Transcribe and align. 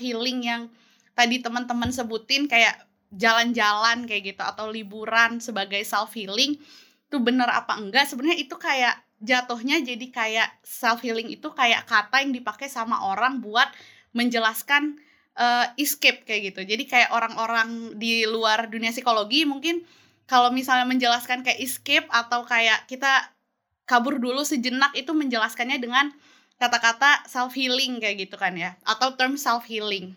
healing 0.00 0.44
yang 0.44 0.62
tadi 1.16 1.40
teman-teman 1.40 1.88
sebutin 1.92 2.46
kayak 2.46 2.84
jalan-jalan 3.14 4.04
kayak 4.04 4.34
gitu 4.34 4.42
atau 4.42 4.68
liburan 4.68 5.38
sebagai 5.40 5.80
self 5.86 6.12
healing 6.12 6.58
itu 7.06 7.16
bener 7.22 7.48
apa 7.48 7.78
enggak? 7.78 8.10
Sebenarnya 8.10 8.38
itu 8.38 8.56
kayak 8.58 9.00
jatuhnya 9.22 9.80
jadi 9.80 10.06
kayak 10.12 10.48
self 10.60 11.00
healing 11.00 11.32
itu 11.32 11.48
kayak 11.54 11.88
kata 11.88 12.20
yang 12.20 12.36
dipakai 12.36 12.68
sama 12.68 13.00
orang 13.08 13.40
buat 13.40 13.70
menjelaskan 14.12 15.00
uh, 15.38 15.72
escape 15.80 16.26
kayak 16.28 16.52
gitu. 16.52 16.66
Jadi 16.66 16.84
kayak 16.84 17.14
orang-orang 17.14 17.96
di 17.96 18.28
luar 18.28 18.68
dunia 18.68 18.92
psikologi 18.92 19.48
mungkin 19.48 19.84
kalau 20.26 20.50
misalnya 20.50 20.84
menjelaskan 20.90 21.46
kayak 21.46 21.62
escape 21.62 22.10
atau 22.10 22.42
kayak 22.42 22.84
kita 22.90 23.30
kabur 23.86 24.18
dulu 24.18 24.42
sejenak 24.42 24.90
itu 24.98 25.14
menjelaskannya 25.14 25.78
dengan 25.78 26.10
kata-kata 26.56 27.28
self 27.28 27.52
healing 27.52 28.00
kayak 28.00 28.16
gitu 28.16 28.40
kan 28.40 28.56
ya 28.56 28.80
atau 28.88 29.12
term 29.12 29.36
self 29.36 29.68
healing 29.68 30.16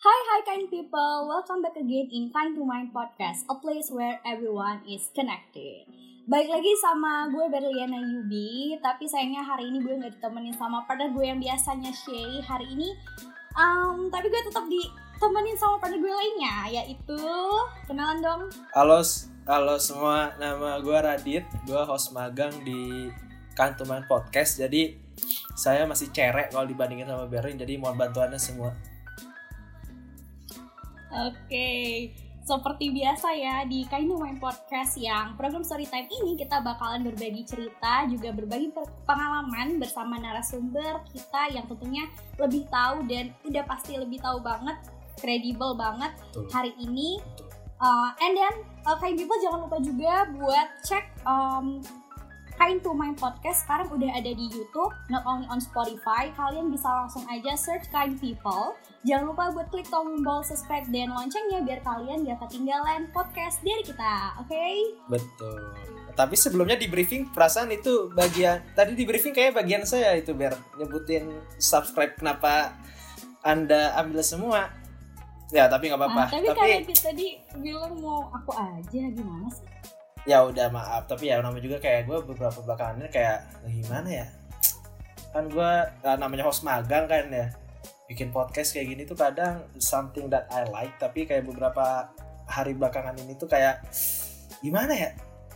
Hi 0.00 0.46
kind 0.46 0.70
people, 0.70 1.26
welcome 1.26 1.60
back 1.60 1.74
again 1.74 2.06
in 2.08 2.30
Kind 2.30 2.54
to 2.56 2.62
Mind 2.62 2.94
Podcast, 2.94 3.44
a 3.50 3.58
place 3.58 3.90
where 3.90 4.22
everyone 4.24 4.80
is 4.88 5.10
connected. 5.12 5.84
Baik 6.30 6.48
lagi 6.48 6.72
sama 6.80 7.28
gue 7.28 7.44
Berliana 7.50 7.98
Yubi, 7.98 8.78
tapi 8.80 9.04
sayangnya 9.10 9.42
hari 9.42 9.68
ini 9.68 9.82
gue 9.84 10.00
nggak 10.00 10.16
ditemenin 10.16 10.54
sama 10.56 10.86
partner 10.86 11.12
gue 11.12 11.24
yang 11.28 11.42
biasanya 11.42 11.92
Shay 11.92 12.40
hari 12.46 12.72
ini. 12.72 12.94
Um, 13.58 14.08
tapi 14.08 14.32
gue 14.32 14.40
tetap 14.48 14.64
ditemenin 15.20 15.52
sama 15.52 15.76
partner 15.76 16.00
gue 16.00 16.14
lainnya, 16.16 16.80
yaitu 16.80 17.20
kenalan 17.84 18.24
dong. 18.24 18.42
Halo, 18.72 19.04
halo 19.44 19.76
semua, 19.76 20.32
nama 20.40 20.80
gue 20.80 20.96
Radit, 20.96 21.44
gue 21.68 21.82
host 21.84 22.16
magang 22.16 22.48
di 22.64 23.12
Mind 23.60 24.08
Podcast. 24.08 24.56
Jadi 24.56 24.96
saya 25.52 25.84
masih 25.84 26.08
cerek 26.08 26.56
kalau 26.56 26.64
dibandingin 26.64 27.04
sama 27.04 27.28
Berlin, 27.28 27.60
jadi 27.60 27.76
mohon 27.76 28.00
bantuannya 28.00 28.40
semua. 28.40 28.72
Oke, 31.12 31.68
seperti 32.40 32.88
biasa 32.88 33.28
ya 33.36 33.68
di 33.68 33.84
Kainu 33.92 34.16
Main 34.16 34.40
Podcast 34.40 34.96
yang 34.96 35.36
program 35.36 35.60
Storytime 35.60 36.08
ini 36.08 36.32
kita 36.40 36.64
bakalan 36.64 37.04
berbagi 37.04 37.44
cerita, 37.44 38.08
juga 38.08 38.32
berbagi 38.32 38.72
pengalaman 39.04 39.76
bersama 39.76 40.16
narasumber 40.16 41.04
kita 41.12 41.52
yang 41.52 41.68
tentunya 41.68 42.08
lebih 42.40 42.64
tahu 42.72 43.04
dan 43.04 43.36
udah 43.44 43.68
pasti 43.68 44.00
lebih 44.00 44.16
tahu 44.24 44.40
banget, 44.40 44.80
kredibel 45.20 45.76
banget 45.76 46.12
Betul. 46.32 46.48
hari 46.50 46.72
ini. 46.80 47.20
Uh, 47.80 48.12
and 48.20 48.36
then, 48.36 48.54
uh, 48.84 48.96
kain 49.00 49.16
people 49.16 49.36
jangan 49.40 49.64
lupa 49.64 49.80
juga 49.80 50.28
buat 50.36 50.68
cek 50.84 51.24
um, 51.24 51.80
Kain 52.60 52.76
to 52.84 52.92
My 52.92 53.16
Podcast 53.16 53.64
sekarang 53.64 53.88
udah 53.88 54.20
ada 54.20 54.36
di 54.36 54.52
YouTube, 54.52 54.92
not 55.08 55.24
only 55.24 55.48
on 55.48 55.64
Spotify. 55.64 56.28
Kalian 56.36 56.68
bisa 56.68 56.92
langsung 56.92 57.24
aja 57.24 57.56
search 57.56 57.88
Kind 57.88 58.20
People. 58.20 58.76
Jangan 59.08 59.32
lupa 59.32 59.48
buat 59.48 59.72
klik 59.72 59.88
tombol 59.88 60.44
subscribe 60.44 60.84
dan 60.92 61.08
loncengnya 61.08 61.64
biar 61.64 61.80
kalian 61.80 62.28
gak 62.28 62.44
ketinggalan 62.44 63.08
podcast 63.16 63.64
dari 63.64 63.80
kita, 63.80 64.36
oke? 64.44 64.52
Okay? 64.52 64.76
Betul. 65.08 65.72
Tapi 66.12 66.36
sebelumnya 66.36 66.76
di 66.76 66.84
briefing 66.84 67.32
perasaan 67.32 67.72
itu 67.72 68.12
bagian 68.12 68.60
tadi 68.76 68.92
di 68.92 69.08
briefing 69.08 69.32
kayak 69.32 69.56
bagian 69.56 69.88
saya 69.88 70.20
itu 70.20 70.36
biar 70.36 70.52
nyebutin 70.76 71.32
subscribe 71.56 72.12
kenapa 72.12 72.76
anda 73.40 73.96
ambil 73.96 74.20
semua. 74.20 74.68
Ya 75.50 75.66
tapi 75.66 75.90
nggak 75.90 75.98
apa-apa. 75.98 76.22
Nah, 76.24 76.30
tapi, 76.30 76.46
tapi 76.46 76.58
kalian 76.58 76.82
tadi 76.94 77.26
bilang 77.58 77.92
mau 77.98 78.30
aku 78.30 78.54
aja 78.54 79.02
gimana 79.10 79.46
sih? 79.50 79.66
ya 80.28 80.44
udah 80.44 80.68
maaf. 80.68 81.08
Tapi 81.08 81.32
ya 81.32 81.40
namanya 81.40 81.64
juga 81.64 81.78
kayak 81.80 82.08
gue 82.08 82.18
beberapa 82.28 82.58
belakangan 82.60 83.00
ini 83.00 83.10
kayak 83.12 83.38
gimana 83.66 84.08
ya? 84.08 84.26
Kan 85.32 85.48
gue 85.48 85.72
nah, 86.04 86.16
namanya 86.18 86.44
host 86.48 86.66
magang 86.66 87.08
kan 87.08 87.30
ya. 87.30 87.48
Bikin 88.10 88.34
podcast 88.34 88.74
kayak 88.74 88.86
gini 88.90 89.02
tuh 89.06 89.16
kadang 89.16 89.64
something 89.78 90.28
that 90.28 90.50
I 90.50 90.66
like. 90.68 90.98
Tapi 91.00 91.24
kayak 91.24 91.46
beberapa 91.46 92.10
hari 92.50 92.74
belakangan 92.74 93.16
ini 93.22 93.38
tuh 93.38 93.46
kayak 93.48 93.80
gimana 94.60 94.92
ya? 94.92 95.10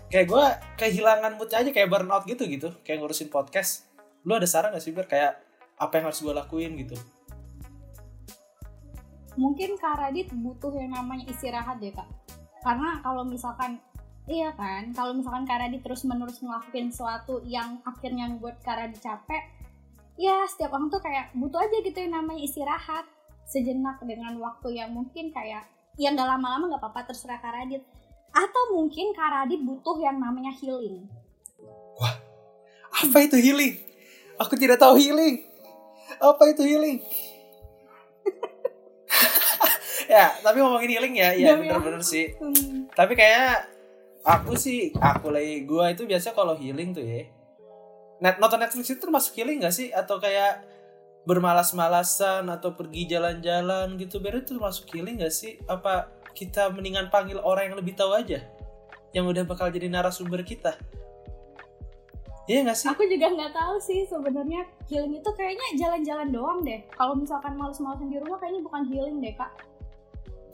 Kayak 0.09 0.27
gue 0.31 0.45
kehilangan 0.79 1.35
mood 1.35 1.51
aja 1.51 1.71
kayak 1.75 1.91
burnout 1.91 2.25
gitu 2.25 2.47
gitu. 2.47 2.71
Kayak 2.87 3.03
ngurusin 3.05 3.29
podcast. 3.29 3.91
Lu 4.25 4.39
ada 4.39 4.49
saran 4.49 4.73
gak 4.73 4.81
sih 4.81 4.95
biar 4.95 5.05
kayak 5.05 5.33
apa 5.75 5.93
yang 5.99 6.05
harus 6.09 6.23
gue 6.23 6.31
lakuin 6.31 6.73
gitu 6.79 6.95
mungkin 9.35 9.75
Kak 9.79 9.99
Radit 9.99 10.31
butuh 10.31 10.73
yang 10.75 10.95
namanya 10.95 11.27
istirahat 11.31 11.83
ya 11.83 11.91
kak 11.95 12.09
karena 12.65 12.99
kalau 13.05 13.23
misalkan 13.27 13.79
Iya 14.25 14.57
kan, 14.57 14.89
kalau 14.97 15.13
misalkan 15.13 15.45
Karadi 15.45 15.85
terus 15.85 16.01
menerus 16.09 16.41
ngelakuin 16.41 16.89
sesuatu 16.89 17.45
yang 17.45 17.85
akhirnya 17.85 18.33
buat 18.41 18.57
Karadi 18.65 18.97
capek, 18.97 19.53
ya 20.17 20.49
setiap 20.49 20.73
orang 20.73 20.89
tuh 20.89 21.05
kayak 21.05 21.37
butuh 21.37 21.61
aja 21.61 21.77
gitu 21.85 21.99
yang 22.01 22.25
namanya 22.25 22.41
istirahat 22.41 23.05
sejenak 23.45 24.01
dengan 24.01 24.41
waktu 24.41 24.81
yang 24.81 24.97
mungkin 24.97 25.29
kayak 25.29 25.69
yang 26.01 26.17
gak 26.17 26.25
lama-lama 26.25 26.73
gak 26.73 26.81
apa-apa 26.81 27.13
terserah 27.13 27.37
Karadit 27.37 27.85
atau 28.33 28.63
mungkin 28.73 29.13
Karadit 29.13 29.61
butuh 29.61 30.01
yang 30.01 30.17
namanya 30.17 30.57
healing. 30.57 31.05
Wah, 32.01 32.17
apa 32.97 33.29
itu 33.29 33.37
healing? 33.37 33.77
Aku 34.41 34.57
tidak 34.57 34.81
tahu 34.81 34.97
healing. 34.97 35.45
Apa 36.17 36.49
itu 36.49 36.65
healing? 36.65 37.05
Ya, 40.15 40.27
tapi 40.39 40.63
ngomongin 40.63 40.91
healing 40.95 41.15
ya, 41.19 41.31
ya 41.35 41.59
bener-bener 41.59 42.03
sih. 42.07 42.31
Hmm. 42.39 42.87
Tapi 42.95 43.19
kayak 43.19 43.75
aku 44.25 44.57
sih 44.57 44.91
aku 44.97 45.29
lagi 45.29 45.69
gua 45.69 45.93
itu 45.93 46.09
biasa 46.09 46.33
kalau 46.33 46.57
healing 46.57 46.97
tuh 46.97 47.05
ya 47.05 47.29
net 48.25 48.41
nonton 48.41 48.57
Netflix 48.57 48.89
itu 48.89 49.01
termasuk 49.05 49.37
healing 49.37 49.61
gak 49.61 49.77
sih 49.77 49.93
atau 49.93 50.17
kayak 50.17 50.65
bermalas-malasan 51.29 52.49
atau 52.49 52.73
pergi 52.73 53.05
jalan-jalan 53.05 54.01
gitu 54.01 54.25
biar 54.25 54.41
itu 54.41 54.57
termasuk 54.57 54.89
healing 54.97 55.21
gak 55.21 55.35
sih 55.35 55.61
apa 55.69 56.09
kita 56.33 56.73
mendingan 56.73 57.13
panggil 57.13 57.37
orang 57.45 57.69
yang 57.71 57.77
lebih 57.77 57.93
tahu 57.93 58.17
aja 58.17 58.41
yang 59.13 59.29
udah 59.29 59.45
bakal 59.45 59.69
jadi 59.69 59.93
narasumber 59.93 60.41
kita 60.43 60.75
Iya 62.45 62.61
gak 62.69 62.77
sih? 62.77 62.93
Aku 62.93 63.09
juga 63.09 63.33
nggak 63.33 63.57
tahu 63.57 63.81
sih 63.81 64.05
sebenarnya 64.05 64.69
healing 64.85 65.17
itu 65.17 65.31
kayaknya 65.33 65.65
jalan-jalan 65.81 66.29
doang 66.29 66.61
deh. 66.61 66.77
Kalau 66.93 67.17
misalkan 67.17 67.57
males-malesan 67.57 68.13
di 68.13 68.21
rumah 68.21 68.37
kayaknya 68.37 68.61
bukan 68.61 68.85
healing 68.85 69.17
deh 69.25 69.33
kak. 69.33 69.49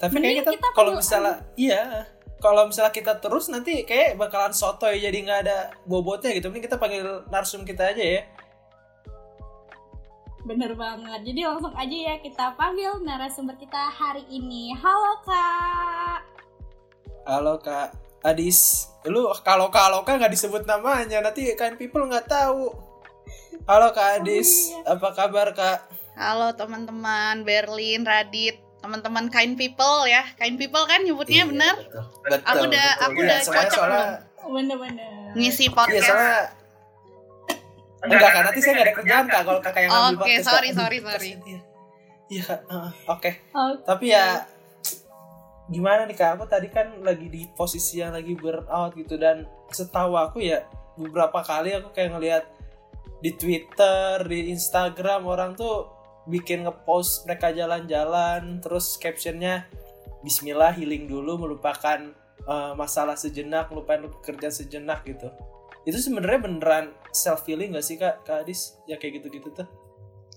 Tapi 0.01 0.17
kayaknya 0.17 0.43
kita, 0.49 0.53
kita 0.57 0.69
kalau 0.73 0.93
misalnya 0.97 1.35
iya 1.61 2.09
kalau 2.41 2.65
misalnya 2.65 2.89
kita 2.89 3.21
terus 3.21 3.53
nanti 3.53 3.85
kayak 3.85 4.17
bakalan 4.17 4.57
sotoy 4.57 4.97
jadi 4.97 5.13
nggak 5.13 5.41
ada 5.45 5.59
bobotnya 5.85 6.33
gitu 6.33 6.49
mending 6.49 6.65
kita 6.65 6.81
panggil 6.81 7.21
narsum 7.29 7.69
kita 7.69 7.93
aja 7.93 8.01
ya 8.01 8.23
Bener 10.41 10.73
banget. 10.73 11.21
Jadi 11.21 11.41
langsung 11.45 11.77
aja 11.77 11.97
ya 12.11 12.17
kita 12.17 12.57
panggil 12.57 12.97
narasumber 13.05 13.61
kita 13.61 13.93
hari 13.93 14.25
ini. 14.33 14.73
Halo 14.73 15.21
Kak. 15.21 16.21
Halo 17.29 17.55
Kak. 17.61 17.93
Adis. 18.25 18.89
Lu 19.05 19.29
kalau 19.45 19.69
kalau 19.69 20.01
Kak 20.01 20.17
nggak 20.17 20.33
disebut 20.33 20.65
namanya 20.65 21.21
nanti 21.21 21.53
kain 21.61 21.77
people 21.77 22.09
nggak 22.09 22.25
tahu. 22.25 22.73
Halo 23.69 23.93
Kak 23.93 24.25
Adis. 24.25 24.73
Oh, 24.73 24.81
iya. 24.81 24.97
Apa 24.97 25.09
kabar 25.13 25.53
Kak? 25.53 25.79
Halo 26.17 26.57
teman-teman 26.57 27.45
Berlin, 27.45 28.09
Radit 28.09 28.70
teman-teman 28.81 29.29
kind 29.29 29.55
people 29.61 30.09
ya 30.09 30.25
kind 30.41 30.57
people 30.57 30.85
kan 30.89 31.05
nyebutnya 31.05 31.45
iya, 31.45 31.51
bener 31.51 31.75
betul. 31.77 32.05
Betul, 32.25 32.41
aku 32.49 32.63
udah 32.67 32.89
betul. 32.89 33.05
aku 33.05 33.19
ya, 33.21 33.25
udah 33.25 33.39
cocok 33.45 33.71
soalnya, 33.77 34.07
bener-bener 34.41 35.13
ngisi 35.37 35.67
podcast 35.71 36.09
iya, 36.09 36.09
soalnya, 36.09 36.41
enggak 38.01 38.31
kan 38.33 38.43
nanti 38.49 38.61
saya 38.65 38.73
gak 38.73 38.87
ada 38.89 38.95
kerjaan 38.97 39.25
kak 39.29 39.43
kalau 39.45 39.61
kakak 39.61 39.81
yang 39.85 39.91
ngambil 39.93 40.09
okay, 40.09 40.17
podcast 40.17 40.47
sorry 40.49 40.71
kak. 40.73 40.79
sorry 40.81 40.99
sorry 41.05 41.31
iya 42.33 42.47
uh, 42.73 42.89
oke 42.89 43.21
okay. 43.21 43.33
okay. 43.53 43.85
tapi 43.85 44.05
ya 44.17 44.25
gimana 45.71 46.09
nih 46.09 46.17
kak 46.17 46.41
aku 46.41 46.45
tadi 46.49 46.69
kan 46.73 46.89
lagi 47.05 47.29
di 47.29 47.47
posisi 47.53 48.01
yang 48.01 48.17
lagi 48.17 48.33
burnout 48.35 48.97
gitu 48.97 49.21
dan 49.21 49.45
setahu 49.71 50.17
aku 50.17 50.43
ya 50.43 50.65
beberapa 50.97 51.45
kali 51.45 51.77
aku 51.77 51.93
kayak 51.93 52.17
ngelihat 52.17 52.45
di 53.21 53.37
Twitter 53.37 54.25
di 54.25 54.51
Instagram 54.51 55.29
orang 55.29 55.53
tuh 55.53 56.00
bikin 56.29 56.69
ngepost 56.69 57.25
mereka 57.25 57.53
jalan-jalan 57.55 58.61
terus 58.61 59.01
captionnya 59.01 59.65
Bismillah 60.21 60.77
healing 60.77 61.09
dulu 61.09 61.41
melupakan 61.41 62.13
uh, 62.45 62.77
masalah 62.77 63.17
sejenak 63.17 63.73
melupakan 63.73 64.13
kerja 64.21 64.53
sejenak 64.53 65.01
gitu. 65.09 65.33
Itu 65.89 65.97
sebenarnya 65.97 66.41
beneran 66.45 66.87
self 67.09 67.49
healing 67.49 67.73
gak 67.73 67.87
sih 67.89 67.97
kak? 67.97 68.21
Kak 68.29 68.45
Adis? 68.45 68.77
Ya 68.85 69.01
kayak 69.01 69.21
gitu-gitu 69.25 69.49
tuh. 69.57 69.65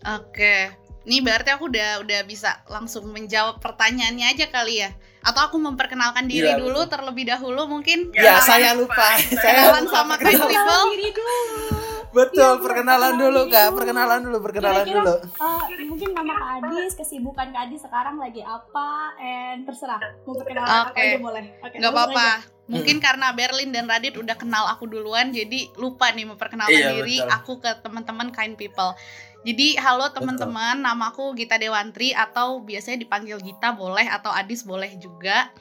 Oke. 0.07 0.71
Ini 1.03 1.19
berarti 1.19 1.51
aku 1.51 1.68
udah 1.68 2.00
udah 2.00 2.24
bisa 2.24 2.63
langsung 2.71 3.12
menjawab 3.12 3.59
pertanyaannya 3.59 4.24
aja 4.24 4.47
kali 4.47 4.88
ya? 4.88 4.95
Atau 5.19 5.51
aku 5.51 5.59
memperkenalkan 5.59 6.31
diri 6.31 6.47
ya, 6.47 6.56
dulu 6.56 6.88
betul. 6.88 6.91
terlebih 6.95 7.27
dahulu 7.27 7.68
mungkin? 7.68 8.15
Ya, 8.15 8.39
ya 8.39 8.44
saya 8.44 8.71
lupa. 8.80 9.19
Saya 9.19 9.83
lupa. 9.83 9.91
sama 9.91 10.15
Kak 10.15 10.31
Diri 10.31 11.12
dulu 11.12 11.93
Betul, 12.13 12.62
ya, 12.62 12.62
perkenalan 12.62 13.13
dulu 13.18 13.42
Kak, 13.50 13.74
perkenalan 13.74 14.19
dulu, 14.21 14.38
perkenalan 14.38 14.86
Kira 14.86 15.01
-kira, 15.01 15.01
dulu. 15.01 15.15
Uh, 15.42 15.63
mungkin 15.89 16.10
nama 16.13 16.33
Kak 16.38 16.50
Adis, 16.62 16.94
kesibukan 16.94 17.50
Kak 17.50 17.62
Adis 17.65 17.81
sekarang 17.81 18.21
lagi 18.21 18.45
apa, 18.45 19.18
and 19.18 19.65
terserak. 19.65 20.21
Mau 20.30 20.38
perkenalan 20.38 20.94
okay. 20.94 20.94
apa 20.94 21.00
aja 21.01 21.18
boleh. 21.18 21.45
Oke, 21.57 21.68
okay, 21.74 21.77
Gak 21.81 21.92
apa-apa. 21.92 22.30
Mungkin 22.63 22.98
hmm. 23.01 23.04
karena 23.04 23.27
Berlin 23.36 23.75
dan 23.75 23.92
Radit 23.92 24.15
udah 24.15 24.39
kenal 24.39 24.63
aku 24.71 24.88
duluan, 24.88 25.36
jadi 25.36 25.68
lupa 25.75 26.13
nih 26.15 26.24
memperkenalkan 26.30 26.80
iya, 26.80 26.95
diri 26.95 27.19
betul. 27.19 27.36
aku 27.36 27.54
ke 27.60 27.71
teman-teman 27.83 28.31
kind 28.31 28.56
people. 28.56 28.95
Jadi 29.44 29.75
halo 29.75 30.07
teman-teman, 30.16 30.80
nama 30.80 31.12
aku 31.12 31.36
Gita 31.36 31.59
Dewantri 31.59 32.16
atau 32.16 32.63
biasanya 32.63 33.04
dipanggil 33.04 33.36
Gita 33.44 33.75
boleh 33.75 34.07
atau 34.07 34.31
Adis 34.31 34.63
boleh 34.63 34.95
juga. 34.95 35.51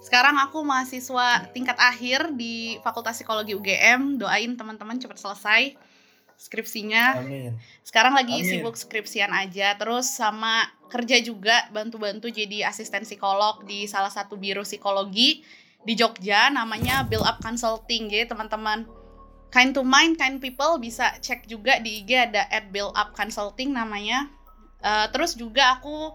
Sekarang 0.00 0.40
aku 0.40 0.64
mahasiswa 0.64 1.44
tingkat 1.52 1.76
akhir 1.76 2.32
di 2.32 2.80
Fakultas 2.80 3.20
Psikologi 3.20 3.52
UGM. 3.52 4.16
Doain 4.16 4.56
teman-teman 4.56 4.96
cepat 4.96 5.20
selesai 5.20 5.76
skripsinya. 6.36 7.24
Amin. 7.24 7.56
Sekarang 7.82 8.14
lagi 8.14 8.40
Amin. 8.40 8.48
sibuk 8.48 8.76
skripsian 8.76 9.32
aja, 9.32 9.74
terus 9.76 10.12
sama 10.12 10.68
kerja 10.86 11.18
juga 11.20 11.66
bantu-bantu 11.74 12.30
jadi 12.30 12.70
asisten 12.70 13.02
psikolog 13.02 13.66
di 13.66 13.90
salah 13.90 14.12
satu 14.12 14.38
biro 14.38 14.62
psikologi 14.62 15.42
di 15.82 15.94
Jogja 15.98 16.50
namanya 16.50 17.02
Build 17.06 17.26
Up 17.26 17.42
Consulting 17.42 18.10
ya 18.10 18.26
teman-teman 18.26 18.86
kind 19.56 19.72
to 19.72 19.82
mind 19.86 20.18
kind 20.18 20.42
people 20.42 20.76
bisa 20.76 21.14
cek 21.22 21.46
juga 21.46 21.78
di 21.78 22.02
IG 22.02 22.10
ada 22.12 22.44
at 22.50 22.68
build 22.74 22.92
up 22.92 23.14
consulting 23.14 23.72
namanya 23.72 24.28
uh, 24.82 25.06
terus 25.14 25.38
juga 25.38 25.78
aku 25.78 26.12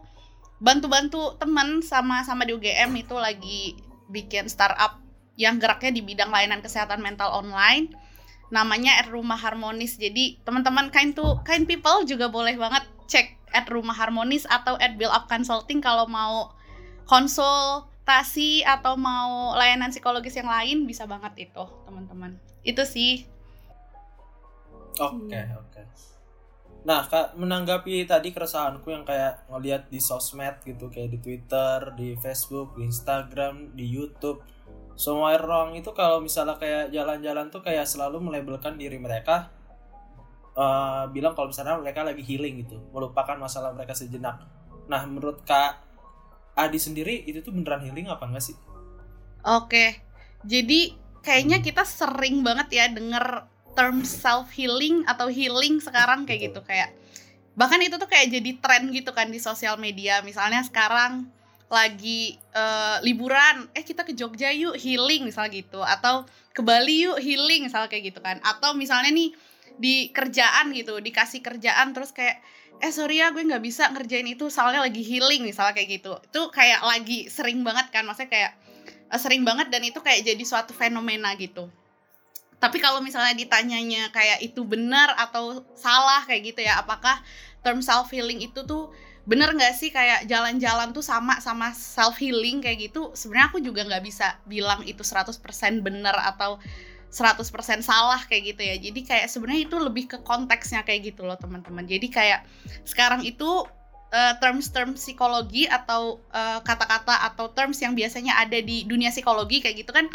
bantu-bantu 0.62 1.40
temen 1.42 1.82
sama 1.82 2.22
sama 2.22 2.46
di 2.46 2.54
UGM 2.54 2.92
itu 3.02 3.16
lagi 3.18 3.80
bikin 4.12 4.46
startup 4.52 5.00
yang 5.40 5.58
geraknya 5.58 5.96
di 5.96 6.02
bidang 6.06 6.30
layanan 6.30 6.62
kesehatan 6.62 7.02
mental 7.02 7.34
online 7.34 7.90
namanya 8.52 9.00
at 9.00 9.08
rumah 9.08 9.40
harmonis. 9.40 9.96
Jadi 9.96 10.38
teman-teman 10.44 10.92
kind 10.92 11.16
to 11.16 11.40
kind 11.48 11.64
people 11.66 12.04
juga 12.04 12.28
boleh 12.28 12.60
banget 12.60 12.84
cek 13.08 13.28
at 13.56 13.66
rumah 13.72 13.96
harmonis 13.96 14.44
atau 14.48 14.76
at 14.78 15.00
build 15.00 15.12
up 15.12 15.32
consulting 15.32 15.80
kalau 15.80 16.06
mau 16.06 16.52
konsultasi 17.08 18.64
atau 18.68 19.00
mau 19.00 19.56
layanan 19.56 19.92
psikologis 19.92 20.36
yang 20.36 20.52
lain 20.52 20.84
bisa 20.84 21.08
banget 21.08 21.50
itu 21.50 21.64
teman-teman. 21.88 22.36
Itu 22.62 22.84
sih. 22.84 23.26
Oke 25.00 25.32
okay, 25.32 25.48
oke. 25.56 25.72
Okay. 25.72 25.86
nah 26.82 27.06
kak 27.06 27.38
menanggapi 27.38 28.10
tadi 28.10 28.34
keresahanku 28.34 28.90
yang 28.90 29.06
kayak 29.06 29.46
ngeliat 29.54 29.86
di 29.86 30.02
sosmed 30.02 30.66
gitu 30.66 30.90
kayak 30.90 31.14
di 31.14 31.22
twitter 31.22 31.94
di 31.94 32.18
facebook 32.18 32.74
di 32.74 32.90
instagram 32.90 33.70
di 33.78 33.86
youtube 33.86 34.42
semua 35.02 35.34
orang 35.34 35.74
itu 35.74 35.90
kalau 35.98 36.22
misalnya 36.22 36.62
kayak 36.62 36.94
jalan-jalan 36.94 37.50
tuh 37.50 37.66
kayak 37.66 37.90
selalu 37.90 38.22
melabelkan 38.22 38.78
diri 38.78 39.02
mereka 39.02 39.50
uh, 40.54 41.10
bilang 41.10 41.34
kalau 41.34 41.50
misalnya 41.50 41.82
mereka 41.82 42.06
lagi 42.06 42.22
healing 42.22 42.62
gitu 42.62 42.78
melupakan 42.94 43.34
masalah 43.34 43.74
mereka 43.74 43.98
sejenak. 43.98 44.46
Nah 44.86 45.02
menurut 45.10 45.42
kak 45.42 45.82
Adi 46.54 46.78
sendiri 46.78 47.26
itu 47.26 47.42
tuh 47.42 47.50
beneran 47.50 47.82
healing 47.82 48.14
apa 48.14 48.30
enggak 48.30 48.54
sih? 48.54 48.58
Oke 49.42 50.06
jadi 50.46 50.94
kayaknya 51.26 51.66
kita 51.66 51.82
sering 51.82 52.46
banget 52.46 52.70
ya 52.70 52.86
denger 52.94 53.50
term 53.74 54.06
self 54.06 54.54
healing 54.54 55.02
atau 55.10 55.34
healing 55.34 55.82
sekarang 55.82 56.30
kayak 56.30 56.54
gitu 56.54 56.62
kayak 56.62 56.94
bahkan 57.58 57.82
itu 57.82 57.98
tuh 57.98 58.06
kayak 58.06 58.30
jadi 58.30 58.52
tren 58.62 58.94
gitu 58.94 59.18
kan 59.18 59.34
di 59.34 59.42
sosial 59.42 59.82
media. 59.82 60.22
Misalnya 60.22 60.62
sekarang 60.62 61.26
lagi 61.72 62.36
uh, 62.52 63.00
liburan 63.00 63.72
eh 63.72 63.82
kita 63.88 64.04
ke 64.04 64.12
Jogja 64.12 64.52
yuk 64.52 64.76
healing 64.76 65.24
misal 65.24 65.48
gitu. 65.48 65.80
Atau 65.80 66.28
ke 66.52 66.60
Bali 66.60 67.08
yuk 67.08 67.18
healing 67.24 67.64
misal 67.64 67.88
kayak 67.88 68.12
gitu 68.12 68.20
kan. 68.20 68.44
Atau 68.44 68.76
misalnya 68.76 69.10
nih 69.10 69.32
di 69.80 70.12
kerjaan 70.12 70.76
gitu 70.76 71.00
dikasih 71.00 71.40
kerjaan 71.40 71.96
terus 71.96 72.12
kayak 72.12 72.44
eh 72.84 72.92
sorry 72.92 73.24
ya 73.24 73.32
gue 73.32 73.40
nggak 73.40 73.64
bisa 73.64 73.88
ngerjain 73.94 74.28
itu 74.28 74.52
soalnya 74.52 74.84
lagi 74.84 75.00
healing 75.00 75.48
misalnya 75.48 75.72
kayak 75.72 76.04
gitu. 76.04 76.20
Itu 76.20 76.52
kayak 76.52 76.84
lagi 76.84 77.32
sering 77.32 77.64
banget 77.64 77.88
kan 77.90 78.04
maksudnya 78.04 78.30
kayak 78.30 78.52
uh, 79.08 79.20
sering 79.20 79.48
banget 79.48 79.72
dan 79.72 79.82
itu 79.88 80.04
kayak 80.04 80.28
jadi 80.28 80.44
suatu 80.44 80.76
fenomena 80.76 81.32
gitu. 81.40 81.72
Tapi 82.62 82.78
kalau 82.78 83.02
misalnya 83.02 83.34
ditanyanya 83.34 84.14
kayak 84.14 84.44
itu 84.46 84.62
benar 84.62 85.18
atau 85.18 85.66
salah 85.74 86.22
kayak 86.30 86.54
gitu 86.54 86.62
ya 86.62 86.78
apakah 86.78 87.18
term 87.66 87.82
self 87.82 88.14
healing 88.14 88.38
itu 88.42 88.62
tuh 88.66 88.94
bener 89.22 89.54
nggak 89.54 89.74
sih 89.78 89.94
kayak 89.94 90.26
jalan-jalan 90.26 90.92
tuh 90.98 91.06
sama 91.06 91.38
sama 91.38 91.72
self 91.78 92.18
healing 92.18 92.62
kayak 92.62 92.92
gitu? 92.92 93.14
Sebenarnya 93.14 93.48
aku 93.54 93.60
juga 93.62 93.86
nggak 93.86 94.04
bisa 94.04 94.42
bilang 94.50 94.82
itu 94.84 95.06
100% 95.06 95.38
bener 95.86 96.16
atau 96.18 96.58
100% 97.12 97.84
salah 97.84 98.24
kayak 98.26 98.56
gitu 98.56 98.62
ya. 98.64 98.76
Jadi 98.80 99.00
kayak 99.04 99.28
sebenarnya 99.28 99.62
itu 99.68 99.78
lebih 99.78 100.06
ke 100.08 100.18
konteksnya 100.24 100.82
kayak 100.88 101.14
gitu 101.14 101.28
loh 101.28 101.36
teman-teman. 101.36 101.84
Jadi 101.84 102.08
kayak 102.08 102.48
sekarang 102.88 103.22
itu 103.28 103.68
uh, 104.16 104.34
terms-terms 104.40 104.98
psikologi 105.00 105.68
atau 105.68 106.24
uh, 106.32 106.64
kata-kata 106.64 107.28
atau 107.28 107.52
terms 107.52 107.84
yang 107.84 107.92
biasanya 107.94 108.40
ada 108.40 108.58
di 108.64 108.88
dunia 108.88 109.12
psikologi 109.12 109.60
kayak 109.60 109.84
gitu 109.84 109.92
kan 109.92 110.08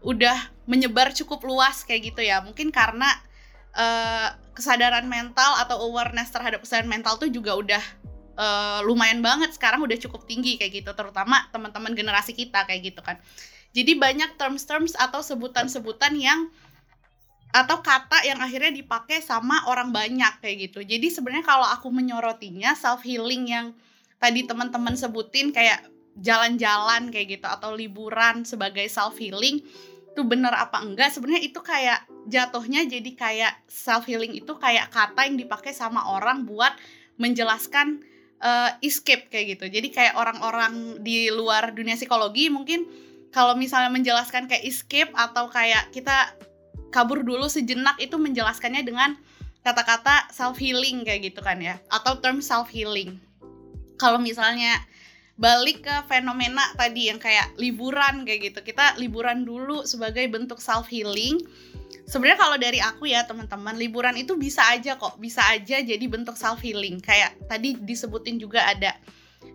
udah 0.00 0.50
menyebar 0.66 1.12
cukup 1.14 1.44
luas 1.46 1.86
kayak 1.86 2.14
gitu 2.14 2.26
ya. 2.26 2.42
Mungkin 2.42 2.74
karena 2.74 3.08
uh, 3.78 4.34
kesadaran 4.56 5.06
mental 5.06 5.54
atau 5.62 5.78
awareness 5.86 6.34
terhadap 6.34 6.66
kesadaran 6.66 6.90
mental 6.90 7.14
tuh 7.14 7.30
juga 7.30 7.54
udah 7.54 7.82
uh, 8.40 8.80
lumayan 8.88 9.20
banget 9.20 9.52
sekarang 9.52 9.84
udah 9.84 10.00
cukup 10.00 10.24
tinggi 10.24 10.56
kayak 10.56 10.80
gitu 10.80 10.90
terutama 10.96 11.44
teman-teman 11.52 11.92
generasi 11.92 12.32
kita 12.32 12.64
kayak 12.64 12.96
gitu 12.96 13.04
kan 13.04 13.20
jadi 13.70 13.94
banyak 13.94 14.34
terms-terms 14.34 14.98
atau 14.98 15.22
sebutan-sebutan 15.22 16.18
yang 16.18 16.50
atau 17.50 17.82
kata 17.82 18.22
yang 18.22 18.38
akhirnya 18.38 18.70
dipakai 18.70 19.18
sama 19.18 19.66
orang 19.66 19.90
banyak 19.90 20.38
kayak 20.38 20.70
gitu. 20.70 20.86
Jadi 20.86 21.10
sebenarnya 21.10 21.42
kalau 21.42 21.66
aku 21.66 21.90
menyorotinya 21.90 22.78
self 22.78 23.02
healing 23.02 23.50
yang 23.50 23.66
tadi 24.22 24.46
teman-teman 24.46 24.94
sebutin 24.94 25.50
kayak 25.50 25.82
jalan-jalan 26.18 27.10
kayak 27.10 27.38
gitu 27.38 27.46
atau 27.46 27.74
liburan 27.74 28.46
sebagai 28.46 28.86
self 28.86 29.18
healing 29.18 29.62
itu 30.10 30.22
bener 30.26 30.50
apa 30.50 30.82
enggak 30.82 31.14
sebenarnya 31.14 31.42
itu 31.46 31.62
kayak 31.62 32.02
jatuhnya 32.26 32.82
jadi 32.90 33.10
kayak 33.14 33.52
self 33.70 34.10
healing 34.10 34.34
itu 34.34 34.50
kayak 34.58 34.90
kata 34.90 35.30
yang 35.30 35.38
dipakai 35.38 35.70
sama 35.70 36.02
orang 36.10 36.42
buat 36.44 36.74
menjelaskan 37.14 38.02
uh, 38.40 38.70
escape 38.80 39.28
kayak 39.28 39.56
gitu. 39.56 39.70
Jadi 39.70 39.88
kayak 39.92 40.16
orang-orang 40.16 41.00
di 41.04 41.28
luar 41.30 41.72
dunia 41.76 41.94
psikologi 41.94 42.48
mungkin 42.48 42.88
kalau 43.30 43.54
misalnya 43.54 43.92
menjelaskan 43.94 44.50
kayak 44.50 44.66
escape 44.66 45.12
atau 45.14 45.46
kayak 45.46 45.94
kita 45.94 46.34
kabur 46.90 47.22
dulu 47.22 47.46
sejenak 47.46 47.94
itu 48.02 48.18
menjelaskannya 48.18 48.82
dengan 48.82 49.14
kata-kata 49.62 50.32
self 50.34 50.58
healing 50.58 51.06
kayak 51.06 51.30
gitu 51.30 51.40
kan 51.44 51.62
ya. 51.62 51.78
Atau 51.92 52.18
term 52.18 52.42
self 52.42 52.72
healing 52.72 53.20
kalau 54.00 54.18
misalnya 54.18 54.80
balik 55.40 55.88
ke 55.88 55.96
fenomena 56.04 56.60
tadi 56.76 57.08
yang 57.08 57.16
kayak 57.16 57.54
liburan 57.56 58.24
kayak 58.26 58.52
gitu. 58.52 58.60
Kita 58.64 58.98
liburan 58.98 59.44
dulu 59.44 59.84
sebagai 59.86 60.26
bentuk 60.28 60.58
self 60.58 60.88
healing 60.88 61.40
sebenarnya 62.10 62.40
kalau 62.42 62.56
dari 62.58 62.82
aku 62.82 63.06
ya 63.06 63.22
teman-teman 63.22 63.78
liburan 63.78 64.18
itu 64.18 64.34
bisa 64.34 64.66
aja 64.66 64.98
kok. 64.98 65.22
Bisa 65.22 65.46
aja 65.46 65.78
jadi 65.78 66.02
bentuk 66.10 66.34
self 66.34 66.58
healing 66.58 66.98
kayak 66.98 67.38
tadi 67.46 67.78
disebutin 67.78 68.42
juga 68.42 68.66
ada 68.66 68.98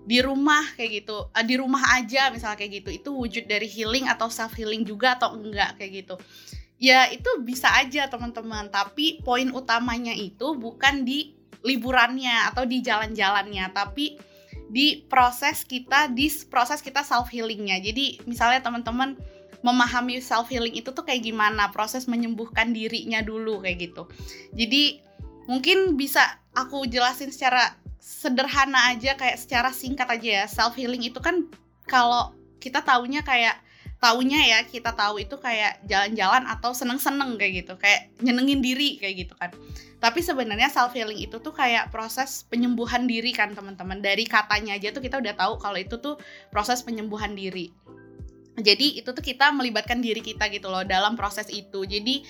di 0.08 0.24
rumah 0.24 0.64
kayak 0.80 1.04
gitu. 1.04 1.28
Uh, 1.36 1.44
di 1.44 1.60
rumah 1.60 1.84
aja 2.00 2.32
misalnya 2.32 2.56
kayak 2.56 2.82
gitu. 2.82 2.90
Itu 2.96 3.10
wujud 3.12 3.44
dari 3.52 3.68
healing 3.68 4.08
atau 4.08 4.32
self 4.32 4.56
healing 4.56 4.88
juga 4.88 5.20
atau 5.20 5.36
enggak 5.36 5.76
kayak 5.76 6.08
gitu. 6.08 6.16
Ya 6.80 7.12
itu 7.12 7.28
bisa 7.44 7.68
aja 7.76 8.08
teman-teman. 8.08 8.72
Tapi 8.72 9.20
poin 9.28 9.52
utamanya 9.52 10.16
itu 10.16 10.56
bukan 10.56 11.04
di 11.04 11.36
liburannya 11.66 12.54
atau 12.54 12.64
di 12.64 12.80
jalan-jalannya 12.86 13.74
tapi 13.74 14.22
di 14.70 15.02
proses 15.10 15.66
kita 15.66 16.14
di 16.14 16.30
proses 16.46 16.82
kita 16.82 17.02
self 17.02 17.30
healingnya 17.34 17.82
jadi 17.82 18.22
misalnya 18.30 18.62
teman-teman 18.62 19.18
memahami 19.66 20.22
self 20.22 20.46
healing 20.54 20.78
itu 20.78 20.94
tuh 20.94 21.02
kayak 21.02 21.26
gimana 21.26 21.74
proses 21.74 22.06
menyembuhkan 22.06 22.70
dirinya 22.70 23.26
dulu 23.26 23.66
kayak 23.66 23.90
gitu. 23.90 24.06
Jadi 24.54 25.02
mungkin 25.50 25.98
bisa 25.98 26.22
aku 26.54 26.86
jelasin 26.86 27.34
secara 27.34 27.74
sederhana 27.98 28.94
aja 28.94 29.18
kayak 29.18 29.42
secara 29.42 29.74
singkat 29.74 30.06
aja 30.06 30.30
ya 30.30 30.46
self 30.46 30.78
healing 30.78 31.02
itu 31.02 31.18
kan 31.18 31.50
kalau 31.90 32.38
kita 32.62 32.86
taunya 32.86 33.26
kayak 33.26 33.58
taunya 33.98 34.38
ya 34.46 34.60
kita 34.70 34.94
tahu 34.94 35.18
itu 35.18 35.34
kayak 35.42 35.82
jalan-jalan 35.90 36.46
atau 36.46 36.78
seneng-seneng 36.78 37.42
kayak 37.42 37.66
gitu. 37.66 37.74
Kayak 37.82 38.14
nyenengin 38.22 38.62
diri 38.62 39.02
kayak 39.02 39.26
gitu 39.26 39.34
kan. 39.34 39.50
Tapi 39.98 40.22
sebenarnya 40.22 40.70
self 40.70 40.94
healing 40.94 41.18
itu 41.18 41.42
tuh 41.42 41.58
kayak 41.58 41.90
proses 41.90 42.46
penyembuhan 42.46 43.10
diri 43.10 43.34
kan 43.34 43.58
teman-teman. 43.58 43.98
Dari 43.98 44.30
katanya 44.30 44.78
aja 44.78 44.94
tuh 44.94 45.02
kita 45.02 45.18
udah 45.18 45.34
tahu 45.34 45.58
kalau 45.58 45.82
itu 45.82 45.98
tuh 45.98 46.22
proses 46.54 46.86
penyembuhan 46.86 47.34
diri 47.34 47.74
jadi 48.56 49.04
itu 49.04 49.10
tuh 49.12 49.24
kita 49.24 49.52
melibatkan 49.52 50.00
diri 50.00 50.24
kita 50.24 50.48
gitu 50.48 50.72
loh 50.72 50.88
dalam 50.88 51.20
proses 51.20 51.52
itu. 51.52 51.84
Jadi 51.84 52.24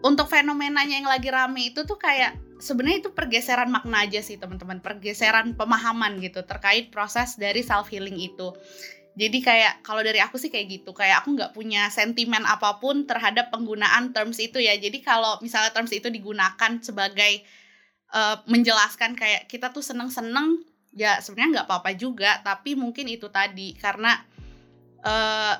untuk 0.00 0.32
fenomenanya 0.32 0.96
yang 0.96 1.08
lagi 1.08 1.28
rame 1.28 1.72
itu 1.72 1.84
tuh 1.84 2.00
kayak 2.00 2.36
sebenarnya 2.56 3.04
itu 3.04 3.10
pergeseran 3.12 3.68
makna 3.68 4.08
aja 4.08 4.24
sih 4.24 4.40
teman-teman. 4.40 4.80
Pergeseran 4.80 5.52
pemahaman 5.60 6.24
gitu 6.24 6.40
terkait 6.48 6.88
proses 6.88 7.36
dari 7.36 7.60
self 7.60 7.92
healing 7.92 8.16
itu. 8.16 8.56
Jadi 9.20 9.44
kayak 9.44 9.84
kalau 9.84 10.00
dari 10.00 10.24
aku 10.24 10.40
sih 10.40 10.48
kayak 10.48 10.80
gitu. 10.80 10.96
Kayak 10.96 11.20
aku 11.20 11.36
nggak 11.36 11.52
punya 11.52 11.92
sentimen 11.92 12.48
apa 12.48 12.80
pun 12.80 13.04
terhadap 13.04 13.52
penggunaan 13.52 14.16
terms 14.16 14.40
itu 14.40 14.56
ya. 14.56 14.72
Jadi 14.80 15.04
kalau 15.04 15.36
misalnya 15.44 15.76
terms 15.76 15.92
itu 15.92 16.08
digunakan 16.08 16.80
sebagai 16.80 17.44
uh, 18.16 18.40
menjelaskan 18.48 19.12
kayak 19.20 19.52
kita 19.52 19.68
tuh 19.68 19.84
seneng-seneng 19.84 20.64
ya 20.96 21.20
sebenarnya 21.20 21.60
nggak 21.60 21.66
apa-apa 21.68 21.92
juga. 21.92 22.40
Tapi 22.40 22.72
mungkin 22.72 23.04
itu 23.04 23.28
tadi 23.28 23.76
karena 23.76 24.16
uh, 25.04 25.54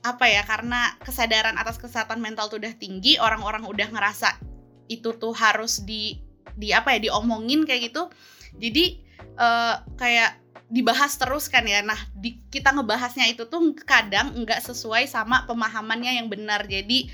apa 0.00 0.26
ya 0.32 0.42
karena 0.48 0.96
kesadaran 1.04 1.60
atas 1.60 1.76
kesehatan 1.76 2.24
mental 2.24 2.48
tuh 2.48 2.56
udah 2.56 2.72
tinggi 2.80 3.20
orang-orang 3.20 3.68
udah 3.68 3.88
ngerasa 3.92 4.40
itu 4.88 5.12
tuh 5.20 5.36
harus 5.36 5.84
di 5.84 6.24
di 6.56 6.72
apa 6.72 6.96
ya 6.96 7.10
diomongin 7.10 7.68
kayak 7.68 7.92
gitu. 7.92 8.08
Jadi 8.56 9.04
uh, 9.38 9.84
kayak 10.00 10.40
dibahas 10.70 11.18
terus 11.20 11.50
kan 11.52 11.66
ya. 11.66 11.84
Nah 11.84 11.98
di, 12.16 12.40
kita 12.48 12.72
ngebahasnya 12.72 13.28
itu 13.28 13.46
tuh 13.46 13.76
kadang 13.84 14.32
nggak 14.42 14.62
sesuai 14.64 15.06
sama 15.06 15.44
pemahamannya 15.44 16.22
yang 16.22 16.32
benar. 16.32 16.64
Jadi 16.64 17.10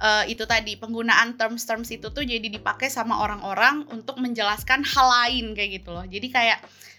uh, 0.00 0.24
itu 0.26 0.46
tadi 0.46 0.78
penggunaan 0.78 1.36
terms-terms 1.36 1.90
itu 1.92 2.10
tuh 2.10 2.24
jadi 2.24 2.46
dipakai 2.46 2.88
sama 2.88 3.20
orang-orang 3.22 3.86
untuk 3.90 4.18
menjelaskan 4.18 4.86
hal 4.86 5.06
lain 5.06 5.52
kayak 5.52 5.82
gitu 5.82 5.90
loh 5.94 6.06
jadi 6.06 6.26
kayak 6.30 6.58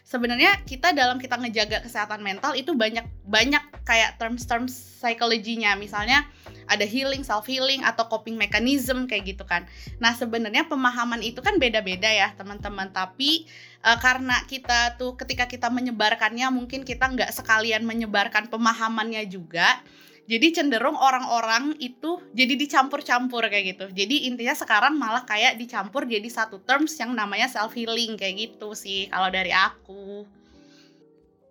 sebenarnya 0.10 0.66
kita 0.66 0.90
dalam 0.98 1.22
kita 1.22 1.38
ngejaga 1.38 1.86
kesehatan 1.86 2.26
mental 2.26 2.58
itu 2.58 2.74
banyak 2.74 3.06
banyak 3.30 3.62
kayak 3.86 4.18
terms-terms 4.18 4.74
psikologinya 5.00 5.78
misalnya 5.78 6.26
ada 6.70 6.86
healing, 6.86 7.26
self 7.26 7.50
healing 7.50 7.82
atau 7.82 8.06
coping 8.06 8.38
mechanism 8.38 9.10
kayak 9.10 9.34
gitu 9.34 9.44
kan. 9.44 9.66
Nah, 9.98 10.14
sebenarnya 10.14 10.70
pemahaman 10.70 11.26
itu 11.26 11.42
kan 11.42 11.58
beda-beda 11.58 12.06
ya, 12.06 12.30
teman-teman. 12.38 12.94
Tapi 12.94 13.50
uh, 13.82 13.98
karena 13.98 14.38
kita 14.46 14.96
tuh 15.02 15.18
ketika 15.18 15.50
kita 15.50 15.74
menyebarkannya 15.74 16.46
mungkin 16.54 16.86
kita 16.86 17.10
nggak 17.10 17.34
sekalian 17.34 17.84
menyebarkan 17.90 18.54
pemahamannya 18.54 19.26
juga 19.26 19.82
jadi 20.30 20.54
cenderung 20.54 20.94
orang-orang 20.94 21.74
itu 21.82 22.22
jadi 22.38 22.54
dicampur-campur 22.54 23.50
kayak 23.50 23.66
gitu. 23.74 23.86
Jadi 23.90 24.30
intinya 24.30 24.54
sekarang 24.54 24.94
malah 24.94 25.26
kayak 25.26 25.58
dicampur 25.58 26.06
jadi 26.06 26.30
satu 26.30 26.62
terms 26.62 26.94
yang 27.02 27.18
namanya 27.18 27.50
self 27.50 27.74
healing 27.74 28.14
kayak 28.14 28.38
gitu 28.38 28.78
sih 28.78 29.10
kalau 29.10 29.34
dari 29.34 29.50
aku. 29.50 30.30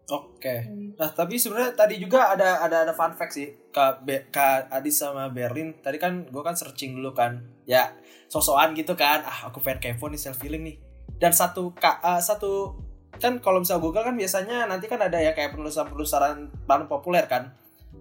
Oke. 0.08 0.38
Okay. 0.40 0.58
nah 0.94 1.11
tapi 1.11 1.37
sebenarnya 1.37 1.75
tadi 1.75 1.99
juga 1.99 2.32
ada 2.32 2.62
ada 2.62 2.87
ada 2.87 2.94
fun 2.94 3.18
fact 3.18 3.35
sih. 3.35 3.50
Kak 3.75 4.06
Be, 4.06 4.30
kak 4.30 4.70
Adis 4.70 5.02
sama 5.02 5.26
Berlin 5.26 5.75
tadi 5.82 5.99
kan 5.99 6.30
gue 6.30 6.42
kan 6.47 6.54
searching 6.54 6.94
dulu 6.94 7.11
kan. 7.18 7.42
Ya 7.66 7.99
sosokan 8.30 8.78
gitu 8.78 8.94
kan. 8.94 9.26
Ah 9.26 9.50
aku 9.50 9.58
pengen 9.58 9.82
kepo 9.82 10.06
nih 10.06 10.23
self 10.23 10.38
healing 10.38 10.62
nih. 10.62 10.78
Dan 11.18 11.35
satu 11.35 11.75
kak 11.75 11.99
uh, 11.99 12.23
satu 12.23 12.78
kan 13.18 13.42
kalau 13.42 13.58
misalnya 13.58 13.82
Google 13.82 14.06
kan 14.06 14.14
biasanya 14.14 14.70
nanti 14.70 14.87
kan 14.87 15.02
ada 15.02 15.18
ya 15.18 15.35
kayak 15.35 15.50
penulisan-penulisan 15.50 16.54
paling 16.70 16.87
populer 16.87 17.26
kan 17.26 17.50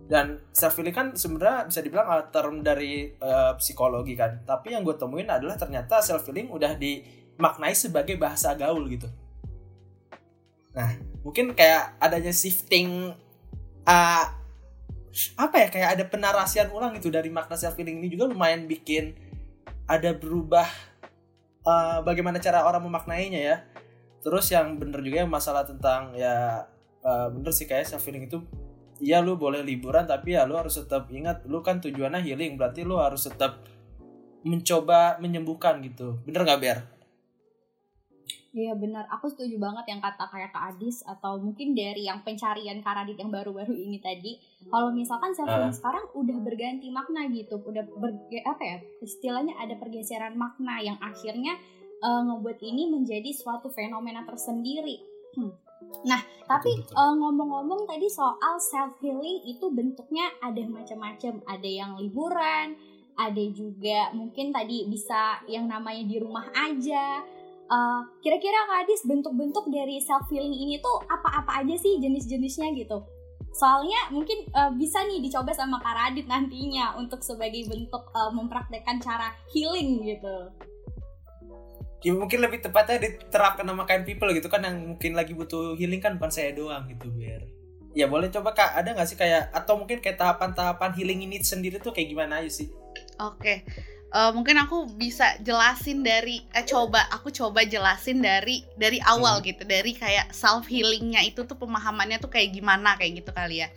dan 0.07 0.39
self 0.55 0.79
healing 0.79 0.95
kan 0.95 1.07
sebenarnya 1.11 1.67
bisa 1.67 1.83
dibilang 1.83 2.07
term 2.31 2.63
dari 2.63 3.11
uh, 3.19 3.59
psikologi 3.59 4.15
kan. 4.15 4.39
Tapi 4.47 4.71
yang 4.71 4.87
gue 4.87 4.95
temuin 4.95 5.27
adalah 5.27 5.59
ternyata 5.59 5.99
self 5.99 6.23
healing 6.31 6.47
udah 6.47 6.79
dimaknai 6.79 7.75
sebagai 7.75 8.15
bahasa 8.15 8.55
gaul 8.55 8.87
gitu. 8.87 9.11
Nah 10.71 10.95
mungkin 11.27 11.51
kayak 11.51 11.99
adanya 11.99 12.31
shifting 12.31 13.11
uh, 13.83 14.25
apa 15.35 15.55
ya 15.59 15.67
kayak 15.67 15.89
ada 15.99 16.03
penarasian 16.07 16.71
ulang 16.71 16.95
gitu 16.95 17.11
dari 17.11 17.27
makna 17.27 17.59
self 17.59 17.75
healing 17.75 17.99
ini 17.99 18.07
juga 18.07 18.31
lumayan 18.31 18.63
bikin 18.63 19.11
ada 19.91 20.15
berubah 20.15 20.71
uh, 21.67 21.99
bagaimana 22.07 22.39
cara 22.39 22.63
orang 22.63 22.79
memaknainya 22.87 23.41
ya. 23.43 23.57
Terus 24.23 24.47
yang 24.55 24.79
bener 24.79 25.03
juga 25.03 25.27
masalah 25.27 25.67
tentang 25.67 26.15
ya 26.15 26.63
uh, 27.03 27.27
bener 27.27 27.51
sih 27.51 27.67
kayak 27.67 27.91
self 27.91 28.07
healing 28.07 28.31
itu 28.31 28.39
Iya 28.97 29.21
lu 29.21 29.37
boleh 29.37 29.61
liburan 29.61 30.09
tapi 30.09 30.33
ya 30.33 30.49
lu 30.49 30.57
harus 30.57 30.81
tetap 30.81 31.05
ingat 31.13 31.45
lu 31.45 31.61
kan 31.61 31.77
tujuannya 31.77 32.25
healing 32.25 32.57
berarti 32.57 32.81
lu 32.81 32.97
harus 32.97 33.29
tetap 33.29 33.61
mencoba 34.41 35.21
menyembuhkan 35.21 35.77
gitu 35.85 36.17
bener 36.25 36.41
nggak 36.45 36.61
Ber? 36.61 36.79
Iya 38.57 38.73
benar, 38.73 39.05
aku 39.13 39.29
setuju 39.29 39.61
banget 39.61 39.85
yang 39.85 40.01
kata 40.01 40.33
kayak 40.33 40.49
Kak 40.49 40.73
Adis 40.73 41.05
atau 41.05 41.37
mungkin 41.37 41.77
dari 41.77 42.09
yang 42.09 42.25
pencarian 42.25 42.81
Karadit 42.81 43.13
yang 43.21 43.29
baru-baru 43.29 43.69
ini 43.69 44.01
tadi. 44.01 44.41
Kalau 44.65 44.89
misalkan 44.89 45.29
self 45.37 45.45
healing 45.45 45.69
uh. 45.69 45.77
sekarang 45.77 46.09
udah 46.17 46.37
berganti 46.41 46.89
makna 46.89 47.29
gitu, 47.29 47.61
udah 47.61 47.85
ber, 47.85 48.17
apa 48.49 48.63
ya 48.65 48.77
istilahnya 49.05 49.53
ada 49.61 49.77
pergeseran 49.77 50.33
makna 50.33 50.81
yang 50.81 50.97
akhirnya 50.97 51.53
uh, 52.01 52.25
ngebuat 52.25 52.57
ini 52.65 52.89
menjadi 52.89 53.29
suatu 53.29 53.69
fenomena 53.69 54.25
tersendiri. 54.25 55.05
Hmm 55.37 55.66
Nah, 56.05 56.21
tapi 56.45 56.73
uh, 56.93 57.13
ngomong-ngomong 57.13 57.85
tadi 57.85 58.07
soal 58.09 58.57
self 58.57 58.97
healing 59.01 59.45
itu 59.45 59.67
bentuknya 59.73 60.29
ada 60.41 60.61
macam-macam. 60.65 61.43
Ada 61.45 61.69
yang 61.69 61.91
liburan, 61.97 62.77
ada 63.17 63.43
juga 63.53 64.13
mungkin 64.13 64.53
tadi 64.53 64.85
bisa 64.89 65.41
yang 65.49 65.65
namanya 65.69 66.05
di 66.05 66.17
rumah 66.21 66.47
aja. 66.53 67.21
Uh, 67.67 67.99
kira-kira 68.23 68.63
Kak 68.63 68.87
Adis 68.87 69.03
bentuk-bentuk 69.03 69.67
dari 69.67 69.99
self 69.99 70.25
healing 70.31 70.55
ini 70.55 70.79
tuh 70.79 71.03
apa-apa 71.03 71.65
aja 71.65 71.75
sih 71.75 71.99
jenis-jenisnya 71.99 72.71
gitu? 72.79 73.03
Soalnya 73.51 74.13
mungkin 74.13 74.45
uh, 74.53 74.71
bisa 74.77 75.01
nih 75.03 75.19
dicoba 75.19 75.51
sama 75.51 75.81
Kak 75.81 75.95
Radit 75.97 76.29
nantinya 76.29 76.95
untuk 76.95 77.25
sebagai 77.25 77.67
bentuk 77.67 78.07
uh, 78.13 78.31
mempraktekkan 78.31 79.01
cara 79.01 79.33
healing 79.51 80.05
gitu 80.05 80.53
ya 82.05 82.13
mungkin 82.13 82.39
lebih 82.45 82.61
tepatnya 82.61 83.01
diterapkan 83.01 83.65
sama 83.65 83.83
kain 83.89 84.05
people 84.05 84.29
gitu 84.29 84.45
kan 84.47 84.61
yang 84.61 84.77
mungkin 84.95 85.17
lagi 85.17 85.33
butuh 85.33 85.73
healing 85.73 85.97
kan 85.97 86.13
bukan 86.21 86.29
saya 86.29 86.53
doang 86.53 86.85
gitu 86.85 87.09
biar 87.09 87.41
ya 87.97 88.05
boleh 88.05 88.29
coba 88.29 88.53
kak 88.53 88.77
ada 88.77 88.93
nggak 88.93 89.09
sih 89.09 89.17
kayak 89.17 89.49
atau 89.49 89.81
mungkin 89.81 89.97
kayak 89.97 90.21
tahapan-tahapan 90.21 90.93
healing 90.93 91.25
ini 91.25 91.41
sendiri 91.41 91.81
tuh 91.81 91.89
kayak 91.89 92.13
gimana 92.13 92.45
aja 92.45 92.61
sih 92.61 92.69
oke 93.17 93.41
okay. 93.41 93.65
uh, 94.13 94.29
eh, 94.29 94.31
mungkin 94.37 94.61
aku 94.61 94.93
bisa 94.93 95.41
jelasin 95.41 96.05
dari 96.05 96.45
eh, 96.53 96.61
coba 96.61 97.09
aku 97.09 97.33
coba 97.33 97.65
jelasin 97.65 98.21
dari 98.21 98.61
dari 98.77 99.01
awal 99.01 99.41
hmm. 99.41 99.45
gitu 99.49 99.63
dari 99.65 99.97
kayak 99.97 100.29
self 100.29 100.69
healingnya 100.69 101.25
itu 101.25 101.49
tuh 101.49 101.57
pemahamannya 101.57 102.21
tuh 102.21 102.29
kayak 102.29 102.53
gimana 102.53 102.93
kayak 103.01 103.25
gitu 103.25 103.33
kali 103.33 103.65
ya 103.65 103.73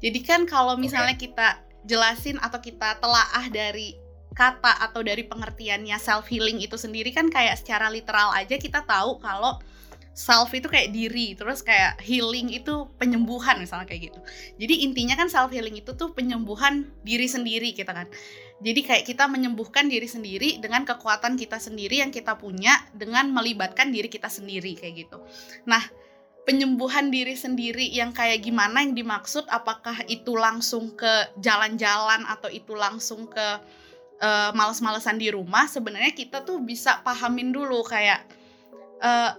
jadi 0.00 0.18
kan 0.24 0.40
kalau 0.48 0.80
misalnya 0.80 1.20
okay. 1.20 1.28
kita 1.28 1.60
jelasin 1.84 2.40
atau 2.40 2.64
kita 2.64 2.96
telaah 2.96 3.44
dari 3.52 4.07
kata 4.38 4.78
atau 4.86 5.02
dari 5.02 5.26
pengertiannya 5.26 5.98
self 5.98 6.30
healing 6.30 6.62
itu 6.62 6.78
sendiri 6.78 7.10
kan 7.10 7.26
kayak 7.26 7.58
secara 7.58 7.90
literal 7.90 8.30
aja 8.38 8.54
kita 8.54 8.86
tahu 8.86 9.18
kalau 9.18 9.58
self 10.18 10.50
itu 10.50 10.66
kayak 10.66 10.90
diri, 10.90 11.38
terus 11.38 11.62
kayak 11.62 12.02
healing 12.02 12.50
itu 12.50 12.90
penyembuhan 12.98 13.54
misalnya 13.62 13.86
kayak 13.86 14.10
gitu. 14.10 14.18
Jadi 14.58 14.82
intinya 14.82 15.14
kan 15.14 15.30
self 15.30 15.54
healing 15.54 15.78
itu 15.78 15.94
tuh 15.94 16.10
penyembuhan 16.10 16.90
diri 17.06 17.30
sendiri 17.30 17.70
kita 17.70 17.94
kan. 17.94 18.10
Jadi 18.58 18.80
kayak 18.82 19.04
kita 19.06 19.30
menyembuhkan 19.30 19.86
diri 19.86 20.10
sendiri 20.10 20.58
dengan 20.58 20.82
kekuatan 20.82 21.38
kita 21.38 21.62
sendiri 21.62 22.02
yang 22.02 22.10
kita 22.10 22.34
punya 22.34 22.74
dengan 22.90 23.30
melibatkan 23.30 23.94
diri 23.94 24.10
kita 24.10 24.26
sendiri 24.26 24.74
kayak 24.74 25.06
gitu. 25.06 25.22
Nah, 25.70 25.86
penyembuhan 26.42 27.14
diri 27.14 27.38
sendiri 27.38 27.86
yang 27.86 28.10
kayak 28.10 28.42
gimana 28.42 28.82
yang 28.82 28.98
dimaksud 28.98 29.46
apakah 29.46 30.02
itu 30.10 30.34
langsung 30.34 30.98
ke 30.98 31.30
jalan-jalan 31.38 32.26
atau 32.26 32.50
itu 32.50 32.74
langsung 32.74 33.30
ke 33.30 33.62
uh, 34.22 34.50
males-malesan 34.54 35.18
di 35.18 35.30
rumah 35.32 35.66
sebenarnya 35.66 36.14
kita 36.14 36.42
tuh 36.42 36.62
bisa 36.62 37.02
pahamin 37.02 37.50
dulu 37.54 37.82
kayak 37.86 38.26
uh, 39.02 39.34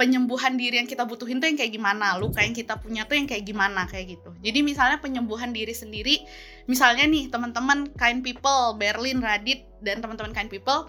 penyembuhan 0.00 0.56
diri 0.56 0.82
yang 0.82 0.88
kita 0.88 1.04
butuhin 1.04 1.38
tuh 1.38 1.46
yang 1.46 1.58
kayak 1.58 1.72
gimana 1.78 2.18
luka 2.18 2.42
yang 2.42 2.56
kita 2.56 2.80
punya 2.80 3.06
tuh 3.06 3.14
yang 3.14 3.28
kayak 3.28 3.44
gimana 3.44 3.86
kayak 3.86 4.18
gitu. 4.18 4.34
Jadi 4.42 4.58
misalnya 4.64 4.98
penyembuhan 4.98 5.54
diri 5.54 5.70
sendiri 5.76 6.24
misalnya 6.66 7.06
nih 7.06 7.28
teman-teman 7.28 7.92
kind 7.94 8.24
people 8.24 8.74
Berlin 8.80 9.22
Radit 9.22 9.68
dan 9.84 10.02
teman-teman 10.02 10.32
kind 10.34 10.50
people 10.50 10.88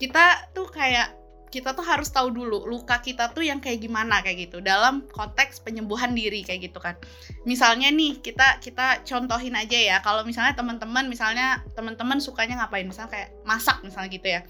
kita 0.00 0.48
tuh 0.52 0.68
kayak 0.72 1.12
kita 1.46 1.78
tuh 1.78 1.86
harus 1.86 2.10
tahu 2.10 2.34
dulu 2.34 2.66
luka 2.66 2.98
kita 2.98 3.30
tuh 3.30 3.46
yang 3.46 3.62
kayak 3.62 3.78
gimana 3.78 4.18
kayak 4.20 4.50
gitu. 4.50 4.58
Dalam 4.58 5.06
konteks 5.14 5.62
penyembuhan 5.62 6.12
diri 6.12 6.42
kayak 6.42 6.70
gitu 6.70 6.78
kan. 6.82 6.98
Misalnya 7.46 7.88
nih 7.94 8.18
kita 8.18 8.58
kita 8.58 9.06
contohin 9.06 9.54
aja 9.54 9.78
ya. 9.78 9.96
Kalau 10.02 10.26
misalnya 10.26 10.58
teman-teman 10.58 11.06
misalnya 11.06 11.62
teman-teman 11.78 12.18
sukanya 12.18 12.60
ngapain? 12.60 12.84
Misalnya 12.90 13.10
kayak 13.14 13.28
masak 13.46 13.78
misalnya 13.86 14.10
gitu 14.10 14.28
ya. 14.28 14.40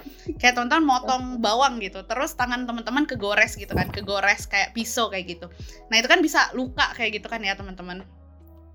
Kayak 0.41 0.57
teman-teman 0.57 0.85
motong 0.89 1.23
bawang 1.45 1.79
gitu 1.85 2.01
terus 2.09 2.33
tangan 2.35 2.65
teman-teman 2.65 3.05
kegores 3.05 3.55
gitu 3.61 3.73
kan 3.77 3.93
kegores 3.93 4.49
kayak 4.49 4.73
pisau 4.73 5.13
kayak 5.13 5.37
gitu. 5.37 5.47
Nah 5.93 6.01
itu 6.01 6.09
kan 6.09 6.25
bisa 6.25 6.49
luka 6.57 6.91
kayak 6.97 7.21
gitu 7.21 7.29
kan 7.29 7.45
ya 7.45 7.53
teman-teman. 7.55 8.09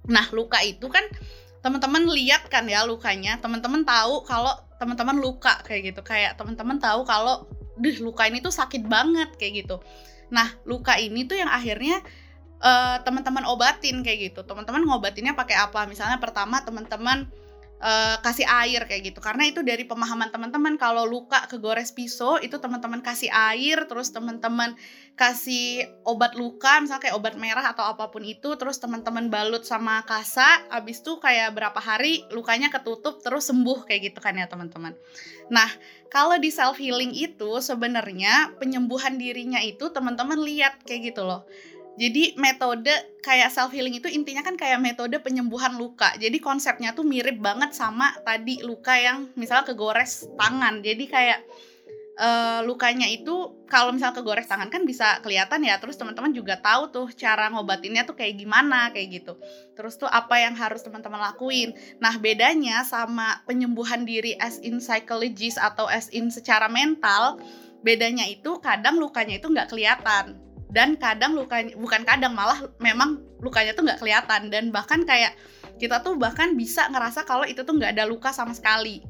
Nah 0.05 0.25
luka 0.29 0.61
itu 0.61 0.85
kan 0.87 1.03
teman-teman 1.61 2.09
lihat 2.09 2.49
kan 2.49 2.65
ya 2.65 2.81
lukanya 2.85 3.37
teman-teman 3.37 3.85
tahu 3.85 4.25
kalau 4.25 4.53
teman-teman 4.77 5.17
luka 5.17 5.61
kayak 5.65 5.93
gitu. 5.93 6.01
Kayak 6.05 6.37
teman-teman 6.37 6.77
tahu 6.77 7.01
kalau 7.05 7.49
dih 7.79 8.03
luka 8.03 8.27
ini 8.27 8.43
tuh 8.43 8.51
sakit 8.51 8.83
banget 8.87 9.35
kayak 9.39 9.65
gitu. 9.65 9.79
Nah 10.31 10.47
luka 10.63 10.95
ini 10.97 11.27
tuh 11.27 11.39
yang 11.39 11.51
akhirnya 11.51 11.99
uh, 12.61 12.97
teman-teman 13.03 13.43
obatin 13.47 14.03
kayak 14.05 14.31
gitu. 14.31 14.41
Teman-teman 14.43 14.83
ngobatinnya 14.87 15.35
pakai 15.35 15.59
apa? 15.59 15.85
Misalnya 15.89 16.17
pertama 16.19 16.63
teman-teman 16.63 17.27
uh, 17.81 18.15
kasih 18.21 18.45
air 18.47 18.85
kayak 18.85 19.11
gitu. 19.11 19.19
Karena 19.19 19.49
itu 19.49 19.65
dari 19.65 19.83
pemahaman 19.83 20.29
teman-teman 20.29 20.77
kalau 20.77 21.03
luka 21.03 21.43
kegores 21.49 21.91
pisau 21.91 22.37
itu 22.39 22.55
teman-teman 22.61 23.01
kasih 23.01 23.29
air 23.33 23.83
terus 23.89 24.13
teman-teman 24.13 24.77
kasih 25.19 25.85
obat 26.07 26.33
luka 26.33 26.81
misalnya 26.81 27.03
kayak 27.03 27.17
obat 27.19 27.35
merah 27.37 27.75
atau 27.75 27.85
apa 27.85 28.09
pun 28.09 28.25
itu 28.25 28.57
terus 28.57 28.81
teman-teman 28.81 29.29
balut 29.29 29.61
sama 29.61 30.01
kasa 30.07 30.65
abis 30.73 31.03
itu 31.05 31.21
kayak 31.21 31.53
berapa 31.53 31.77
hari 31.77 32.25
lukanya 32.33 32.73
ketutup 32.73 33.21
terus 33.21 33.51
sembuh 33.51 33.85
kayak 33.85 34.11
gitu 34.11 34.19
kan 34.23 34.39
ya 34.39 34.49
teman-teman 34.49 34.97
nah 35.51 35.67
kalau 36.09 36.39
di 36.41 36.49
self 36.49 36.81
healing 36.81 37.13
itu 37.13 37.61
sebenarnya 37.61 38.57
penyembuhan 38.57 39.19
dirinya 39.21 39.61
itu 39.61 39.93
teman-teman 39.93 40.41
lihat 40.41 40.81
kayak 40.87 41.13
gitu 41.13 41.27
loh 41.27 41.45
jadi 41.99 42.33
metode 42.39 42.89
kayak 43.19 43.51
self 43.51 43.75
healing 43.75 43.99
itu 43.99 44.07
intinya 44.07 44.41
kan 44.41 44.55
kayak 44.55 44.79
metode 44.79 45.19
penyembuhan 45.19 45.75
luka. 45.75 46.15
Jadi 46.15 46.39
konsepnya 46.39 46.95
tuh 46.95 47.03
mirip 47.03 47.37
banget 47.43 47.75
sama 47.75 48.15
tadi 48.23 48.63
luka 48.63 48.95
yang 48.95 49.27
misalnya 49.35 49.69
kegores 49.69 50.25
tangan. 50.39 50.79
Jadi 50.79 51.03
kayak 51.11 51.43
uh, 52.21 52.61
lukanya 52.61 53.09
itu 53.09 53.65
kalau 53.65 53.89
misalnya 53.89 54.21
kegores 54.21 54.45
tangan 54.45 54.69
kan 54.69 54.85
bisa 54.85 55.17
kelihatan 55.25 55.65
ya. 55.65 55.81
Terus 55.81 55.97
teman-teman 55.97 56.29
juga 56.31 56.61
tahu 56.61 56.93
tuh 56.93 57.07
cara 57.17 57.49
ngobatinnya 57.49 58.05
tuh 58.05 58.13
kayak 58.13 58.37
gimana 58.37 58.93
kayak 58.93 59.21
gitu. 59.21 59.33
Terus 59.73 59.97
tuh 59.97 60.07
apa 60.07 60.37
yang 60.37 60.53
harus 60.53 60.85
teman-teman 60.85 61.17
lakuin. 61.17 61.73
Nah, 61.97 62.21
bedanya 62.21 62.85
sama 62.85 63.41
penyembuhan 63.49 64.05
diri 64.05 64.37
as 64.37 64.61
in 64.61 64.77
psychologist 64.77 65.57
atau 65.57 65.89
as 65.89 66.13
in 66.13 66.29
secara 66.29 66.69
mental, 66.69 67.41
bedanya 67.81 68.29
itu 68.29 68.61
kadang 68.61 69.01
lukanya 69.01 69.41
itu 69.41 69.49
nggak 69.49 69.73
kelihatan 69.73 70.37
dan 70.71 70.95
kadang 70.95 71.35
lukanya 71.35 71.75
bukan 71.75 72.07
kadang 72.07 72.31
malah 72.31 72.63
memang 72.79 73.19
lukanya 73.43 73.75
tuh 73.75 73.83
nggak 73.83 73.99
kelihatan 73.99 74.47
dan 74.47 74.71
bahkan 74.71 75.03
kayak 75.03 75.35
kita 75.75 75.99
tuh 75.99 76.15
bahkan 76.15 76.55
bisa 76.55 76.87
ngerasa 76.87 77.27
kalau 77.27 77.43
itu 77.43 77.67
tuh 77.67 77.75
nggak 77.75 77.97
ada 77.97 78.07
luka 78.07 78.31
sama 78.31 78.55
sekali. 78.55 79.03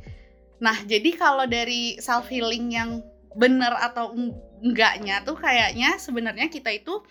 Nah 0.62 0.78
jadi 0.86 1.18
kalau 1.18 1.50
dari 1.50 1.98
self 1.98 2.30
healing 2.30 2.72
yang 2.72 3.02
bener 3.34 3.74
atau 3.74 4.14
enggaknya 4.62 5.26
tuh 5.26 5.40
kayaknya 5.40 5.98
sebenarnya 5.98 6.48
kita 6.52 6.70
itu 6.70 7.02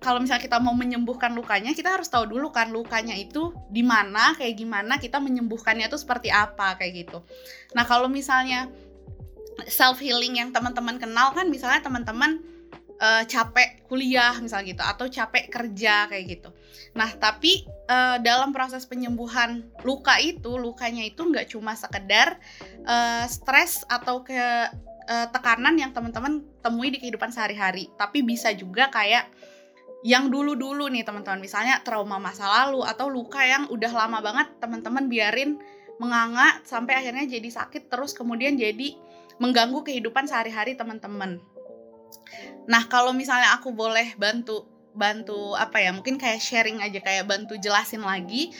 kalau 0.00 0.18
misalnya 0.18 0.42
kita 0.42 0.58
mau 0.58 0.72
menyembuhkan 0.72 1.36
lukanya 1.36 1.76
kita 1.76 1.94
harus 1.94 2.08
tahu 2.08 2.26
dulu 2.26 2.50
kan 2.50 2.72
lukanya 2.72 3.14
itu 3.14 3.52
di 3.68 3.84
mana 3.84 4.32
kayak 4.34 4.56
gimana 4.56 4.96
kita 4.96 5.20
menyembuhkannya 5.20 5.86
tuh 5.92 6.00
seperti 6.00 6.32
apa 6.32 6.74
kayak 6.80 7.06
gitu. 7.06 7.22
Nah 7.76 7.84
kalau 7.84 8.08
misalnya 8.08 8.72
self 9.68 10.00
healing 10.00 10.40
yang 10.40 10.50
teman-teman 10.50 10.96
kenal 10.96 11.36
kan 11.36 11.52
misalnya 11.52 11.84
teman-teman 11.84 12.40
uh, 13.00 13.24
capek 13.24 13.82
kuliah 13.88 14.36
misalnya 14.38 14.76
gitu 14.76 14.82
atau 14.84 15.06
capek 15.08 15.48
kerja 15.48 16.06
kayak 16.06 16.24
gitu. 16.28 16.50
Nah 16.94 17.10
tapi 17.16 17.64
uh, 17.88 18.20
dalam 18.20 18.52
proses 18.52 18.84
penyembuhan 18.86 19.66
luka 19.82 20.20
itu 20.20 20.60
lukanya 20.60 21.02
itu 21.02 21.24
nggak 21.24 21.50
cuma 21.50 21.74
sekedar 21.74 22.38
uh, 22.84 23.24
stres 23.26 23.82
atau 23.88 24.22
ke 24.22 24.36
uh, 25.08 25.26
tekanan 25.32 25.74
yang 25.80 25.90
teman-teman 25.96 26.44
temui 26.60 26.92
di 26.92 27.00
kehidupan 27.00 27.32
sehari-hari, 27.32 27.88
tapi 27.96 28.22
bisa 28.22 28.52
juga 28.54 28.92
kayak 28.92 29.26
yang 30.00 30.32
dulu-dulu 30.32 30.88
nih 30.88 31.04
teman-teman 31.04 31.44
misalnya 31.44 31.84
trauma 31.84 32.16
masa 32.16 32.48
lalu 32.48 32.80
atau 32.88 33.12
luka 33.12 33.44
yang 33.44 33.68
udah 33.68 33.92
lama 33.92 34.24
banget 34.24 34.48
teman-teman 34.56 35.12
biarin 35.12 35.60
menganga 36.00 36.56
sampai 36.64 36.96
akhirnya 36.96 37.28
jadi 37.28 37.44
sakit 37.52 37.92
terus 37.92 38.16
kemudian 38.16 38.56
jadi 38.56 38.96
mengganggu 39.40 39.84
kehidupan 39.84 40.28
sehari-hari 40.28 40.76
teman-teman. 40.76 41.40
Nah, 42.70 42.86
kalau 42.86 43.10
misalnya 43.14 43.54
aku 43.56 43.74
boleh 43.74 44.14
bantu 44.16 44.66
bantu 44.94 45.54
apa 45.54 45.78
ya? 45.82 45.90
Mungkin 45.94 46.18
kayak 46.18 46.42
sharing 46.42 46.82
aja 46.82 46.98
kayak 46.98 47.26
bantu 47.26 47.56
jelasin 47.58 48.02
lagi 48.02 48.50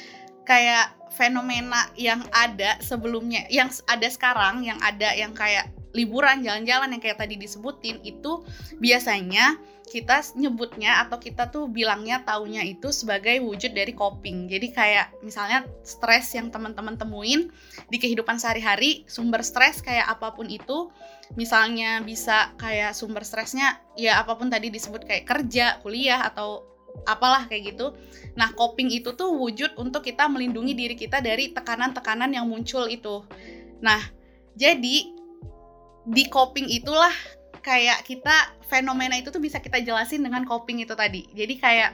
kayak 0.46 0.94
fenomena 1.14 1.90
yang 1.98 2.22
ada 2.30 2.78
sebelumnya, 2.82 3.46
yang 3.50 3.70
ada 3.86 4.08
sekarang, 4.10 4.62
yang 4.66 4.78
ada 4.82 5.14
yang 5.14 5.34
kayak 5.34 5.70
liburan 5.90 6.42
jalan-jalan 6.42 6.94
yang 6.94 7.02
kayak 7.02 7.18
tadi 7.18 7.34
disebutin 7.34 7.98
itu 8.06 8.46
biasanya 8.78 9.58
kita 9.90 10.22
nyebutnya 10.38 11.02
atau 11.02 11.18
kita 11.18 11.50
tuh 11.50 11.66
bilangnya 11.66 12.22
taunya 12.22 12.62
itu 12.62 12.94
sebagai 12.94 13.42
wujud 13.42 13.74
dari 13.74 13.90
coping. 13.90 14.46
Jadi 14.46 14.70
kayak 14.70 15.18
misalnya 15.26 15.66
stres 15.82 16.30
yang 16.38 16.54
teman-teman 16.54 16.94
temuin 16.94 17.50
di 17.90 17.98
kehidupan 17.98 18.38
sehari-hari, 18.38 19.02
sumber 19.10 19.42
stres 19.42 19.82
kayak 19.82 20.06
apa 20.06 20.30
pun 20.30 20.46
itu, 20.46 20.94
misalnya 21.34 21.98
bisa 22.06 22.54
kayak 22.54 22.94
sumber 22.94 23.26
stresnya 23.26 23.82
ya 23.98 24.22
apa 24.22 24.38
pun 24.38 24.46
tadi 24.46 24.70
disebut 24.70 25.02
kayak 25.02 25.26
kerja, 25.26 25.82
kuliah 25.82 26.22
atau 26.22 26.70
apalah 27.10 27.50
kayak 27.50 27.74
gitu. 27.74 27.90
Nah, 28.38 28.54
coping 28.54 28.94
itu 28.94 29.14
tuh 29.18 29.34
wujud 29.34 29.74
untuk 29.74 30.06
kita 30.06 30.30
melindungi 30.30 30.78
diri 30.78 30.94
kita 30.94 31.18
dari 31.18 31.50
tekanan-tekanan 31.50 32.30
yang 32.30 32.46
muncul 32.46 32.86
itu. 32.86 33.26
Nah, 33.82 34.00
jadi 34.54 34.96
di 36.06 36.24
coping 36.30 36.66
itulah 36.70 37.12
kayak 37.60 38.04
kita 38.04 38.56
fenomena 38.66 39.16
itu 39.16 39.28
tuh 39.28 39.40
bisa 39.40 39.60
kita 39.60 39.80
jelasin 39.80 40.24
dengan 40.24 40.44
coping 40.44 40.82
itu 40.82 40.92
tadi. 40.96 41.28
Jadi 41.32 41.54
kayak 41.60 41.90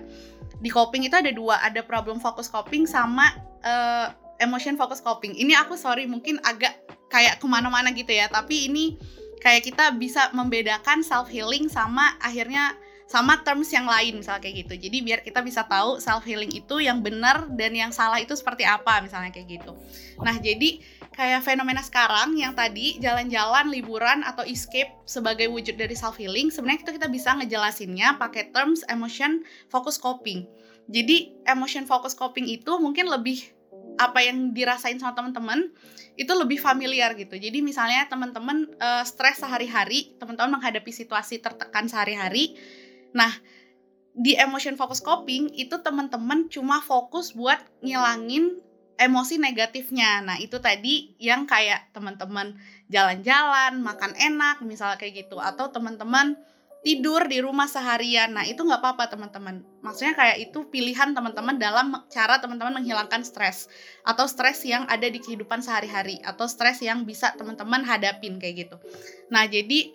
di 0.63 0.71
coping 0.73 1.05
itu 1.05 1.17
ada 1.17 1.31
dua, 1.35 1.61
ada 1.61 1.85
problem 1.85 2.23
focus 2.23 2.49
coping 2.49 2.89
sama 2.89 3.35
uh, 3.67 4.15
emotion 4.41 4.79
focus 4.79 5.05
coping. 5.05 5.37
Ini 5.37 5.57
aku 5.61 5.77
sorry 5.77 6.09
mungkin 6.09 6.41
agak 6.45 6.77
kayak 7.13 7.39
ke 7.39 7.47
mana-mana 7.47 7.93
gitu 7.93 8.11
ya, 8.11 8.27
tapi 8.27 8.67
ini 8.71 8.97
kayak 9.41 9.69
kita 9.69 9.95
bisa 9.95 10.33
membedakan 10.33 11.05
self 11.05 11.29
healing 11.29 11.69
sama 11.69 12.17
akhirnya 12.19 12.75
sama 13.07 13.39
terms 13.47 13.71
yang 13.71 13.87
lain 13.87 14.19
misalnya 14.19 14.43
kayak 14.43 14.67
gitu. 14.67 14.75
Jadi 14.91 14.99
biar 15.07 15.21
kita 15.23 15.39
bisa 15.47 15.63
tahu 15.63 16.03
self 16.03 16.27
healing 16.27 16.51
itu 16.51 16.83
yang 16.83 17.07
benar 17.07 17.47
dan 17.55 17.71
yang 17.71 17.95
salah 17.95 18.19
itu 18.19 18.35
seperti 18.35 18.67
apa 18.67 18.99
misalnya 18.99 19.31
kayak 19.31 19.63
gitu. 19.63 19.79
Nah, 20.19 20.35
jadi 20.43 20.83
kayak 21.17 21.43
fenomena 21.43 21.81
sekarang 21.81 22.37
yang 22.37 22.53
tadi 22.53 23.01
jalan-jalan, 23.01 23.73
liburan 23.73 24.21
atau 24.21 24.45
escape 24.45 24.93
sebagai 25.09 25.49
wujud 25.49 25.81
dari 25.81 25.97
self 25.97 26.21
healing, 26.21 26.53
sebenarnya 26.53 26.85
itu 26.85 26.93
kita 27.01 27.09
bisa 27.09 27.33
ngejelasinnya 27.41 28.21
pakai 28.21 28.53
terms 28.53 28.85
emotion 28.93 29.41
focus 29.73 29.97
coping. 29.97 30.45
Jadi 30.87 31.35
emotion 31.49 31.89
focus 31.89 32.13
coping 32.13 32.47
itu 32.47 32.77
mungkin 32.79 33.09
lebih 33.09 33.43
apa 33.97 34.21
yang 34.21 34.53
dirasain 34.53 35.01
sama 35.01 35.17
teman-teman 35.17 35.73
itu 36.21 36.29
lebih 36.37 36.61
familiar 36.61 37.17
gitu. 37.17 37.33
Jadi 37.41 37.65
misalnya 37.65 38.05
teman-teman 38.13 38.69
uh, 38.77 39.03
stres 39.09 39.41
sehari-hari, 39.41 40.15
teman-teman 40.21 40.61
menghadapi 40.61 40.93
situasi 40.93 41.41
tertekan 41.41 41.89
sehari-hari. 41.89 42.61
Nah, 43.17 43.33
di 44.13 44.37
emotion 44.37 44.77
focus 44.77 45.01
coping 45.01 45.49
itu 45.57 45.81
teman-teman 45.81 46.49
cuma 46.53 46.85
fokus 46.85 47.33
buat 47.33 47.61
ngilangin 47.81 48.61
emosi 48.97 49.37
negatifnya. 49.41 50.25
Nah, 50.25 50.37
itu 50.41 50.57
tadi 50.61 51.17
yang 51.21 51.45
kayak 51.45 51.93
teman-teman 51.93 52.57
jalan-jalan, 52.89 53.81
makan 53.81 54.13
enak, 54.17 54.65
misalnya 54.65 54.97
kayak 54.97 55.27
gitu, 55.29 55.41
atau 55.41 55.69
teman-teman 55.69 56.37
tidur 56.87 57.27
di 57.27 57.43
rumah 57.43 57.67
seharian. 57.67 58.31
Nah, 58.31 58.47
itu 58.47 58.63
nggak 58.63 58.79
apa-apa, 58.79 59.11
teman-teman. 59.11 59.67
Maksudnya 59.83 60.15
kayak 60.15 60.51
itu 60.51 60.71
pilihan 60.71 61.13
teman-teman 61.13 61.59
dalam 61.59 61.99
cara 62.09 62.39
teman-teman 62.39 62.79
menghilangkan 62.79 63.27
stres 63.27 63.67
atau 64.07 64.25
stres 64.31 64.63
yang 64.63 64.87
ada 64.87 65.11
di 65.11 65.19
kehidupan 65.19 65.61
sehari-hari 65.67 66.23
atau 66.23 66.47
stres 66.47 66.79
yang 66.81 67.03
bisa 67.03 67.35
teman-teman 67.35 67.83
hadapin 67.83 68.39
kayak 68.39 68.71
gitu. 68.71 68.77
Nah, 69.35 69.51
jadi 69.51 69.91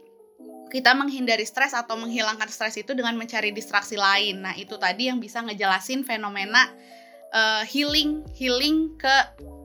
kita 0.72 0.96
menghindari 0.96 1.44
stres 1.44 1.76
atau 1.76 2.00
menghilangkan 2.00 2.48
stres 2.48 2.80
itu 2.80 2.96
dengan 2.96 3.16
mencari 3.20 3.52
distraksi 3.52 4.00
lain. 4.00 4.40
Nah, 4.44 4.56
itu 4.56 4.80
tadi 4.80 5.12
yang 5.12 5.20
bisa 5.20 5.44
ngejelasin 5.44 6.08
fenomena 6.08 6.72
uh, 7.32 7.63
healing 7.67 8.24
healing 8.36 8.96
ke 9.00 9.15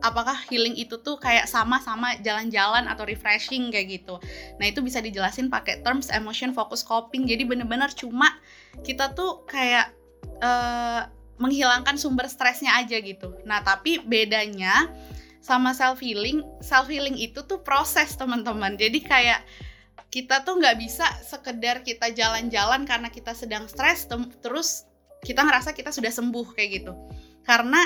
apakah 0.03 0.39
healing 0.51 0.75
itu 0.79 0.99
tuh 1.03 1.19
kayak 1.19 1.51
sama-sama 1.51 2.15
jalan-jalan 2.23 2.87
atau 2.87 3.03
refreshing 3.03 3.75
kayak 3.75 4.01
gitu. 4.03 4.23
Nah, 4.63 4.71
itu 4.71 4.81
bisa 4.85 5.03
dijelasin 5.03 5.51
pakai 5.51 5.83
terms 5.83 6.13
emotion 6.13 6.55
focus 6.55 6.87
coping. 6.87 7.27
Jadi 7.27 7.43
bener-bener 7.43 7.91
cuma 7.93 8.39
kita 8.87 9.13
tuh 9.17 9.43
kayak 9.49 9.91
uh, 10.41 11.11
menghilangkan 11.43 11.99
sumber 11.99 12.31
stresnya 12.31 12.77
aja 12.79 13.03
gitu. 13.03 13.35
Nah, 13.45 13.61
tapi 13.67 14.01
bedanya 14.05 14.89
sama 15.43 15.75
self 15.75 15.99
healing, 16.03 16.43
self 16.63 16.87
healing 16.87 17.19
itu 17.19 17.43
tuh 17.45 17.61
proses 17.63 18.15
teman-teman. 18.15 18.79
Jadi 18.79 19.03
kayak 19.03 19.43
kita 20.15 20.47
tuh 20.47 20.63
nggak 20.63 20.79
bisa 20.79 21.05
sekedar 21.21 21.83
kita 21.83 22.15
jalan-jalan 22.15 22.87
karena 22.87 23.11
kita 23.11 23.35
sedang 23.35 23.67
stres 23.67 24.07
terus 24.41 24.87
kita 25.27 25.43
ngerasa 25.43 25.75
kita 25.75 25.91
sudah 25.91 26.09
sembuh 26.15 26.55
kayak 26.55 26.81
gitu 26.81 26.95
karena 27.47 27.81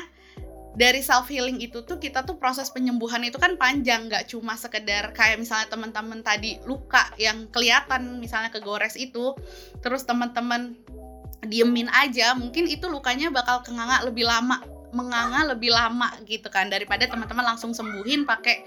dari 0.75 1.03
self 1.03 1.27
healing 1.29 1.59
itu 1.61 1.83
tuh 1.83 1.99
kita 1.99 2.23
tuh 2.23 2.39
proses 2.39 2.71
penyembuhan 2.71 3.21
itu 3.27 3.37
kan 3.37 3.59
panjang 3.59 4.07
nggak 4.07 4.31
cuma 4.31 4.55
sekedar 4.55 5.11
kayak 5.13 5.43
misalnya 5.43 5.67
teman-teman 5.69 6.23
tadi 6.23 6.63
luka 6.65 7.11
yang 7.19 7.51
kelihatan 7.51 8.23
misalnya 8.23 8.55
kegores 8.55 8.95
itu 8.95 9.35
terus 9.83 10.07
teman-teman 10.07 10.79
diemin 11.45 11.91
aja 11.91 12.33
mungkin 12.39 12.71
itu 12.71 12.87
lukanya 12.87 13.35
bakal 13.35 13.67
kenganga 13.67 14.07
lebih 14.07 14.29
lama 14.29 14.63
menganga 14.95 15.55
lebih 15.55 15.75
lama 15.75 16.11
gitu 16.27 16.47
kan 16.51 16.71
daripada 16.71 17.07
teman-teman 17.07 17.55
langsung 17.55 17.75
sembuhin 17.75 18.27
pakai 18.27 18.63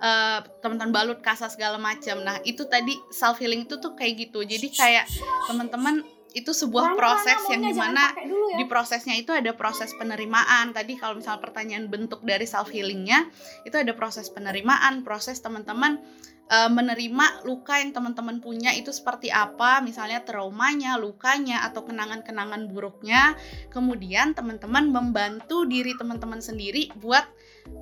uh, 0.00 0.40
teman-teman 0.64 0.92
balut 0.92 1.20
kasa 1.20 1.52
segala 1.52 1.76
macam. 1.76 2.24
Nah 2.24 2.40
itu 2.42 2.64
tadi 2.66 2.96
self 3.12 3.38
healing 3.38 3.68
itu 3.68 3.76
tuh 3.78 3.92
kayak 3.92 4.28
gitu. 4.28 4.42
Jadi 4.42 4.68
kayak 4.72 5.04
teman-teman 5.50 6.02
itu 6.36 6.52
sebuah 6.52 6.92
mana, 6.92 6.98
proses 7.00 7.40
mana, 7.40 7.50
yang 7.52 7.62
di 7.64 7.74
mana 7.74 8.04
ya. 8.12 8.56
di 8.60 8.64
prosesnya 8.68 9.16
itu 9.16 9.32
ada 9.32 9.56
proses 9.56 9.96
penerimaan 9.96 10.76
tadi 10.76 11.00
kalau 11.00 11.16
misalnya 11.16 11.40
pertanyaan 11.40 11.88
bentuk 11.88 12.20
dari 12.20 12.44
self 12.44 12.68
healingnya 12.68 13.32
itu 13.64 13.76
ada 13.80 13.96
proses 13.96 14.28
penerimaan 14.28 15.08
proses 15.08 15.40
teman-teman 15.40 15.96
uh, 16.52 16.68
menerima 16.68 17.48
luka 17.48 17.80
yang 17.80 17.96
teman-teman 17.96 18.44
punya 18.44 18.76
itu 18.76 18.92
seperti 18.92 19.32
apa 19.32 19.80
misalnya 19.80 20.20
traumanya 20.20 21.00
lukanya 21.00 21.64
atau 21.64 21.88
kenangan-kenangan 21.88 22.68
buruknya 22.68 23.32
kemudian 23.72 24.36
teman-teman 24.36 24.92
membantu 24.92 25.64
diri 25.64 25.96
teman-teman 25.96 26.44
sendiri 26.44 26.92
buat 27.00 27.24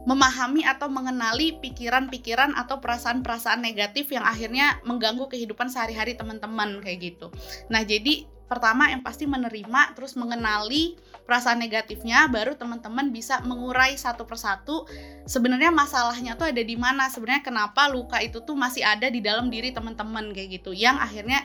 memahami 0.06 0.66
atau 0.66 0.87
mengenali 0.87 1.59
pikiran-pikiran 1.62 2.54
atau 2.54 2.78
perasaan-perasaan 2.78 3.62
negatif 3.62 4.11
yang 4.11 4.22
akhirnya 4.22 4.78
mengganggu 4.87 5.30
kehidupan 5.30 5.70
sehari-hari 5.70 6.18
teman-teman 6.18 6.82
kayak 6.82 7.14
gitu. 7.14 7.30
Nah, 7.70 7.87
jadi 7.87 8.26
pertama 8.46 8.87
yang 8.90 9.02
pasti 9.02 9.26
menerima 9.26 9.98
terus 9.98 10.14
mengenali 10.14 10.94
perasaan 11.26 11.59
negatifnya 11.59 12.30
baru 12.30 12.54
teman-teman 12.54 13.11
bisa 13.11 13.42
mengurai 13.42 13.98
satu 13.98 14.22
persatu 14.22 14.87
sebenarnya 15.26 15.74
masalahnya 15.74 16.38
tuh 16.38 16.54
ada 16.54 16.62
di 16.62 16.78
mana 16.78 17.11
sebenarnya 17.11 17.42
kenapa 17.42 17.90
luka 17.90 18.22
itu 18.22 18.38
tuh 18.46 18.54
masih 18.54 18.87
ada 18.87 19.11
di 19.11 19.18
dalam 19.18 19.50
diri 19.50 19.74
teman-teman 19.74 20.30
kayak 20.30 20.62
gitu 20.62 20.70
yang 20.70 20.94
akhirnya 21.02 21.42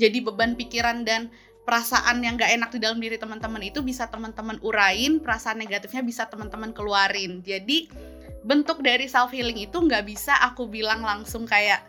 jadi 0.00 0.24
beban 0.24 0.56
pikiran 0.56 1.04
dan 1.04 1.28
perasaan 1.68 2.24
yang 2.24 2.40
gak 2.40 2.48
enak 2.48 2.72
di 2.72 2.80
dalam 2.80 2.96
diri 2.96 3.20
teman-teman 3.20 3.60
itu 3.60 3.84
bisa 3.84 4.08
teman-teman 4.08 4.56
urain, 4.64 5.20
perasaan 5.20 5.60
negatifnya 5.60 6.00
bisa 6.00 6.24
teman-teman 6.24 6.72
keluarin. 6.72 7.44
Jadi 7.44 7.92
bentuk 8.40 8.80
dari 8.80 9.04
self 9.04 9.36
healing 9.36 9.60
itu 9.60 9.76
nggak 9.76 10.08
bisa 10.08 10.32
aku 10.48 10.64
bilang 10.64 11.04
langsung 11.04 11.44
kayak 11.44 11.84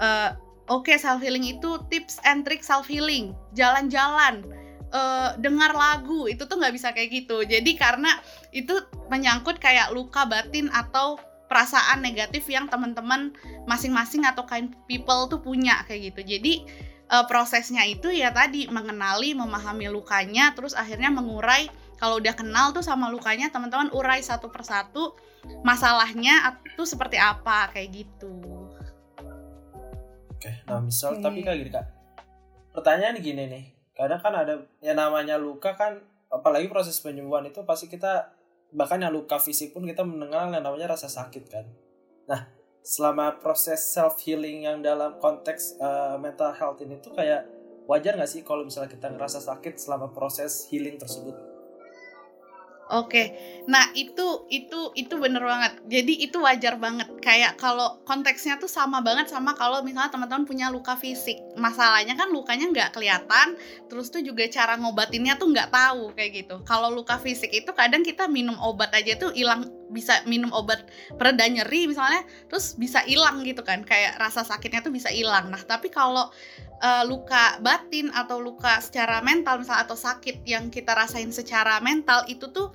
uh, 0.00 0.32
oke 0.70 0.86
okay, 0.86 0.96
self 0.96 1.18
healing 1.18 1.42
itu 1.42 1.82
tips 1.90 2.22
and 2.22 2.46
trick 2.46 2.62
self 2.62 2.86
healing, 2.86 3.34
jalan-jalan, 3.58 4.46
uh, 4.94 5.34
dengar 5.42 5.74
lagu 5.74 6.30
itu 6.30 6.46
tuh 6.46 6.56
nggak 6.56 6.74
bisa 6.74 6.94
kayak 6.94 7.10
gitu. 7.10 7.42
Jadi 7.42 7.74
karena 7.74 8.14
itu 8.54 8.78
menyangkut 9.10 9.58
kayak 9.58 9.90
luka 9.90 10.24
batin 10.30 10.70
atau 10.70 11.18
perasaan 11.50 11.98
negatif 11.98 12.46
yang 12.46 12.70
teman-teman 12.70 13.34
masing-masing 13.66 14.22
atau 14.22 14.46
kind 14.46 14.70
people 14.86 15.26
tuh 15.26 15.42
punya 15.42 15.82
kayak 15.90 16.14
gitu. 16.14 16.38
Jadi 16.38 16.62
uh, 17.10 17.26
prosesnya 17.26 17.82
itu 17.82 18.14
ya 18.14 18.30
tadi 18.30 18.70
mengenali, 18.70 19.34
memahami 19.34 19.90
lukanya, 19.90 20.54
terus 20.54 20.78
akhirnya 20.78 21.10
mengurai. 21.10 21.66
Kalau 22.00 22.16
udah 22.16 22.32
kenal 22.32 22.72
tuh 22.72 22.80
sama 22.80 23.12
lukanya, 23.12 23.52
teman-teman 23.52 23.92
urai 23.92 24.24
satu 24.24 24.48
persatu 24.48 25.12
masalahnya 25.60 26.56
itu 26.64 26.88
seperti 26.88 27.20
apa 27.20 27.68
kayak 27.76 27.92
gitu. 27.92 28.59
Oke, 30.40 30.64
nah 30.64 30.80
misal 30.80 31.20
okay. 31.20 31.20
tapi 31.20 31.44
kayak 31.44 31.58
gini 31.60 31.68
kak, 31.68 31.84
pertanyaan 32.72 33.20
gini 33.20 33.44
nih, 33.44 33.64
kadang 33.92 34.24
kan 34.24 34.32
ada 34.32 34.64
yang 34.80 34.96
namanya 34.96 35.36
luka 35.36 35.76
kan, 35.76 36.00
apalagi 36.32 36.64
proses 36.72 36.96
penyembuhan 37.04 37.44
itu 37.44 37.60
pasti 37.68 37.92
kita 37.92 38.32
bahkan 38.72 39.04
yang 39.04 39.12
luka 39.12 39.36
fisik 39.36 39.76
pun 39.76 39.84
kita 39.84 40.00
mendengar 40.00 40.48
yang 40.48 40.64
namanya 40.64 40.96
rasa 40.96 41.12
sakit 41.12 41.44
kan. 41.52 41.68
Nah, 42.24 42.48
selama 42.80 43.36
proses 43.36 43.84
self 43.84 44.16
healing 44.24 44.64
yang 44.64 44.80
dalam 44.80 45.20
konteks 45.20 45.76
uh, 45.76 46.16
mental 46.16 46.56
health 46.56 46.80
ini 46.80 46.96
tuh 47.04 47.12
kayak 47.12 47.44
wajar 47.84 48.16
nggak 48.16 48.30
sih 48.32 48.40
kalau 48.40 48.64
misalnya 48.64 48.88
kita 48.88 49.12
ngerasa 49.12 49.44
sakit 49.44 49.76
selama 49.76 50.08
proses 50.08 50.72
healing 50.72 50.96
tersebut? 50.96 51.49
Oke, 52.90 53.38
nah 53.70 53.86
itu 53.94 54.50
itu 54.50 54.90
itu 54.98 55.14
bener 55.14 55.38
banget. 55.38 55.78
Jadi 55.86 56.26
itu 56.26 56.42
wajar 56.42 56.74
banget. 56.74 57.06
Kayak 57.22 57.54
kalau 57.54 58.02
konteksnya 58.02 58.58
tuh 58.58 58.66
sama 58.66 58.98
banget 58.98 59.30
sama 59.30 59.54
kalau 59.54 59.86
misalnya 59.86 60.10
teman-teman 60.10 60.42
punya 60.42 60.74
luka 60.74 60.98
fisik. 60.98 61.38
Masalahnya 61.54 62.18
kan 62.18 62.34
lukanya 62.34 62.66
nggak 62.66 62.90
kelihatan, 62.98 63.54
terus 63.86 64.10
tuh 64.10 64.26
juga 64.26 64.42
cara 64.50 64.74
ngobatinnya 64.74 65.38
tuh 65.38 65.54
nggak 65.54 65.70
tahu 65.70 66.10
kayak 66.18 66.30
gitu. 66.42 66.66
Kalau 66.66 66.90
luka 66.90 67.22
fisik 67.22 67.54
itu 67.54 67.70
kadang 67.78 68.02
kita 68.02 68.26
minum 68.26 68.58
obat 68.58 68.90
aja 68.90 69.14
tuh 69.14 69.30
hilang 69.38 69.70
bisa 69.86 70.22
minum 70.26 70.50
obat 70.50 70.82
pereda 71.14 71.46
nyeri 71.46 71.86
misalnya, 71.86 72.26
terus 72.50 72.74
bisa 72.74 73.06
hilang 73.06 73.46
gitu 73.46 73.62
kan. 73.62 73.86
Kayak 73.86 74.18
rasa 74.18 74.42
sakitnya 74.42 74.82
tuh 74.82 74.90
bisa 74.90 75.14
hilang. 75.14 75.46
Nah 75.46 75.62
tapi 75.62 75.94
kalau 75.94 76.26
uh, 76.80 77.04
luka 77.06 77.60
batin 77.60 78.08
atau 78.10 78.40
luka 78.40 78.80
secara 78.80 79.20
mental 79.20 79.60
misalnya 79.60 79.84
atau 79.86 79.96
sakit 79.96 80.42
yang 80.48 80.72
kita 80.72 80.96
rasain 80.96 81.30
secara 81.30 81.78
mental 81.84 82.24
itu 82.26 82.48
tuh 82.50 82.72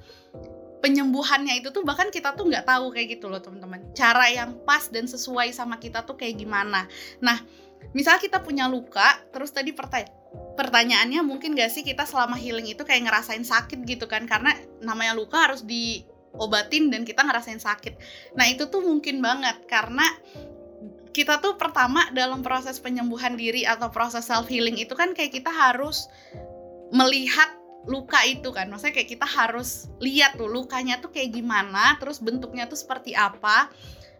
penyembuhannya 0.79 1.65
itu 1.65 1.73
tuh 1.73 1.81
bahkan 1.81 2.13
kita 2.13 2.37
tuh 2.37 2.45
nggak 2.45 2.69
tahu 2.69 2.93
kayak 2.93 3.17
gitu 3.17 3.25
loh 3.25 3.41
teman-teman. 3.41 3.81
Cara 3.97 4.29
yang 4.29 4.61
pas 4.63 4.85
dan 4.93 5.09
sesuai 5.09 5.49
sama 5.49 5.81
kita 5.81 6.05
tuh 6.05 6.13
kayak 6.13 6.37
gimana. 6.37 6.85
Nah 7.25 7.41
misal 7.97 8.21
kita 8.21 8.41
punya 8.45 8.69
luka 8.69 9.17
terus 9.33 9.49
tadi 9.49 9.73
pertanyaan 9.73 10.13
pertanyaannya 10.55 11.23
mungkin 11.23 11.55
gak 11.55 11.71
sih 11.71 11.83
kita 11.83 12.03
selama 12.03 12.35
healing 12.35 12.67
itu 12.67 12.83
kayak 12.83 13.07
ngerasain 13.09 13.41
sakit 13.41 13.81
gitu 13.87 14.05
kan? 14.05 14.29
Karena 14.29 14.53
namanya 14.83 15.17
luka 15.17 15.41
harus 15.41 15.65
diobatin 15.65 16.93
dan 16.93 17.01
kita 17.07 17.23
ngerasain 17.23 17.59
sakit. 17.59 17.97
Nah 18.37 18.45
itu 18.45 18.67
tuh 18.69 18.83
mungkin 18.83 19.23
banget 19.23 19.63
karena 19.65 20.05
kita 21.15 21.39
tuh 21.39 21.55
pertama 21.55 22.11
dalam 22.11 22.43
proses 22.43 22.75
penyembuhan 22.83 23.39
diri 23.39 23.63
atau 23.63 23.87
proses 23.87 24.27
self 24.27 24.51
healing 24.51 24.75
itu 24.75 24.91
kan 24.91 25.15
kayak 25.15 25.31
kita 25.31 25.47
harus 25.47 26.11
melihat 26.91 27.55
luka 27.87 28.19
itu 28.27 28.51
kan. 28.51 28.67
Maksudnya 28.67 28.99
kayak 28.99 29.09
kita 29.15 29.23
harus 29.23 29.87
lihat 30.03 30.35
tuh 30.35 30.51
lukanya 30.51 30.99
tuh 30.99 31.15
kayak 31.15 31.31
gimana 31.31 31.95
terus 32.03 32.19
bentuknya 32.19 32.67
tuh 32.67 32.75
seperti 32.75 33.15
apa. 33.15 33.71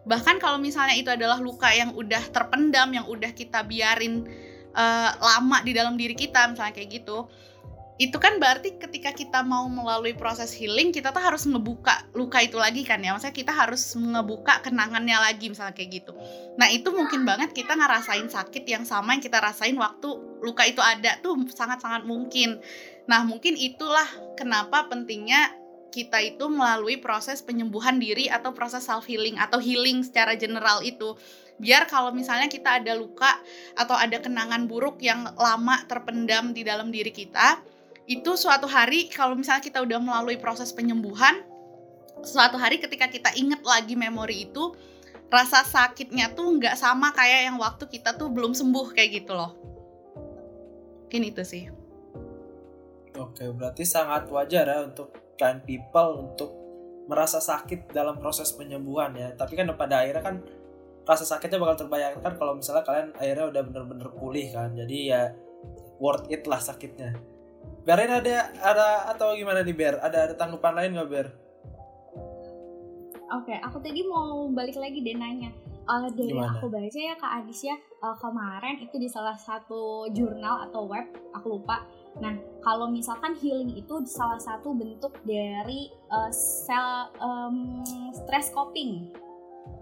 Bahkan 0.08 0.40
kalau 0.40 0.56
misalnya 0.56 0.96
itu 0.96 1.12
adalah 1.12 1.36
luka 1.36 1.68
yang 1.68 1.92
udah 1.92 2.32
terpendam 2.32 2.88
yang 2.96 3.04
udah 3.04 3.36
kita 3.36 3.60
biarin 3.60 4.24
uh, 4.72 5.10
lama 5.20 5.60
di 5.60 5.76
dalam 5.76 6.00
diri 6.00 6.16
kita 6.16 6.48
misalnya 6.48 6.72
kayak 6.80 7.04
gitu 7.04 7.28
itu 7.96 8.20
kan 8.20 8.36
berarti 8.36 8.76
ketika 8.76 9.16
kita 9.16 9.40
mau 9.40 9.64
melalui 9.72 10.12
proses 10.12 10.52
healing 10.52 10.92
kita 10.92 11.16
tuh 11.16 11.24
harus 11.24 11.48
ngebuka 11.48 12.04
luka 12.12 12.44
itu 12.44 12.60
lagi 12.60 12.84
kan 12.84 13.00
ya. 13.00 13.16
Maksudnya 13.16 13.32
kita 13.32 13.52
harus 13.56 13.96
ngebuka 13.96 14.60
kenangannya 14.60 15.16
lagi 15.16 15.48
misalnya 15.48 15.72
kayak 15.72 16.04
gitu. 16.04 16.12
Nah 16.60 16.68
itu 16.68 16.92
mungkin 16.92 17.24
banget 17.24 17.56
kita 17.56 17.72
ngerasain 17.72 18.28
sakit 18.28 18.68
yang 18.68 18.84
sama 18.84 19.16
yang 19.16 19.24
kita 19.24 19.40
rasain 19.40 19.72
waktu 19.80 20.12
luka 20.44 20.68
itu 20.68 20.84
ada 20.84 21.16
tuh 21.24 21.40
sangat-sangat 21.48 22.04
mungkin. 22.04 22.60
Nah 23.08 23.24
mungkin 23.24 23.56
itulah 23.56 24.06
kenapa 24.36 24.92
pentingnya 24.92 25.56
kita 25.88 26.20
itu 26.20 26.52
melalui 26.52 27.00
proses 27.00 27.40
penyembuhan 27.40 27.96
diri 27.96 28.28
atau 28.28 28.52
proses 28.52 28.84
self 28.84 29.08
healing 29.08 29.40
atau 29.40 29.56
healing 29.56 30.04
secara 30.04 30.36
general 30.36 30.84
itu. 30.84 31.16
Biar 31.56 31.88
kalau 31.88 32.12
misalnya 32.12 32.52
kita 32.52 32.84
ada 32.84 32.92
luka 32.92 33.40
atau 33.72 33.96
ada 33.96 34.20
kenangan 34.20 34.68
buruk 34.68 35.00
yang 35.00 35.24
lama 35.40 35.80
terpendam 35.88 36.52
di 36.52 36.60
dalam 36.60 36.92
diri 36.92 37.08
kita 37.08 37.75
itu 38.06 38.38
suatu 38.38 38.70
hari 38.70 39.10
kalau 39.10 39.34
misalnya 39.34 39.66
kita 39.66 39.82
udah 39.82 39.98
melalui 39.98 40.38
proses 40.38 40.70
penyembuhan 40.70 41.42
suatu 42.22 42.56
hari 42.56 42.78
ketika 42.78 43.10
kita 43.10 43.34
inget 43.34 43.60
lagi 43.66 43.98
memori 43.98 44.46
itu 44.48 44.72
rasa 45.26 45.66
sakitnya 45.66 46.30
tuh 46.38 46.54
nggak 46.54 46.78
sama 46.78 47.10
kayak 47.10 47.50
yang 47.50 47.58
waktu 47.58 47.90
kita 47.90 48.14
tuh 48.14 48.30
belum 48.30 48.54
sembuh 48.54 48.94
kayak 48.94 49.10
gitu 49.22 49.34
loh. 49.34 49.58
Mungkin 51.06 51.22
itu 51.26 51.42
sih. 51.42 51.66
Oke 53.18 53.50
berarti 53.50 53.82
sangat 53.82 54.30
wajar 54.30 54.70
ya 54.70 54.86
untuk 54.86 55.10
kind 55.34 55.66
people 55.66 56.30
untuk 56.30 56.50
merasa 57.10 57.42
sakit 57.42 57.90
dalam 57.90 58.22
proses 58.22 58.54
penyembuhan 58.54 59.18
ya. 59.18 59.34
Tapi 59.34 59.58
kan 59.58 59.66
pada 59.74 60.06
akhirnya 60.06 60.22
kan 60.22 60.36
rasa 61.06 61.26
sakitnya 61.26 61.58
bakal 61.58 61.86
terbayangkan 61.86 62.32
kalau 62.38 62.54
misalnya 62.54 62.86
kalian 62.86 63.10
akhirnya 63.18 63.46
udah 63.50 63.62
bener-bener 63.66 64.08
pulih 64.14 64.46
kan. 64.54 64.78
Jadi 64.78 65.10
ya 65.10 65.34
worth 65.98 66.30
it 66.30 66.46
lah 66.46 66.62
sakitnya 66.62 67.35
Berin 67.86 68.10
ada 68.10 68.50
ada 68.66 68.86
atau 69.14 69.38
gimana 69.38 69.62
nih 69.62 69.70
Ber? 69.70 69.94
Ada 70.02 70.18
ada 70.26 70.34
tanggapan 70.34 70.74
lain 70.74 70.90
nggak 70.98 71.10
Ber? 71.10 71.26
Oke, 73.26 73.54
okay, 73.54 73.58
aku 73.62 73.78
tadi 73.78 74.02
mau 74.02 74.50
balik 74.50 74.74
lagi 74.74 75.06
deh 75.06 75.14
nanya. 75.14 75.54
Uh, 75.86 76.10
dari 76.10 76.34
Gimana? 76.34 76.58
aku 76.58 76.66
baca 76.66 76.98
ya 76.98 77.14
Kak 77.14 77.46
Adis 77.46 77.62
ya 77.62 77.78
uh, 78.02 78.18
kemarin 78.18 78.82
itu 78.82 78.98
di 78.98 79.06
salah 79.06 79.38
satu 79.38 80.10
jurnal 80.10 80.66
atau 80.66 80.90
web 80.90 81.06
aku 81.30 81.62
lupa. 81.62 81.86
Nah 82.18 82.34
kalau 82.58 82.90
misalkan 82.90 83.38
healing 83.38 83.70
itu 83.70 84.02
salah 84.02 84.42
satu 84.42 84.74
bentuk 84.74 85.14
dari 85.22 85.94
uh, 86.10 86.26
sel 86.34 87.14
um, 87.22 87.86
stress 88.10 88.50
coping 88.50 89.14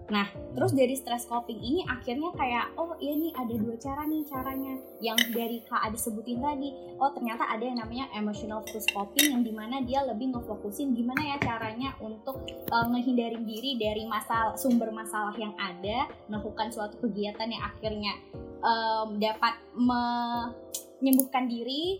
Nah, 0.05 0.29
terus 0.53 0.69
dari 0.77 0.93
stress 0.93 1.25
coping 1.25 1.57
ini 1.57 1.81
akhirnya 1.89 2.29
kayak 2.37 2.77
oh 2.77 2.93
iya 3.01 3.17
nih 3.17 3.33
ada 3.33 3.53
dua 3.57 3.73
cara 3.81 4.05
nih 4.05 4.21
caranya 4.29 4.77
yang 5.01 5.17
dari 5.33 5.65
Kak 5.65 5.81
Adi 5.81 5.97
sebutin 5.97 6.45
tadi. 6.45 6.69
Oh 7.01 7.09
ternyata 7.09 7.49
ada 7.49 7.65
yang 7.65 7.81
namanya 7.81 8.05
emotional 8.13 8.61
focus 8.69 8.85
coping 8.93 9.33
yang 9.33 9.41
di 9.41 9.49
mana 9.49 9.81
dia 9.81 10.05
lebih 10.05 10.37
ngefokusin 10.37 10.93
gimana 10.93 11.33
ya 11.33 11.37
caranya 11.41 11.97
untuk 11.97 12.37
uh, 12.69 12.85
ngehindarin 12.93 13.49
diri 13.49 13.81
dari 13.81 14.05
masalah 14.05 14.53
sumber 14.53 14.93
masalah 14.93 15.33
yang 15.41 15.57
ada, 15.57 16.05
melakukan 16.29 16.69
suatu 16.69 17.01
kegiatan 17.01 17.49
yang 17.49 17.65
akhirnya 17.65 18.13
um, 18.61 19.17
dapat 19.17 19.57
menyembuhkan 19.73 21.49
diri. 21.49 21.97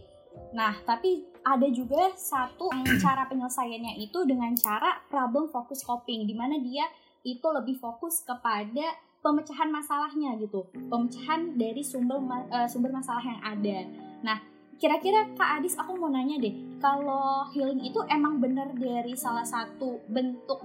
Nah, 0.53 0.77
tapi 0.83 1.25
ada 1.41 1.67
juga 1.71 2.11
satu 2.15 2.67
cara 2.99 3.27
penyelesaiannya 3.27 3.97
itu 4.03 4.23
dengan 4.27 4.51
cara 4.55 4.99
problem 5.07 5.47
focus 5.47 5.81
coping, 5.83 6.27
di 6.27 6.35
mana 6.35 6.59
dia 6.59 6.83
itu 7.25 7.47
lebih 7.49 7.81
fokus 7.81 8.21
kepada 8.21 8.93
pemecahan 9.25 9.73
masalahnya 9.73 10.37
gitu. 10.37 10.69
Pemecahan 10.87 11.57
dari 11.57 11.81
sumber 11.81 12.21
uh, 12.53 12.69
sumber 12.69 12.93
masalah 12.93 13.25
yang 13.25 13.41
ada. 13.41 13.77
Nah 14.21 14.37
kira-kira 14.77 15.25
kak 15.33 15.59
Adis 15.59 15.73
aku 15.79 15.97
mau 15.97 16.11
nanya 16.13 16.37
deh 16.37 16.53
kalau 16.77 17.49
healing 17.49 17.81
itu 17.81 17.97
emang 18.11 18.37
bener 18.37 18.69
dari 18.77 19.17
salah 19.17 19.47
satu 19.47 19.97
bentuk 20.05 20.61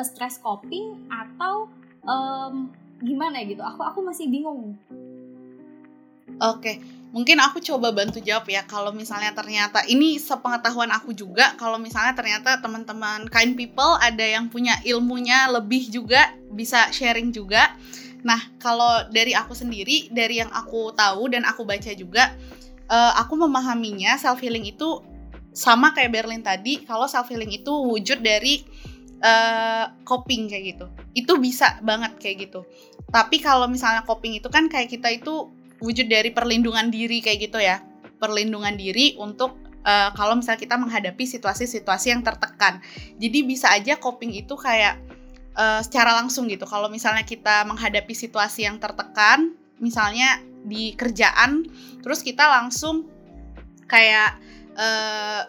uh, 0.00 0.06
stress 0.06 0.40
coping 0.40 1.04
atau 1.12 1.68
um, 2.08 2.72
gimana 3.04 3.44
gitu? 3.44 3.60
Aku 3.60 3.84
aku 3.84 4.00
masih 4.00 4.32
bingung. 4.32 4.80
Oke, 6.40 6.82
mungkin 7.14 7.38
aku 7.38 7.62
coba 7.62 7.94
bantu 7.94 8.18
jawab 8.18 8.50
ya. 8.50 8.66
Kalau 8.66 8.90
misalnya 8.90 9.30
ternyata 9.30 9.86
ini 9.86 10.18
sepengetahuan 10.18 10.90
aku 10.90 11.14
juga, 11.14 11.54
kalau 11.54 11.78
misalnya 11.78 12.18
ternyata 12.18 12.58
teman-teman 12.58 13.30
kind 13.30 13.54
people 13.54 13.94
ada 14.02 14.26
yang 14.26 14.50
punya 14.50 14.74
ilmunya 14.82 15.46
lebih 15.46 15.86
juga 15.88 16.34
bisa 16.50 16.90
sharing 16.90 17.30
juga. 17.30 17.70
Nah, 18.26 18.40
kalau 18.58 19.06
dari 19.14 19.36
aku 19.36 19.54
sendiri, 19.54 20.10
dari 20.10 20.42
yang 20.42 20.50
aku 20.50 20.90
tahu 20.96 21.30
dan 21.30 21.46
aku 21.46 21.62
baca 21.62 21.92
juga, 21.94 22.34
uh, 22.90 23.12
aku 23.20 23.38
memahaminya 23.38 24.18
self 24.18 24.42
healing 24.42 24.66
itu 24.66 25.00
sama 25.54 25.94
kayak 25.94 26.10
Berlin 26.10 26.42
tadi 26.42 26.82
kalau 26.82 27.06
self 27.06 27.30
healing 27.30 27.54
itu 27.54 27.70
wujud 27.70 28.20
dari 28.20 28.66
uh, 29.22 29.86
coping 30.02 30.50
kayak 30.50 30.74
gitu 30.74 30.86
itu 31.14 31.32
bisa 31.38 31.78
banget 31.80 32.18
kayak 32.18 32.50
gitu 32.50 32.66
tapi 33.14 33.38
kalau 33.38 33.70
misalnya 33.70 34.02
coping 34.02 34.34
itu 34.42 34.50
kan 34.50 34.66
kayak 34.66 34.90
kita 34.90 35.14
itu 35.14 35.54
wujud 35.84 36.08
dari 36.08 36.32
perlindungan 36.32 36.88
diri 36.88 37.20
kayak 37.20 37.52
gitu 37.52 37.60
ya. 37.60 37.84
Perlindungan 38.16 38.80
diri 38.80 39.20
untuk 39.20 39.60
uh, 39.84 40.10
kalau 40.16 40.40
misalnya 40.40 40.60
kita 40.64 40.80
menghadapi 40.80 41.24
situasi-situasi 41.28 42.16
yang 42.16 42.24
tertekan. 42.24 42.80
Jadi 43.20 43.38
bisa 43.44 43.68
aja 43.68 44.00
coping 44.00 44.32
itu 44.32 44.56
kayak 44.56 44.96
uh, 45.54 45.84
secara 45.84 46.16
langsung 46.16 46.48
gitu. 46.48 46.64
Kalau 46.64 46.88
misalnya 46.88 47.22
kita 47.22 47.68
menghadapi 47.68 48.16
situasi 48.16 48.64
yang 48.64 48.80
tertekan 48.80 49.52
misalnya 49.78 50.40
di 50.64 50.96
kerjaan 50.96 51.68
terus 52.00 52.24
kita 52.24 52.48
langsung 52.48 53.04
kayak 53.84 54.40
uh, 54.80 55.44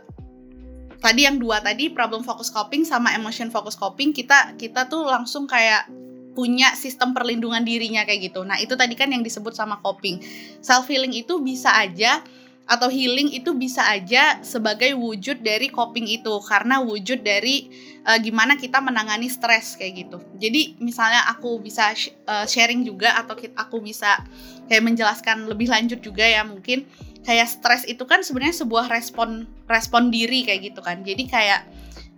tadi 1.00 1.24
yang 1.24 1.40
dua 1.40 1.64
tadi 1.64 1.88
problem 1.94 2.22
focus 2.22 2.52
coping 2.52 2.84
sama 2.84 3.16
emotion 3.16 3.48
focus 3.48 3.80
coping 3.80 4.12
kita 4.12 4.54
kita 4.60 4.92
tuh 4.92 5.08
langsung 5.08 5.48
kayak 5.48 5.88
punya 6.36 6.76
sistem 6.76 7.16
perlindungan 7.16 7.64
dirinya 7.64 8.04
kayak 8.04 8.30
gitu. 8.30 8.44
Nah, 8.44 8.60
itu 8.60 8.76
tadi 8.76 8.94
kan 8.94 9.08
yang 9.10 9.24
disebut 9.24 9.56
sama 9.56 9.80
coping. 9.80 10.20
Self 10.60 10.92
healing 10.92 11.16
itu 11.16 11.40
bisa 11.40 11.72
aja 11.72 12.22
atau 12.66 12.90
healing 12.90 13.30
itu 13.30 13.54
bisa 13.54 13.86
aja 13.86 14.42
sebagai 14.42 14.98
wujud 14.98 15.46
dari 15.46 15.70
coping 15.70 16.10
itu 16.10 16.34
karena 16.50 16.82
wujud 16.82 17.22
dari 17.22 17.70
uh, 18.10 18.18
gimana 18.18 18.58
kita 18.58 18.82
menangani 18.82 19.30
stres 19.30 19.78
kayak 19.78 20.06
gitu. 20.06 20.18
Jadi 20.42 20.76
misalnya 20.82 21.24
aku 21.30 21.62
bisa 21.62 21.94
uh, 22.26 22.44
sharing 22.44 22.84
juga 22.84 23.16
atau 23.22 23.38
aku 23.38 23.86
bisa 23.86 24.20
kayak 24.68 24.82
menjelaskan 24.82 25.46
lebih 25.46 25.70
lanjut 25.70 26.02
juga 26.02 26.26
ya 26.26 26.42
mungkin 26.42 26.90
kayak 27.26 27.50
stres 27.50 27.84
itu 27.90 28.06
kan 28.06 28.22
sebenarnya 28.22 28.66
sebuah 28.66 28.86
respon 28.90 29.50
respon 29.66 30.14
diri 30.14 30.46
kayak 30.46 30.74
gitu 30.74 30.80
kan 30.86 31.02
jadi 31.02 31.24
kayak 31.26 31.62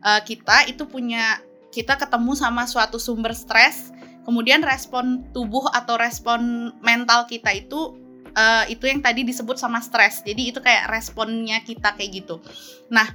uh, 0.03 0.21
kita 0.21 0.67
itu 0.67 0.83
punya 0.83 1.39
kita 1.71 1.95
ketemu 1.95 2.35
sama 2.35 2.67
suatu 2.67 2.99
sumber 2.99 3.31
stres 3.31 3.95
kemudian 4.27 4.59
respon 4.59 5.23
tubuh 5.31 5.71
atau 5.71 5.95
respon 5.95 6.75
mental 6.83 7.23
kita 7.31 7.55
itu 7.55 7.95
uh, 8.35 8.67
itu 8.67 8.83
yang 8.91 8.99
tadi 8.99 9.23
disebut 9.23 9.55
sama 9.55 9.79
stres. 9.79 10.19
Jadi 10.27 10.51
itu 10.51 10.59
kayak 10.59 10.91
responnya 10.91 11.63
kita 11.63 11.95
kayak 11.95 12.11
gitu. 12.21 12.43
Nah 12.91 13.07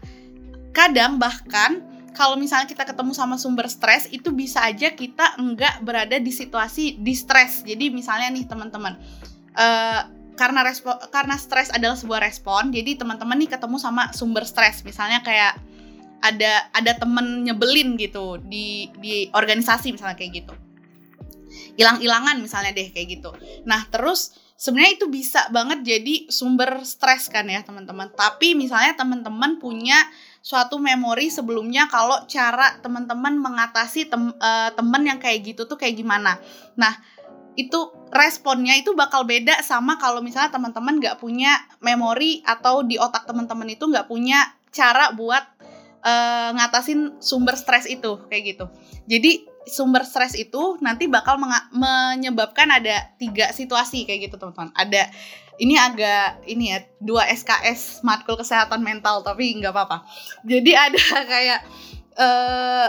kadang 0.73 1.21
bahkan 1.21 1.85
kalau 2.17 2.41
misalnya 2.41 2.65
kita 2.65 2.89
ketemu 2.89 3.13
sama 3.13 3.37
sumber 3.37 3.69
stres 3.69 4.09
itu 4.09 4.33
bisa 4.33 4.65
aja 4.65 4.93
kita 4.97 5.37
enggak 5.37 5.85
berada 5.85 6.17
di 6.17 6.29
situasi 6.29 7.01
di 7.01 7.17
stres 7.17 7.65
jadi 7.65 7.89
misalnya 7.89 8.29
nih 8.29 8.45
teman-teman 8.45 9.01
uh, 9.57 10.01
karena 10.37 10.61
respon 10.65 10.97
karena 11.09 11.41
stres 11.41 11.73
adalah 11.73 11.97
sebuah 11.97 12.21
respon 12.25 12.73
jadi 12.73 12.97
teman-teman 12.97 13.37
nih 13.37 13.53
ketemu 13.53 13.77
sama 13.77 14.17
sumber 14.17 14.49
stres. 14.49 14.81
Misalnya 14.81 15.21
kayak 15.21 15.61
ada 16.23 16.73
ada 16.73 16.93
temen 16.97 17.45
nyebelin 17.45 18.01
gitu 18.01 18.41
di 18.41 18.89
di 19.03 19.29
organisasi 19.35 19.93
misalnya 19.93 20.17
kayak 20.17 20.47
gitu 20.47 20.55
hilang-hilangan 21.77 22.41
misalnya 22.41 22.77
deh 22.77 22.93
kayak 22.93 23.21
gitu. 23.21 23.31
Nah 23.65 23.89
terus 23.89 24.37
sebenarnya 24.63 25.03
itu 25.03 25.07
bisa 25.11 25.51
banget 25.51 25.83
jadi 25.83 26.31
sumber 26.31 26.87
stres 26.87 27.27
kan 27.33 27.49
ya 27.49 27.65
teman-teman. 27.67 28.15
Tapi 28.15 28.55
misalnya 28.55 28.95
teman-teman 28.95 29.59
punya 29.59 29.99
suatu 30.43 30.79
memori 30.79 31.31
sebelumnya 31.31 31.87
kalau 31.91 32.27
cara 32.27 32.79
teman-teman 32.83 33.39
mengatasi 33.39 34.11
tem, 34.11 34.35
uh, 34.35 34.71
temen 34.75 35.03
yang 35.03 35.19
kayak 35.19 35.43
gitu 35.43 35.67
tuh 35.67 35.79
kayak 35.79 35.99
gimana. 35.99 36.39
Nah 36.79 36.95
itu 37.53 37.93
responnya 38.09 38.81
itu 38.81 38.97
bakal 38.97 39.29
beda 39.29 39.61
sama 39.61 40.01
kalau 40.01 40.25
misalnya 40.25 40.55
teman-teman 40.57 40.97
nggak 40.97 41.21
punya 41.21 41.53
memori 41.85 42.41
atau 42.49 42.81
di 42.81 42.97
otak 42.97 43.29
teman-teman 43.29 43.69
itu 43.69 43.85
nggak 43.85 44.09
punya 44.09 44.57
cara 44.73 45.13
buat 45.13 45.45
uh, 46.01 46.51
ngatasin 46.57 47.21
sumber 47.21 47.55
stres 47.55 47.85
itu 47.85 48.25
kayak 48.33 48.57
gitu. 48.57 48.65
Jadi 49.05 49.52
sumber 49.67 50.03
stres 50.03 50.35
itu 50.35 50.79
nanti 50.83 51.07
bakal 51.07 51.39
menyebabkan 51.73 52.69
ada 52.71 53.15
tiga 53.19 53.51
situasi 53.55 54.05
kayak 54.09 54.31
gitu 54.31 54.37
teman-teman. 54.39 54.75
Ada 54.75 55.11
ini 55.61 55.77
agak 55.77 56.43
ini 56.49 56.75
ya 56.75 56.79
dua 56.99 57.29
SKS 57.29 58.03
matkul 58.03 58.41
kesehatan 58.41 58.81
mental 58.83 59.23
tapi 59.23 59.55
nggak 59.59 59.73
apa-apa. 59.73 60.03
Jadi 60.43 60.73
ada 60.89 61.05
kayak 61.29 61.61
uh, 62.19 62.89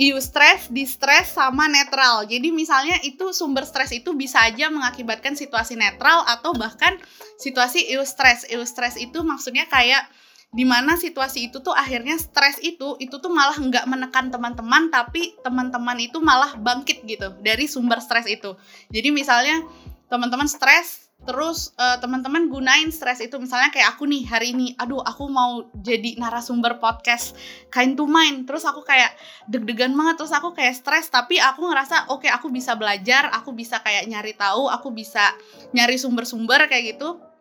eustress, 0.00 0.72
distress, 0.72 1.36
sama 1.36 1.68
netral. 1.68 2.24
Jadi 2.24 2.48
misalnya 2.54 2.96
itu 3.04 3.34
sumber 3.36 3.68
stres 3.68 3.92
itu 3.92 4.16
bisa 4.16 4.40
aja 4.40 4.72
mengakibatkan 4.72 5.36
situasi 5.36 5.76
netral 5.76 6.24
atau 6.24 6.56
bahkan 6.56 6.96
situasi 7.36 7.92
eustress. 7.92 8.48
Eustress 8.48 8.96
itu 8.96 9.20
maksudnya 9.20 9.68
kayak 9.68 10.08
di 10.52 10.68
mana 10.68 11.00
situasi 11.00 11.48
itu 11.48 11.64
tuh 11.64 11.72
akhirnya 11.72 12.20
stres 12.20 12.60
itu 12.60 13.00
itu 13.00 13.16
tuh 13.16 13.32
malah 13.32 13.56
nggak 13.56 13.88
menekan 13.88 14.28
teman-teman 14.28 14.92
tapi 14.92 15.32
teman-teman 15.40 15.96
itu 15.96 16.20
malah 16.20 16.52
bangkit 16.60 17.08
gitu 17.08 17.32
dari 17.40 17.64
sumber 17.64 18.04
stres 18.04 18.28
itu. 18.28 18.52
Jadi 18.92 19.08
misalnya 19.16 19.64
teman-teman 20.12 20.44
stres 20.44 21.08
terus 21.22 21.70
uh, 21.78 21.96
teman-teman 22.04 22.52
gunain 22.52 22.92
stres 22.92 23.24
itu. 23.24 23.40
Misalnya 23.40 23.72
kayak 23.72 23.96
aku 23.96 24.04
nih 24.04 24.28
hari 24.28 24.52
ini 24.52 24.76
aduh 24.76 25.00
aku 25.00 25.24
mau 25.32 25.64
jadi 25.72 26.20
narasumber 26.20 26.76
podcast 26.84 27.32
kind 27.72 27.96
to 27.96 28.04
mind. 28.04 28.44
Terus 28.44 28.68
aku 28.68 28.84
kayak 28.84 29.16
deg-degan 29.48 29.96
banget 29.96 30.20
terus 30.20 30.36
aku 30.36 30.52
kayak 30.52 30.76
stres 30.76 31.08
tapi 31.08 31.40
aku 31.40 31.64
ngerasa 31.64 32.12
oke 32.12 32.28
okay, 32.28 32.30
aku 32.30 32.52
bisa 32.52 32.76
belajar 32.76 33.32
aku 33.32 33.56
bisa 33.56 33.80
kayak 33.80 34.04
nyari 34.04 34.36
tahu 34.36 34.68
aku 34.68 34.92
bisa 34.92 35.32
nyari 35.72 35.96
sumber-sumber 35.96 36.68
kayak 36.68 37.00
gitu 37.00 37.31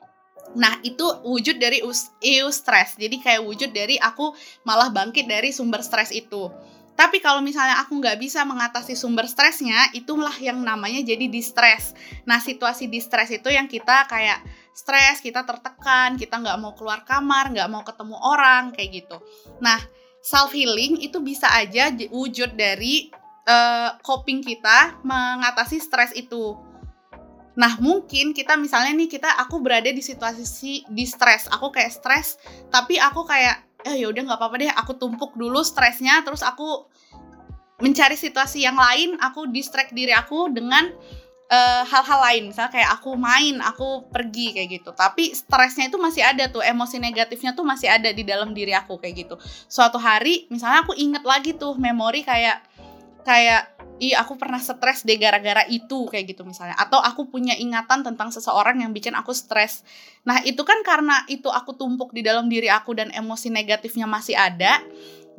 Nah, 0.56 0.80
itu 0.84 1.04
wujud 1.24 1.56
dari 1.60 1.80
eu 1.82 2.48
stres. 2.52 3.00
Jadi 3.00 3.24
kayak 3.24 3.42
wujud 3.46 3.72
dari 3.72 3.96
aku 3.96 4.36
malah 4.68 4.92
bangkit 4.92 5.28
dari 5.28 5.56
sumber 5.56 5.80
stres 5.84 6.12
itu. 6.12 6.52
Tapi 6.92 7.18
kalau 7.24 7.40
misalnya 7.42 7.82
aku 7.82 7.98
nggak 7.98 8.20
bisa 8.20 8.44
mengatasi 8.44 8.94
sumber 8.94 9.26
stresnya, 9.26 9.90
itulah 9.96 10.36
yang 10.38 10.60
namanya 10.62 11.02
jadi 11.02 11.32
distress. 11.32 11.98
Nah, 12.28 12.38
situasi 12.38 12.92
distress 12.92 13.32
itu 13.32 13.48
yang 13.50 13.66
kita 13.66 14.06
kayak 14.06 14.44
stres, 14.76 15.24
kita 15.24 15.42
tertekan, 15.48 16.20
kita 16.20 16.38
nggak 16.38 16.60
mau 16.62 16.76
keluar 16.78 17.02
kamar, 17.08 17.50
nggak 17.56 17.70
mau 17.72 17.82
ketemu 17.82 18.18
orang, 18.22 18.76
kayak 18.76 19.02
gitu. 19.02 19.18
Nah, 19.64 19.80
self 20.22 20.54
healing 20.54 21.02
itu 21.02 21.18
bisa 21.24 21.50
aja 21.50 21.90
wujud 22.12 22.54
dari 22.54 23.10
uh, 23.50 23.98
coping 24.06 24.46
kita 24.46 25.02
mengatasi 25.02 25.82
stres 25.82 26.14
itu. 26.14 26.54
Nah, 27.60 27.76
mungkin 27.84 28.32
kita 28.32 28.56
misalnya 28.56 28.96
nih 28.96 29.10
kita 29.12 29.28
aku 29.44 29.60
berada 29.60 29.92
di 29.92 30.00
situasi 30.00 30.88
di 30.88 31.06
stres, 31.08 31.52
aku 31.52 31.68
kayak 31.74 31.92
stres, 31.92 32.40
tapi 32.72 32.96
aku 32.96 33.28
kayak 33.28 33.68
eh 33.82 33.98
ya 33.98 34.14
udah 34.14 34.22
nggak 34.30 34.40
apa-apa 34.40 34.56
deh 34.62 34.72
aku 34.72 34.96
tumpuk 34.96 35.36
dulu 35.36 35.60
stresnya. 35.66 36.24
Terus 36.24 36.46
aku 36.46 36.88
mencari 37.82 38.14
situasi 38.14 38.62
yang 38.62 38.78
lain 38.78 39.18
aku 39.18 39.50
distract 39.50 39.92
diri 39.92 40.14
aku 40.14 40.54
dengan 40.54 40.94
eh, 41.52 41.84
hal-hal 41.84 42.20
lain. 42.32 42.44
Misalnya 42.54 42.72
kayak 42.72 42.90
aku 43.02 43.20
main 43.20 43.60
aku 43.60 44.08
pergi 44.08 44.56
kayak 44.56 44.70
gitu. 44.80 44.96
Tapi 44.96 45.36
stresnya 45.36 45.92
itu 45.92 46.00
masih 46.00 46.24
ada 46.24 46.48
tuh 46.48 46.64
emosi 46.64 47.04
negatifnya 47.04 47.52
tuh 47.52 47.68
masih 47.68 47.92
ada 47.92 48.16
di 48.16 48.24
dalam 48.24 48.56
diri 48.56 48.72
aku 48.72 48.96
kayak 48.96 49.28
gitu. 49.28 49.36
Suatu 49.68 50.00
hari 50.00 50.48
misalnya 50.48 50.88
aku 50.88 50.96
inget 50.96 51.26
lagi 51.28 51.52
tuh 51.58 51.76
memori 51.76 52.24
kayak 52.24 52.64
kayak 53.22 53.78
ih 54.02 54.18
aku 54.18 54.34
pernah 54.34 54.58
stres 54.58 55.06
deh 55.06 55.14
gara-gara 55.22 55.62
itu 55.70 56.10
kayak 56.10 56.34
gitu 56.34 56.42
misalnya. 56.42 56.74
Atau 56.78 56.98
aku 56.98 57.30
punya 57.30 57.54
ingatan 57.54 58.02
tentang 58.02 58.34
seseorang 58.34 58.82
yang 58.82 58.92
bikin 58.92 59.14
aku 59.14 59.32
stres. 59.32 59.86
Nah 60.26 60.42
itu 60.42 60.66
kan 60.66 60.82
karena 60.82 61.22
itu 61.30 61.48
aku 61.48 61.78
tumpuk 61.78 62.12
di 62.12 62.26
dalam 62.26 62.50
diri 62.50 62.68
aku 62.68 62.98
dan 62.98 63.14
emosi 63.14 63.54
negatifnya 63.54 64.10
masih 64.10 64.34
ada 64.34 64.82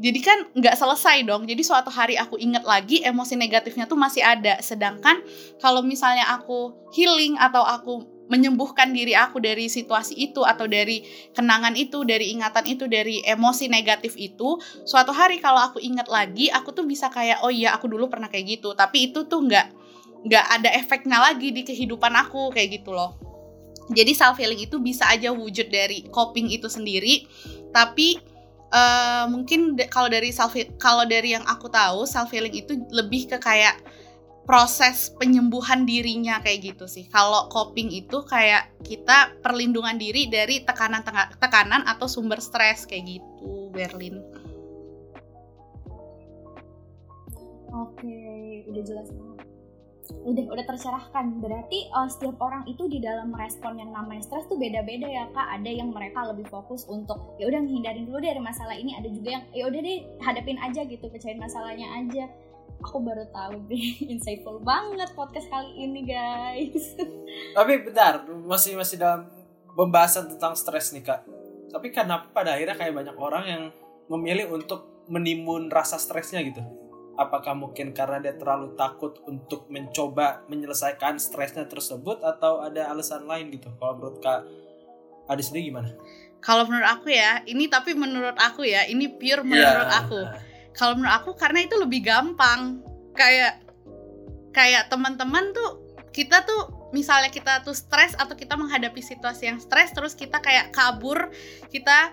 jadi 0.00 0.18
kan 0.24 0.38
nggak 0.56 0.74
selesai 0.74 1.22
dong. 1.28 1.44
Jadi 1.44 1.60
suatu 1.60 1.92
hari 1.92 2.16
aku 2.16 2.40
inget 2.40 2.64
lagi 2.64 3.04
emosi 3.04 3.36
negatifnya 3.36 3.84
tuh 3.84 3.94
masih 3.94 4.24
ada. 4.24 4.56
Sedangkan 4.64 5.20
kalau 5.60 5.84
misalnya 5.84 6.26
aku 6.32 6.72
healing 6.96 7.36
atau 7.36 7.60
aku 7.60 8.11
menyembuhkan 8.32 8.96
diri 8.96 9.12
aku 9.12 9.44
dari 9.44 9.68
situasi 9.68 10.16
itu 10.16 10.40
atau 10.40 10.64
dari 10.64 11.04
kenangan 11.36 11.76
itu, 11.76 12.00
dari 12.08 12.32
ingatan 12.32 12.64
itu, 12.64 12.88
dari 12.88 13.20
emosi 13.20 13.68
negatif 13.68 14.16
itu, 14.16 14.56
suatu 14.88 15.12
hari 15.12 15.36
kalau 15.36 15.60
aku 15.60 15.76
ingat 15.84 16.08
lagi, 16.08 16.48
aku 16.48 16.72
tuh 16.72 16.88
bisa 16.88 17.12
kayak 17.12 17.44
oh 17.44 17.52
iya 17.52 17.76
aku 17.76 17.92
dulu 17.92 18.08
pernah 18.08 18.32
kayak 18.32 18.56
gitu, 18.56 18.72
tapi 18.72 19.12
itu 19.12 19.28
tuh 19.28 19.44
nggak 19.44 19.66
nggak 20.24 20.46
ada 20.48 20.70
efeknya 20.72 21.20
lagi 21.20 21.52
di 21.52 21.60
kehidupan 21.60 22.16
aku 22.16 22.48
kayak 22.56 22.80
gitu 22.80 22.96
loh. 22.96 23.20
Jadi 23.92 24.16
self 24.16 24.40
healing 24.40 24.64
itu 24.64 24.80
bisa 24.80 25.04
aja 25.12 25.28
wujud 25.28 25.68
dari 25.68 26.08
coping 26.08 26.48
itu 26.48 26.72
sendiri, 26.72 27.28
tapi 27.76 28.16
uh, 28.72 29.28
mungkin 29.28 29.76
kalau 29.92 30.08
dari 30.08 30.32
self 30.32 30.56
kalau 30.80 31.04
dari 31.04 31.36
yang 31.36 31.44
aku 31.44 31.68
tahu 31.68 32.08
self 32.08 32.32
healing 32.32 32.56
itu 32.56 32.80
lebih 32.88 33.28
ke 33.28 33.36
kayak 33.36 33.76
proses 34.42 35.14
penyembuhan 35.22 35.86
dirinya 35.86 36.42
kayak 36.42 36.74
gitu 36.74 36.84
sih. 36.90 37.06
Kalau 37.06 37.46
coping 37.48 37.90
itu 37.94 38.26
kayak 38.26 38.74
kita 38.82 39.38
perlindungan 39.40 39.94
diri 39.96 40.26
dari 40.26 40.66
tekanan 40.66 41.06
tekanan 41.38 41.86
atau 41.86 42.10
sumber 42.10 42.42
stres 42.42 42.84
kayak 42.84 43.22
gitu, 43.22 43.70
Berlin. 43.70 44.18
Oke, 47.72 48.20
udah 48.68 48.82
jelas 48.84 49.08
banget. 49.08 49.48
udah 50.12 50.44
udah 50.50 50.66
tercerahkan 50.66 51.40
berarti 51.40 51.88
uh, 51.94 52.04
setiap 52.10 52.36
orang 52.42 52.66
itu 52.68 52.84
di 52.90 53.00
dalam 53.00 53.32
merespon 53.32 53.80
yang 53.80 53.94
namanya 53.94 54.20
stres 54.20 54.44
tuh 54.50 54.60
beda-beda 54.60 55.08
ya 55.08 55.24
kak 55.30 55.46
ada 55.56 55.70
yang 55.70 55.94
mereka 55.94 56.26
lebih 56.26 56.44
fokus 56.52 56.84
untuk 56.90 57.32
ya 57.40 57.48
udah 57.48 57.62
menghindarin 57.62 58.04
dulu 58.04 58.20
dari 58.20 58.42
masalah 58.42 58.76
ini 58.76 58.92
ada 58.98 59.08
juga 59.08 59.40
yang 59.40 59.44
ya 59.54 59.64
udah 59.70 59.80
deh 59.80 59.98
hadapin 60.20 60.58
aja 60.60 60.84
gitu 60.84 61.06
pecahin 61.08 61.40
masalahnya 61.40 61.86
aja 61.96 62.28
aku 62.82 62.98
baru 62.98 63.24
tahu 63.30 63.70
deh 63.70 63.86
insightful 64.12 64.58
banget 64.58 65.06
podcast 65.14 65.46
kali 65.46 65.86
ini 65.86 66.02
guys 66.02 66.98
tapi 67.56 67.86
bentar 67.86 68.26
masih 68.26 68.74
masih 68.74 68.98
dalam 68.98 69.30
pembahasan 69.78 70.26
tentang 70.26 70.58
stres 70.58 70.90
nih 70.90 71.06
kak 71.06 71.22
tapi 71.70 71.94
kenapa 71.94 72.28
pada 72.34 72.58
akhirnya 72.58 72.76
kayak 72.76 72.92
banyak 72.92 73.16
orang 73.16 73.44
yang 73.46 73.62
memilih 74.10 74.50
untuk 74.52 75.06
menimbun 75.06 75.70
rasa 75.70 75.96
stresnya 75.96 76.42
gitu 76.42 76.60
apakah 77.16 77.54
mungkin 77.54 77.94
karena 77.94 78.18
dia 78.18 78.34
terlalu 78.34 78.74
takut 78.74 79.22
untuk 79.30 79.70
mencoba 79.70 80.42
menyelesaikan 80.50 81.22
stresnya 81.22 81.70
tersebut 81.70 82.20
atau 82.20 82.60
ada 82.60 82.90
alasan 82.90 83.24
lain 83.24 83.54
gitu 83.54 83.70
kalau 83.78 83.96
menurut 83.96 84.18
kak 84.18 84.42
Adi 85.30 85.42
sendiri 85.42 85.70
gimana? 85.70 85.90
Kalau 86.42 86.66
menurut 86.66 86.88
aku 86.90 87.14
ya, 87.14 87.38
ini 87.46 87.70
tapi 87.70 87.94
menurut 87.94 88.34
aku 88.34 88.66
ya, 88.66 88.82
ini 88.90 89.06
pure 89.06 89.46
menurut 89.46 89.86
yeah. 89.86 90.02
aku. 90.02 90.20
Kalau 90.72 90.96
menurut 90.96 91.14
aku 91.14 91.30
karena 91.36 91.64
itu 91.64 91.76
lebih 91.76 92.04
gampang. 92.04 92.80
Kayak 93.12 93.60
kayak 94.56 94.88
teman-teman 94.88 95.52
tuh 95.52 95.80
kita 96.12 96.44
tuh 96.44 96.92
misalnya 96.92 97.32
kita 97.32 97.64
tuh 97.64 97.72
stres 97.72 98.12
atau 98.20 98.36
kita 98.36 98.52
menghadapi 98.56 99.00
situasi 99.00 99.48
yang 99.48 99.58
stres 99.60 99.96
terus 99.96 100.12
kita 100.12 100.40
kayak 100.44 100.72
kabur, 100.76 101.32
kita 101.72 102.12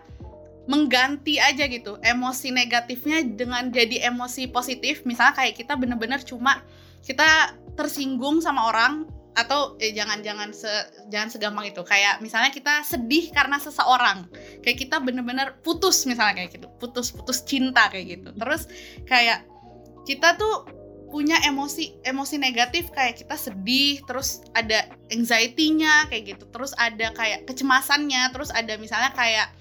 mengganti 0.70 1.42
aja 1.42 1.66
gitu 1.66 1.98
emosi 2.06 2.54
negatifnya 2.54 3.26
dengan 3.26 3.74
jadi 3.74 4.06
emosi 4.14 4.54
positif 4.54 5.02
misalnya 5.02 5.34
kayak 5.34 5.58
kita 5.58 5.74
bener-bener 5.74 6.22
cuma 6.22 6.62
kita 7.02 7.58
tersinggung 7.74 8.38
sama 8.38 8.70
orang 8.70 9.10
atau 9.40 9.80
eh, 9.80 9.96
jangan 9.96 10.20
jangan 10.20 10.52
se, 10.52 10.68
jangan 11.08 11.32
segampang 11.32 11.72
itu. 11.72 11.82
Kayak 11.88 12.20
misalnya 12.20 12.52
kita 12.52 12.84
sedih 12.84 13.32
karena 13.32 13.56
seseorang. 13.56 14.28
Kayak 14.60 14.78
kita 14.88 15.00
bener-bener 15.00 15.56
putus 15.64 16.04
misalnya 16.04 16.44
kayak 16.44 16.60
gitu. 16.60 16.68
Putus 16.76 17.16
putus 17.16 17.42
cinta 17.48 17.88
kayak 17.88 18.20
gitu. 18.20 18.30
Terus 18.36 18.68
kayak 19.08 19.48
kita 20.04 20.36
tuh 20.36 20.68
punya 21.10 21.42
emosi 21.42 22.06
emosi 22.06 22.38
negatif 22.38 22.94
kayak 22.94 23.18
kita 23.18 23.34
sedih 23.34 23.98
terus 24.06 24.46
ada 24.54 24.92
anxiety-nya 25.10 26.12
kayak 26.12 26.36
gitu. 26.36 26.46
Terus 26.52 26.76
ada 26.76 27.10
kayak 27.16 27.48
kecemasannya 27.48 28.30
terus 28.36 28.52
ada 28.52 28.76
misalnya 28.76 29.16
kayak 29.16 29.56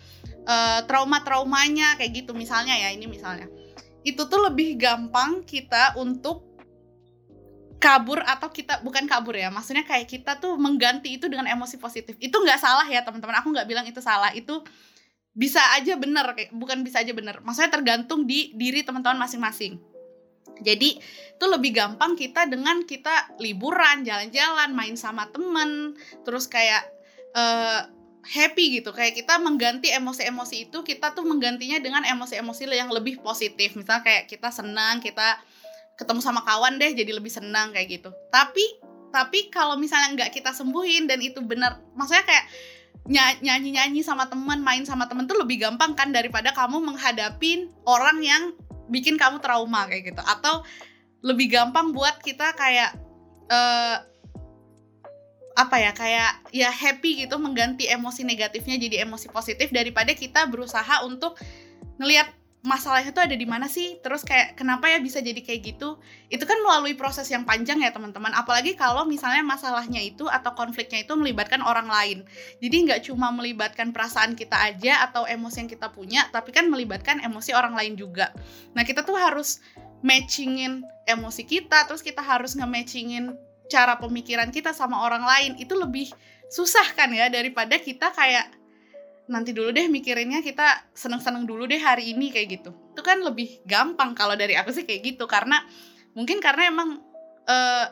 uh, 0.45 0.85
trauma-traumanya 0.85 1.97
kayak 1.97 2.25
gitu 2.25 2.35
misalnya 2.35 2.75
ya 2.75 2.93
ini 2.93 3.07
misalnya. 3.07 3.49
Itu 4.03 4.27
tuh 4.27 4.49
lebih 4.51 4.81
gampang 4.81 5.45
kita 5.45 5.97
untuk 6.01 6.48
kabur 7.79 8.19
atau 8.27 8.51
kita 8.51 8.83
bukan 8.83 9.07
kabur 9.07 9.38
ya 9.38 9.55
maksudnya 9.55 9.87
kayak 9.87 10.11
kita 10.11 10.43
tuh 10.43 10.59
mengganti 10.59 11.14
itu 11.14 11.31
dengan 11.31 11.47
emosi 11.47 11.79
positif. 11.79 12.19
Itu 12.19 12.43
nggak 12.43 12.59
salah 12.59 12.87
ya 12.87 13.07
teman-teman. 13.07 13.38
Aku 13.38 13.55
nggak 13.55 13.67
bilang 13.71 13.87
itu 13.87 14.03
salah. 14.03 14.35
Itu 14.35 14.67
bisa 15.31 15.62
aja 15.79 15.95
bener 15.95 16.27
kayak 16.35 16.51
bukan 16.51 16.83
bisa 16.83 17.01
aja 17.01 17.14
bener. 17.14 17.38
Maksudnya 17.47 17.71
tergantung 17.71 18.27
di 18.27 18.51
diri 18.59 18.83
teman-teman 18.83 19.23
masing-masing. 19.23 19.79
Jadi 20.59 20.99
itu 21.38 21.47
lebih 21.47 21.71
gampang 21.71 22.19
kita 22.19 22.51
dengan 22.51 22.83
kita 22.83 23.38
liburan 23.38 24.03
jalan-jalan 24.03 24.75
main 24.75 24.99
sama 24.99 25.31
temen 25.31 25.95
terus 26.27 26.51
kayak 26.51 26.83
uh, 27.38 27.87
happy 28.27 28.83
gitu. 28.83 28.91
Kayak 28.91 29.23
kita 29.23 29.38
mengganti 29.38 29.95
emosi-emosi 29.95 30.67
itu 30.67 30.83
kita 30.83 31.14
tuh 31.14 31.23
menggantinya 31.23 31.79
dengan 31.79 32.03
emosi-emosi 32.03 32.62
yang 32.75 32.91
lebih 32.91 33.23
positif. 33.23 33.79
Misalnya 33.79 34.03
kayak 34.03 34.25
kita 34.27 34.51
senang 34.51 34.99
kita 34.99 35.38
ketemu 35.99 36.21
sama 36.23 36.47
kawan 36.47 36.79
deh 36.79 36.95
jadi 36.95 37.11
lebih 37.11 37.29
senang 37.29 37.75
kayak 37.75 38.01
gitu. 38.01 38.11
Tapi 38.31 38.63
tapi 39.11 39.51
kalau 39.51 39.75
misalnya 39.75 40.15
nggak 40.15 40.31
kita 40.39 40.55
sembuhin 40.55 41.11
dan 41.11 41.19
itu 41.19 41.43
benar 41.43 41.83
maksudnya 41.99 42.25
kayak 42.29 42.47
nyanyi 43.09 43.73
nyanyi 43.73 44.01
sama 44.05 44.29
teman 44.29 44.61
main 44.61 44.85
sama 44.85 45.09
teman 45.09 45.25
tuh 45.25 45.41
lebih 45.41 45.65
gampang 45.65 45.97
kan 45.97 46.13
daripada 46.13 46.53
kamu 46.53 46.79
menghadapi 46.93 47.73
orang 47.89 48.21
yang 48.21 48.43
bikin 48.93 49.19
kamu 49.19 49.43
trauma 49.43 49.91
kayak 49.91 50.15
gitu. 50.15 50.23
Atau 50.23 50.63
lebih 51.27 51.51
gampang 51.51 51.91
buat 51.91 52.23
kita 52.23 52.55
kayak 52.55 52.95
uh, 53.51 53.97
apa 55.59 55.77
ya 55.83 55.91
kayak 55.91 56.33
ya 56.55 56.71
happy 56.71 57.27
gitu 57.27 57.35
mengganti 57.43 57.91
emosi 57.91 58.23
negatifnya 58.23 58.79
jadi 58.79 59.03
emosi 59.03 59.27
positif 59.35 59.75
daripada 59.75 60.15
kita 60.15 60.47
berusaha 60.47 61.03
untuk 61.03 61.35
ngelihat 61.99 62.31
masalahnya 62.66 63.14
itu 63.14 63.23
ada 63.23 63.37
di 63.38 63.47
mana 63.47 63.71
sih? 63.71 64.03
Terus 64.03 64.27
kayak 64.27 64.59
kenapa 64.59 64.90
ya 64.90 64.99
bisa 64.99 65.23
jadi 65.23 65.38
kayak 65.38 65.61
gitu? 65.75 65.99
Itu 66.27 66.42
kan 66.42 66.59
melalui 66.61 66.99
proses 66.99 67.31
yang 67.31 67.47
panjang 67.47 67.79
ya 67.79 67.94
teman-teman. 67.94 68.35
Apalagi 68.35 68.75
kalau 68.75 69.07
misalnya 69.07 69.47
masalahnya 69.47 70.03
itu 70.03 70.27
atau 70.27 70.53
konfliknya 70.59 71.07
itu 71.07 71.14
melibatkan 71.14 71.62
orang 71.62 71.87
lain. 71.87 72.27
Jadi 72.59 72.77
nggak 72.90 73.01
cuma 73.07 73.31
melibatkan 73.31 73.94
perasaan 73.94 74.35
kita 74.35 74.59
aja 74.59 75.07
atau 75.07 75.23
emosi 75.25 75.66
yang 75.66 75.71
kita 75.71 75.88
punya 75.94 76.27
tapi 76.35 76.51
kan 76.51 76.66
melibatkan 76.66 77.23
emosi 77.23 77.55
orang 77.55 77.79
lain 77.79 77.94
juga. 77.94 78.35
Nah 78.75 78.83
kita 78.83 79.07
tuh 79.07 79.14
harus 79.14 79.62
matchingin 80.03 80.83
emosi 81.07 81.42
kita 81.47 81.87
terus 81.87 82.03
kita 82.03 82.23
harus 82.23 82.55
nge-matchingin 82.55 83.35
cara 83.71 84.01
pemikiran 84.03 84.51
kita 84.51 84.75
sama 84.75 85.07
orang 85.07 85.23
lain. 85.23 85.53
Itu 85.62 85.79
lebih 85.79 86.11
susah 86.51 86.97
kan 86.97 87.12
ya 87.14 87.31
daripada 87.31 87.79
kita 87.79 88.11
kayak 88.11 88.58
nanti 89.29 89.53
dulu 89.53 89.71
deh 89.71 89.87
mikirinnya 89.93 90.41
kita 90.41 90.88
seneng-seneng 90.97 91.45
dulu 91.45 91.69
deh 91.69 91.79
hari 91.79 92.17
ini 92.17 92.33
kayak 92.33 92.61
gitu. 92.61 92.71
Itu 92.97 93.05
kan 93.05 93.21
lebih 93.21 93.62
gampang 93.69 94.17
kalau 94.17 94.35
dari 94.35 94.57
aku 94.57 94.73
sih 94.73 94.88
kayak 94.88 95.14
gitu 95.14 95.29
karena 95.29 95.61
mungkin 96.17 96.41
karena 96.41 96.73
emang 96.73 97.05
uh, 97.45 97.87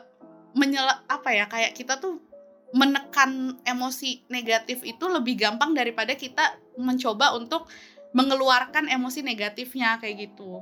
menyela 0.57 1.05
apa 1.05 1.29
ya 1.31 1.45
kayak 1.45 1.77
kita 1.77 2.01
tuh 2.01 2.17
menekan 2.75 3.61
emosi 3.63 4.27
negatif 4.27 4.83
itu 4.83 5.05
lebih 5.07 5.39
gampang 5.39 5.71
daripada 5.71 6.17
kita 6.17 6.59
mencoba 6.75 7.37
untuk 7.37 7.69
mengeluarkan 8.11 8.91
emosi 8.91 9.23
negatifnya 9.23 10.01
kayak 10.01 10.27
gitu. 10.27 10.59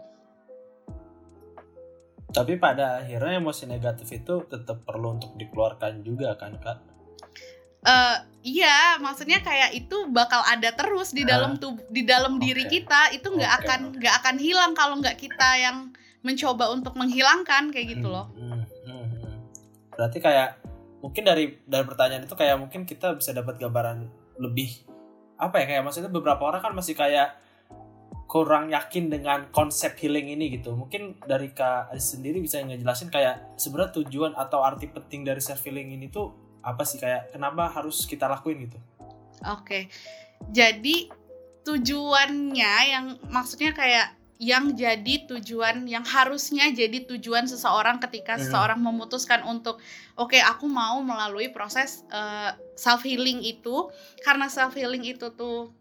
Tapi 2.35 2.59
pada 2.59 2.99
akhirnya 2.99 3.39
emosi 3.39 3.63
negatif 3.63 4.11
itu 4.11 4.43
tetap 4.51 4.83
perlu 4.83 5.15
untuk 5.15 5.39
dikeluarkan 5.39 6.03
juga 6.03 6.35
kan 6.35 6.59
kak? 6.59 6.77
Uh, 7.85 8.24
iya 8.45 9.01
maksudnya 9.01 9.41
kayak 9.41 9.73
itu 9.73 10.05
bakal 10.13 10.45
ada 10.45 10.69
terus 10.77 11.11
di 11.17 11.25
dalam 11.25 11.57
tuh 11.57 11.81
di 11.89 12.05
dalam 12.05 12.37
okay. 12.37 12.43
diri 12.45 12.63
kita 12.69 13.09
itu 13.17 13.25
nggak 13.33 13.51
okay. 13.57 13.65
akan 13.65 13.79
nggak 13.97 14.15
akan 14.21 14.35
hilang 14.37 14.71
kalau 14.77 15.01
nggak 15.01 15.17
kita 15.17 15.49
yang 15.57 15.89
mencoba 16.21 16.69
untuk 16.69 16.93
menghilangkan 16.93 17.73
kayak 17.73 17.97
gitu 17.97 18.07
loh 18.07 18.29
hmm, 18.37 18.61
hmm, 18.85 19.05
hmm. 19.17 19.35
berarti 19.97 20.21
kayak 20.21 20.61
mungkin 21.01 21.25
dari 21.25 21.57
dari 21.65 21.85
pertanyaan 21.89 22.29
itu 22.29 22.37
kayak 22.37 22.57
mungkin 22.61 22.85
kita 22.85 23.17
bisa 23.17 23.33
dapat 23.33 23.57
gambaran 23.57 24.05
lebih 24.37 24.69
apa 25.41 25.59
ya 25.61 25.65
kayak 25.65 25.83
maksudnya 25.83 26.13
beberapa 26.13 26.45
orang 26.45 26.61
kan 26.61 26.73
masih 26.77 26.93
kayak 26.93 27.41
kurang 28.25 28.73
yakin 28.73 29.13
dengan 29.13 29.47
konsep 29.53 29.93
healing 30.01 30.33
ini 30.33 30.57
gitu. 30.57 30.73
Mungkin 30.73 31.21
dari 31.23 31.53
Kak 31.53 31.93
Adis 31.93 32.17
sendiri 32.17 32.41
bisa 32.41 32.57
ngejelasin 32.57 33.13
kayak 33.13 33.53
sebenarnya 33.55 34.01
tujuan 34.01 34.33
atau 34.33 34.65
arti 34.65 34.89
penting 34.89 35.21
dari 35.21 35.37
self 35.37 35.61
healing 35.61 35.93
ini 35.93 36.09
tuh 36.09 36.44
apa 36.65 36.81
sih 36.81 36.97
kayak 36.97 37.29
kenapa 37.29 37.69
harus 37.69 38.09
kita 38.09 38.25
lakuin 38.25 38.65
gitu? 38.65 38.81
Oke. 39.45 39.93
Jadi 40.49 41.13
tujuannya 41.61 42.73
yang 42.89 43.05
maksudnya 43.29 43.71
kayak 43.77 44.17
yang 44.35 44.75
jadi 44.75 45.31
tujuan 45.31 45.87
yang 45.87 46.03
harusnya 46.03 46.67
jadi 46.67 47.07
tujuan 47.07 47.47
seseorang 47.47 48.03
ketika 48.03 48.35
hmm. 48.35 48.43
seseorang 48.43 48.83
memutuskan 48.83 49.47
untuk 49.47 49.79
oke 50.19 50.35
okay, 50.35 50.43
aku 50.43 50.67
mau 50.67 50.99
melalui 50.99 51.47
proses 51.55 52.03
uh, 52.11 52.51
eh, 52.51 52.75
self 52.75 53.07
healing 53.07 53.39
itu 53.47 53.87
karena 54.27 54.51
self 54.51 54.75
healing 54.75 55.07
itu 55.07 55.31
tuh 55.39 55.71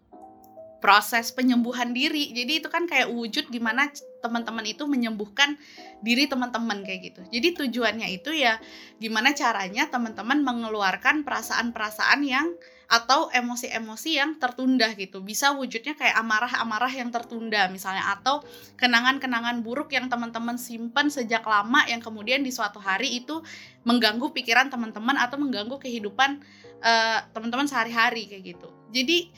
proses 0.84 1.32
penyembuhan 1.32 1.96
diri. 1.96 2.36
Jadi 2.36 2.60
itu 2.60 2.68
kan 2.68 2.84
kayak 2.84 3.08
wujud 3.08 3.48
gimana 3.48 3.88
teman-teman 4.20 4.68
itu 4.68 4.84
menyembuhkan 4.84 5.56
diri 6.04 6.28
teman-teman 6.28 6.84
kayak 6.84 7.00
gitu. 7.08 7.20
Jadi 7.32 7.56
tujuannya 7.56 8.12
itu 8.12 8.36
ya 8.36 8.60
gimana 9.00 9.32
caranya 9.32 9.88
teman-teman 9.88 10.44
mengeluarkan 10.44 11.24
perasaan-perasaan 11.24 12.20
yang 12.28 12.52
atau 12.84 13.32
emosi-emosi 13.32 14.20
yang 14.20 14.36
tertunda 14.36 14.92
gitu. 14.92 15.24
Bisa 15.24 15.56
wujudnya 15.56 15.96
kayak 15.96 16.20
amarah-amarah 16.20 16.92
yang 16.92 17.08
tertunda 17.08 17.64
misalnya 17.72 18.20
atau 18.20 18.44
kenangan-kenangan 18.76 19.64
buruk 19.64 19.88
yang 19.96 20.12
teman-teman 20.12 20.60
simpan 20.60 21.08
sejak 21.08 21.48
lama 21.48 21.80
yang 21.88 22.04
kemudian 22.04 22.44
di 22.44 22.52
suatu 22.52 22.76
hari 22.76 23.24
itu 23.24 23.40
mengganggu 23.88 24.37
pikiran 24.37 24.68
teman-teman 24.68 25.16
atau 25.16 25.40
mengganggu 25.40 25.80
kehidupan 25.80 26.44
uh, 26.85 27.18
teman-teman 27.32 27.64
sehari-hari 27.64 28.28
kayak 28.28 28.52
gitu. 28.52 28.68
Jadi 28.92 29.32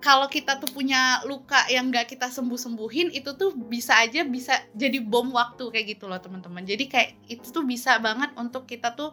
kalau 0.00 0.32
kita 0.32 0.56
tuh 0.56 0.72
punya 0.72 1.20
luka 1.28 1.68
yang 1.68 1.92
gak 1.92 2.08
kita 2.08 2.32
sembuh-sembuhin 2.32 3.12
itu 3.12 3.36
tuh 3.36 3.52
bisa 3.52 4.00
aja 4.00 4.24
bisa 4.24 4.56
jadi 4.72 4.96
bom 5.04 5.28
waktu 5.28 5.68
kayak 5.68 5.86
gitu 5.96 6.08
loh 6.08 6.16
teman-teman. 6.16 6.64
Jadi 6.64 6.88
kayak 6.88 7.10
itu 7.28 7.52
tuh 7.52 7.68
bisa 7.68 8.00
banget 8.00 8.32
untuk 8.40 8.64
kita 8.64 8.96
tuh 8.96 9.12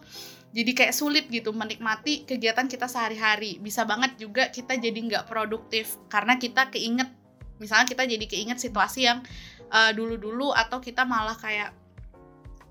jadi 0.56 0.72
kayak 0.72 0.96
sulit 0.96 1.26
gitu 1.28 1.52
menikmati 1.52 2.24
kegiatan 2.24 2.72
kita 2.72 2.88
sehari-hari. 2.88 3.60
Bisa 3.60 3.84
banget 3.84 4.16
juga 4.16 4.48
kita 4.48 4.80
jadi 4.80 4.96
nggak 4.96 5.28
produktif 5.28 6.00
karena 6.08 6.40
kita 6.40 6.72
keinget 6.72 7.12
misalnya 7.60 7.86
kita 7.90 8.08
jadi 8.08 8.26
keinget 8.26 8.58
situasi 8.64 9.12
yang 9.12 9.20
eh, 9.68 9.92
dulu-dulu 9.92 10.56
atau 10.56 10.80
kita 10.80 11.04
malah 11.04 11.36
kayak 11.36 11.76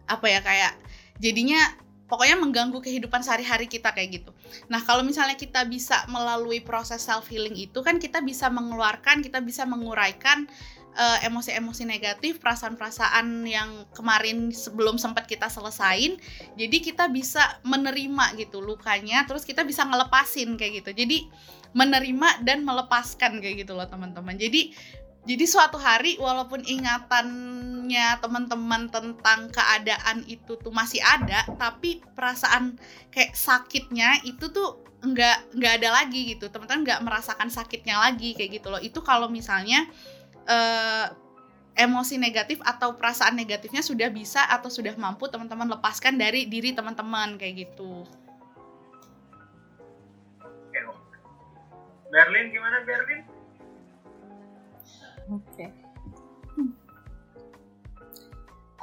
apa 0.07 0.27
ya 0.31 0.41
kayak 0.41 0.73
jadinya 1.21 1.59
pokoknya 2.07 2.39
mengganggu 2.39 2.79
kehidupan 2.79 3.23
sehari-hari 3.23 3.67
kita 3.67 3.91
kayak 3.91 4.23
gitu. 4.23 4.31
Nah, 4.71 4.83
kalau 4.83 5.03
misalnya 5.03 5.35
kita 5.35 5.67
bisa 5.67 6.07
melalui 6.07 6.63
proses 6.63 7.03
self 7.03 7.27
healing 7.27 7.55
itu 7.59 7.83
kan 7.83 7.99
kita 7.99 8.23
bisa 8.23 8.47
mengeluarkan, 8.51 9.23
kita 9.23 9.43
bisa 9.43 9.67
menguraikan 9.67 10.47
uh, 10.97 11.19
emosi-emosi 11.23 11.85
negatif, 11.85 12.39
perasaan-perasaan 12.41 13.45
yang 13.47 13.85
kemarin 13.93 14.51
sebelum 14.51 14.97
sempat 14.97 15.29
kita 15.29 15.47
selesain. 15.51 16.17
Jadi 16.57 16.77
kita 16.81 17.11
bisa 17.13 17.61
menerima 17.63 18.39
gitu 18.41 18.65
lukanya, 18.65 19.27
terus 19.29 19.45
kita 19.45 19.63
bisa 19.63 19.85
ngelepasin 19.85 20.57
kayak 20.57 20.83
gitu. 20.83 20.91
Jadi 20.97 21.29
menerima 21.77 22.43
dan 22.43 22.65
melepaskan 22.65 23.45
kayak 23.45 23.69
gitu 23.69 23.77
loh 23.77 23.85
teman-teman. 23.87 24.41
Jadi 24.41 24.73
jadi 25.27 25.43
suatu 25.43 25.75
hari 25.75 26.15
walaupun 26.23 26.63
ingatannya 27.87 28.19
teman-teman 28.19 28.83
tentang 28.91 29.47
keadaan 29.55 30.27
itu 30.27 30.59
tuh 30.59 30.75
masih 30.75 30.99
ada, 31.07 31.47
tapi 31.55 32.03
perasaan 32.19 32.75
kayak 33.15 33.39
sakitnya 33.39 34.19
itu 34.27 34.51
tuh 34.51 34.83
nggak 35.07 35.55
nggak 35.55 35.73
ada 35.83 36.03
lagi 36.03 36.35
gitu. 36.35 36.51
Teman-teman 36.51 36.83
nggak 36.83 37.01
merasakan 37.07 37.47
sakitnya 37.47 38.03
lagi 38.03 38.35
kayak 38.35 38.59
gitu 38.59 38.69
loh. 38.75 38.83
Itu 38.83 39.07
kalau 39.07 39.31
misalnya 39.31 39.87
uh, 40.51 41.15
emosi 41.79 42.19
negatif 42.19 42.59
atau 42.67 42.99
perasaan 42.99 43.39
negatifnya 43.39 43.87
sudah 43.87 44.11
bisa 44.11 44.43
atau 44.51 44.67
sudah 44.67 44.99
mampu 44.99 45.31
teman-teman 45.31 45.79
lepaskan 45.79 46.19
dari 46.19 46.51
diri 46.51 46.75
teman-teman 46.75 47.39
kayak 47.39 47.71
gitu. 47.71 48.03
Berlin 52.07 52.49
gimana 52.49 52.81
Berlin? 52.87 53.21
Oke. 55.27 55.43
Okay. 55.53 55.86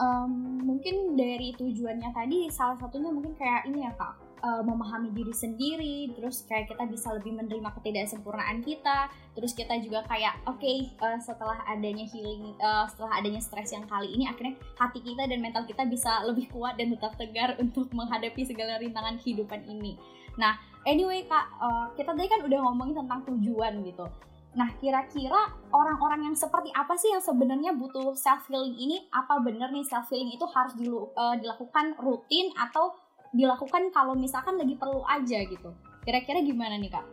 Um, 0.02 0.58
mungkin 0.66 1.14
dari 1.14 1.54
tujuannya 1.54 2.10
tadi 2.18 2.50
salah 2.50 2.74
satunya 2.82 3.14
mungkin 3.14 3.38
kayak 3.38 3.70
ini 3.70 3.86
ya 3.86 3.94
kak. 3.94 4.18
Uh, 4.44 4.60
memahami 4.60 5.08
diri 5.16 5.32
sendiri 5.32 6.12
terus 6.20 6.44
kayak 6.44 6.68
kita 6.68 6.84
bisa 6.92 7.16
lebih 7.16 7.32
menerima 7.32 7.80
ketidaksempurnaan 7.80 8.60
kita 8.60 9.08
terus 9.32 9.56
kita 9.56 9.80
juga 9.80 10.04
kayak 10.04 10.36
oke 10.44 10.60
okay, 10.60 10.92
uh, 11.00 11.16
setelah 11.16 11.64
adanya 11.64 12.04
healing 12.04 12.52
uh, 12.60 12.84
setelah 12.92 13.24
adanya 13.24 13.40
stres 13.40 13.72
yang 13.72 13.88
kali 13.88 14.12
ini 14.12 14.28
akhirnya 14.28 14.60
hati 14.76 15.00
kita 15.00 15.32
dan 15.32 15.40
mental 15.40 15.64
kita 15.64 15.88
bisa 15.88 16.28
lebih 16.28 16.52
kuat 16.52 16.76
dan 16.76 16.92
tetap 16.92 17.16
tegar 17.16 17.56
untuk 17.64 17.88
menghadapi 17.96 18.44
segala 18.44 18.84
rintangan 18.84 19.16
kehidupan 19.24 19.64
ini. 19.64 19.96
Nah 20.36 20.60
anyway 20.84 21.24
kak 21.24 21.48
kita 21.96 22.12
tadi 22.12 22.28
kan 22.28 22.44
udah 22.44 22.60
ngomongin 22.68 23.00
tentang 23.00 23.24
tujuan 23.24 23.80
gitu 23.88 24.12
Nah, 24.54 24.70
kira-kira 24.78 25.50
orang-orang 25.74 26.30
yang 26.30 26.36
seperti 26.38 26.70
apa 26.78 26.94
sih 26.94 27.10
yang 27.10 27.24
sebenarnya 27.26 27.74
butuh 27.74 28.14
self 28.14 28.46
healing 28.46 28.78
ini? 28.78 29.10
Apa 29.10 29.42
benar 29.42 29.74
nih 29.74 29.82
self 29.82 30.14
healing 30.14 30.30
itu 30.30 30.46
harus 30.46 30.78
dilu, 30.78 31.10
uh, 31.18 31.34
dilakukan 31.42 31.98
rutin 31.98 32.54
atau 32.54 32.94
dilakukan 33.34 33.90
kalau 33.90 34.14
misalkan 34.14 34.62
lagi 34.62 34.78
perlu 34.78 35.02
aja 35.10 35.42
gitu? 35.42 35.74
Kira-kira 36.06 36.46
gimana 36.46 36.78
nih 36.78 36.94
kak? 36.94 37.06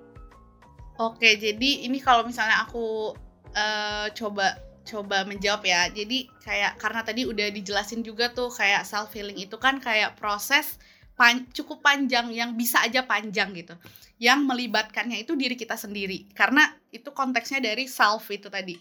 Oke, 1.01 1.41
jadi 1.41 1.89
ini 1.89 1.97
kalau 1.97 2.29
misalnya 2.29 2.61
aku 2.69 3.17
uh, 3.57 4.07
coba 4.13 4.61
coba 4.85 5.25
menjawab 5.25 5.65
ya. 5.65 5.89
Jadi 5.89 6.29
kayak 6.45 6.77
karena 6.77 7.01
tadi 7.01 7.25
udah 7.25 7.49
dijelasin 7.49 8.05
juga 8.05 8.29
tuh 8.37 8.53
kayak 8.53 8.85
self 8.85 9.17
healing 9.17 9.41
itu 9.41 9.57
kan 9.57 9.81
kayak 9.81 10.13
proses 10.21 10.77
pan 11.21 11.45
cukup 11.53 11.85
panjang 11.85 12.33
yang 12.33 12.57
bisa 12.57 12.81
aja 12.81 13.05
panjang 13.05 13.53
gitu. 13.53 13.77
Yang 14.17 14.41
melibatkannya 14.49 15.21
itu 15.21 15.37
diri 15.37 15.53
kita 15.53 15.77
sendiri. 15.77 16.25
Karena 16.33 16.65
itu 16.89 17.13
konteksnya 17.13 17.61
dari 17.61 17.85
self 17.85 18.25
itu 18.33 18.49
tadi. 18.49 18.81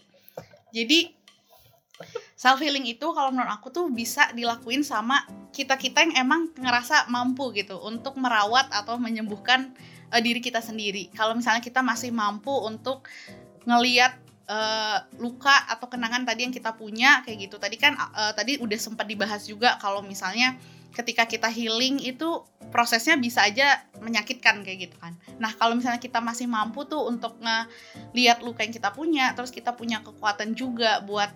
Jadi 0.72 1.12
self 2.32 2.64
healing 2.64 2.88
itu 2.88 3.04
kalau 3.12 3.28
menurut 3.28 3.52
aku 3.52 3.68
tuh 3.68 3.92
bisa 3.92 4.32
dilakuin 4.32 4.80
sama 4.80 5.28
kita 5.52 5.76
kita 5.76 6.00
yang 6.00 6.24
emang 6.24 6.48
ngerasa 6.56 7.12
mampu 7.12 7.52
gitu 7.52 7.76
untuk 7.84 8.16
merawat 8.16 8.72
atau 8.72 8.96
menyembuhkan 8.96 9.76
uh, 10.08 10.20
diri 10.24 10.40
kita 10.40 10.64
sendiri. 10.64 11.12
Kalau 11.12 11.36
misalnya 11.36 11.60
kita 11.60 11.84
masih 11.84 12.08
mampu 12.08 12.56
untuk 12.56 13.04
ngeliat 13.68 14.16
uh, 14.48 15.04
luka 15.20 15.68
atau 15.68 15.92
kenangan 15.92 16.24
tadi 16.24 16.48
yang 16.48 16.54
kita 16.56 16.72
punya 16.72 17.20
kayak 17.20 17.52
gitu. 17.52 17.60
Tadi 17.60 17.76
kan 17.76 18.00
uh, 18.00 18.32
tadi 18.32 18.56
udah 18.56 18.78
sempat 18.80 19.04
dibahas 19.04 19.44
juga 19.44 19.76
kalau 19.76 20.00
misalnya 20.00 20.56
ketika 20.90 21.26
kita 21.26 21.46
healing 21.46 22.02
itu 22.02 22.42
prosesnya 22.70 23.18
bisa 23.18 23.46
aja 23.46 23.82
menyakitkan 24.02 24.62
kayak 24.62 24.90
gitu 24.90 24.96
kan. 24.98 25.18
Nah, 25.38 25.54
kalau 25.54 25.74
misalnya 25.74 26.02
kita 26.02 26.18
masih 26.22 26.46
mampu 26.46 26.86
tuh 26.86 27.06
untuk 27.06 27.38
ngeliat 27.42 28.42
luka 28.42 28.62
yang 28.62 28.74
kita 28.74 28.90
punya, 28.94 29.34
terus 29.34 29.50
kita 29.50 29.74
punya 29.74 30.02
kekuatan 30.02 30.54
juga 30.54 31.02
buat 31.02 31.30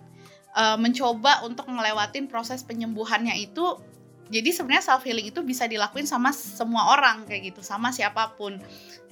uh, 0.55 0.79
mencoba 0.79 1.43
untuk 1.43 1.67
ngelewatin 1.67 2.27
proses 2.31 2.63
penyembuhannya 2.63 3.35
itu 3.39 3.79
jadi 4.25 4.49
sebenarnya 4.49 4.89
self 4.89 5.05
healing 5.05 5.29
itu 5.29 5.45
bisa 5.45 5.69
dilakuin 5.69 6.09
sama 6.09 6.33
semua 6.33 6.97
orang 6.97 7.29
kayak 7.29 7.53
gitu, 7.53 7.61
sama 7.61 7.93
siapa 7.93 8.33
pun. 8.33 8.57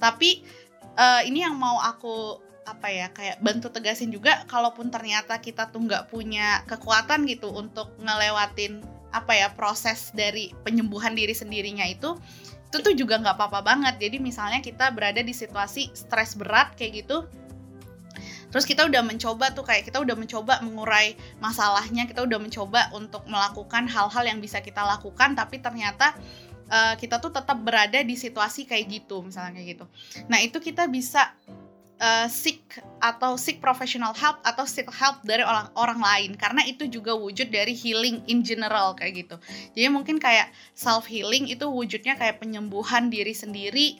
Tapi 0.02 0.42
uh, 0.98 1.22
ini 1.22 1.46
yang 1.46 1.54
mau 1.54 1.78
aku 1.78 2.42
apa 2.64 2.88
ya 2.88 3.12
kayak 3.12 3.44
bantu 3.44 3.68
tegasin 3.68 4.08
juga 4.08 4.40
kalaupun 4.48 4.88
ternyata 4.88 5.36
kita 5.36 5.68
tuh 5.68 5.84
nggak 5.84 6.08
punya 6.08 6.64
kekuatan 6.64 7.28
gitu 7.28 7.52
untuk 7.52 7.92
ngelewatin 8.00 8.80
apa 9.14 9.38
ya 9.38 9.54
proses 9.54 10.10
dari 10.10 10.50
penyembuhan 10.66 11.14
diri 11.14 11.32
sendirinya 11.32 11.86
itu 11.86 12.18
itu 12.68 12.82
tuh 12.82 12.94
juga 12.98 13.22
nggak 13.22 13.38
apa-apa 13.38 13.62
banget. 13.62 14.02
Jadi 14.02 14.18
misalnya 14.18 14.58
kita 14.58 14.90
berada 14.90 15.22
di 15.22 15.30
situasi 15.30 15.94
stres 15.94 16.34
berat 16.34 16.74
kayak 16.74 17.06
gitu 17.06 17.30
terus 18.54 18.70
kita 18.70 18.86
udah 18.86 19.02
mencoba 19.02 19.50
tuh 19.50 19.66
kayak 19.66 19.90
kita 19.90 19.98
udah 19.98 20.14
mencoba 20.14 20.62
mengurai 20.62 21.18
masalahnya 21.42 22.06
kita 22.06 22.22
udah 22.22 22.38
mencoba 22.38 22.86
untuk 22.94 23.26
melakukan 23.26 23.90
hal-hal 23.90 24.22
yang 24.22 24.38
bisa 24.38 24.62
kita 24.62 24.78
lakukan 24.78 25.34
tapi 25.34 25.58
ternyata 25.58 26.14
uh, 26.70 26.94
kita 26.94 27.18
tuh 27.18 27.34
tetap 27.34 27.58
berada 27.66 27.98
di 28.06 28.14
situasi 28.14 28.62
kayak 28.62 28.86
gitu 29.02 29.26
misalnya 29.26 29.58
kayak 29.58 29.68
gitu. 29.74 29.84
Nah 30.30 30.38
itu 30.38 30.62
kita 30.62 30.86
bisa 30.86 31.34
uh, 32.04 32.26
seek 32.28 32.60
atau 33.00 33.40
seek 33.40 33.64
professional 33.64 34.12
help 34.12 34.36
atau 34.44 34.68
seek 34.68 34.88
help 34.92 35.24
dari 35.24 35.40
orang 35.40 35.72
orang 35.80 36.00
lain 36.00 36.30
karena 36.36 36.60
itu 36.68 36.84
juga 36.84 37.16
wujud 37.16 37.48
dari 37.48 37.72
healing 37.72 38.20
in 38.28 38.44
general 38.44 38.92
kayak 38.92 39.24
gitu. 39.24 39.36
Jadi 39.72 39.88
mungkin 39.88 40.20
kayak 40.20 40.52
self 40.76 41.08
healing 41.08 41.48
itu 41.48 41.64
wujudnya 41.64 42.20
kayak 42.20 42.44
penyembuhan 42.44 43.08
diri 43.08 43.32
sendiri 43.32 43.96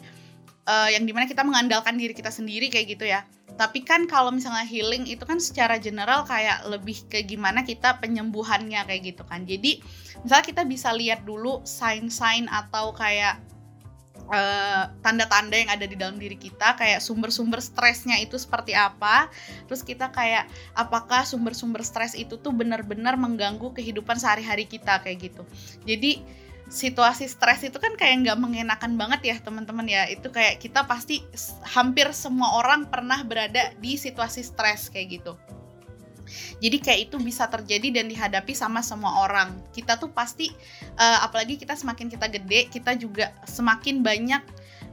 uh, 0.68 0.88
yang 0.92 1.08
di 1.08 1.12
mana 1.16 1.24
kita 1.24 1.40
mengandalkan 1.40 1.96
diri 1.96 2.12
kita 2.12 2.28
sendiri 2.28 2.68
kayak 2.68 2.86
gitu 2.92 3.08
ya. 3.08 3.24
Tapi 3.54 3.86
kan 3.86 4.10
kalau 4.10 4.34
misalnya 4.34 4.66
healing 4.66 5.06
itu 5.06 5.22
kan 5.22 5.38
secara 5.38 5.78
general 5.78 6.26
kayak 6.26 6.66
lebih 6.66 7.06
ke 7.06 7.22
gimana 7.22 7.62
kita 7.62 8.02
penyembuhannya 8.02 8.82
kayak 8.82 9.14
gitu 9.14 9.22
kan. 9.24 9.46
Jadi 9.46 9.78
misalnya 10.26 10.44
kita 10.44 10.62
bisa 10.66 10.90
lihat 10.90 11.22
dulu 11.22 11.62
sign-sign 11.62 12.50
atau 12.50 12.90
kayak 12.90 13.53
eh, 14.30 14.84
tanda-tanda 15.04 15.56
yang 15.56 15.70
ada 15.72 15.84
di 15.84 15.96
dalam 15.98 16.16
diri 16.16 16.38
kita 16.38 16.78
kayak 16.78 17.00
sumber-sumber 17.02 17.60
stresnya 17.60 18.16
itu 18.20 18.38
seperti 18.40 18.72
apa. 18.72 19.28
Terus 19.68 19.84
kita 19.84 20.12
kayak 20.12 20.48
apakah 20.76 21.26
sumber-sumber 21.26 21.82
stres 21.84 22.16
itu 22.16 22.40
tuh 22.40 22.52
benar-benar 22.54 23.18
mengganggu 23.18 23.72
kehidupan 23.74 24.16
sehari-hari 24.16 24.64
kita 24.64 25.00
kayak 25.00 25.32
gitu. 25.32 25.42
Jadi 25.84 26.24
situasi 26.64 27.28
stres 27.28 27.60
itu 27.60 27.76
kan 27.76 27.92
kayak 27.94 28.24
nggak 28.24 28.38
mengenakan 28.40 28.96
banget 28.96 29.20
ya 29.34 29.36
teman-teman 29.42 29.84
ya. 29.88 30.08
Itu 30.08 30.32
kayak 30.32 30.60
kita 30.60 30.86
pasti 30.88 31.20
hampir 31.64 32.08
semua 32.16 32.60
orang 32.60 32.88
pernah 32.88 33.20
berada 33.24 33.72
di 33.82 34.00
situasi 34.00 34.40
stres 34.40 34.88
kayak 34.92 35.20
gitu 35.20 35.34
jadi 36.58 36.76
kayak 36.80 37.00
itu 37.10 37.16
bisa 37.20 37.46
terjadi 37.48 38.00
dan 38.00 38.06
dihadapi 38.08 38.52
sama 38.56 38.80
semua 38.80 39.24
orang. 39.24 39.54
Kita 39.70 39.96
tuh 39.96 40.10
pasti 40.10 40.50
uh, 40.98 41.24
apalagi 41.24 41.60
kita 41.60 41.74
semakin 41.76 42.06
kita 42.10 42.26
gede, 42.28 42.68
kita 42.72 42.96
juga 42.98 43.32
semakin 43.44 44.00
banyak 44.00 44.42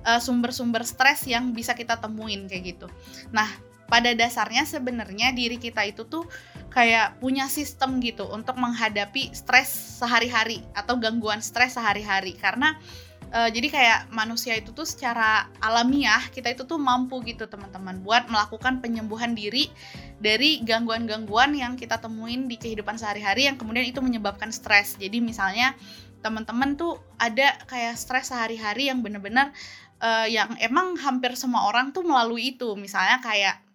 uh, 0.05 0.19
sumber-sumber 0.21 0.81
stres 0.85 1.25
yang 1.29 1.53
bisa 1.55 1.73
kita 1.77 1.97
temuin 1.97 2.45
kayak 2.49 2.77
gitu. 2.77 2.87
Nah, 3.33 3.47
pada 3.91 4.15
dasarnya 4.15 4.63
sebenarnya 4.63 5.35
diri 5.35 5.59
kita 5.59 5.83
itu 5.83 6.07
tuh 6.07 6.23
kayak 6.71 7.19
punya 7.19 7.51
sistem 7.51 7.99
gitu 7.99 8.23
untuk 8.31 8.55
menghadapi 8.55 9.35
stres 9.35 9.99
sehari-hari 9.99 10.63
atau 10.71 10.95
gangguan 10.95 11.43
stres 11.43 11.75
sehari-hari 11.75 12.39
karena 12.39 12.79
uh, 13.31 13.49
jadi 13.49 13.67
kayak 13.71 13.99
manusia 14.11 14.53
itu 14.59 14.75
tuh 14.75 14.85
secara 14.85 15.47
alamiah 15.63 16.21
kita 16.29 16.51
itu 16.51 16.67
tuh 16.67 16.77
mampu 16.77 17.23
gitu 17.25 17.47
teman-teman 17.47 18.03
buat 18.03 18.27
melakukan 18.27 18.83
penyembuhan 18.83 19.33
diri 19.33 19.71
dari 20.21 20.61
gangguan-gangguan 20.61 21.57
yang 21.57 21.73
kita 21.79 21.97
temuin 21.97 22.45
di 22.45 22.59
kehidupan 22.59 22.99
sehari-hari 22.99 23.49
yang 23.49 23.57
kemudian 23.57 23.89
itu 23.89 23.99
menyebabkan 24.03 24.53
stres. 24.53 24.99
Jadi 25.01 25.17
misalnya 25.17 25.73
teman-teman 26.21 26.77
tuh 26.77 27.01
ada 27.17 27.57
kayak 27.65 27.97
stres 27.97 28.29
sehari-hari 28.29 28.93
yang 28.93 29.01
bener-bener 29.01 29.49
uh, 29.97 30.29
yang 30.29 30.53
emang 30.61 30.93
hampir 31.01 31.33
semua 31.33 31.65
orang 31.65 31.89
tuh 31.89 32.05
melalui 32.05 32.53
itu. 32.53 32.77
Misalnya 32.77 33.17
kayak 33.25 33.70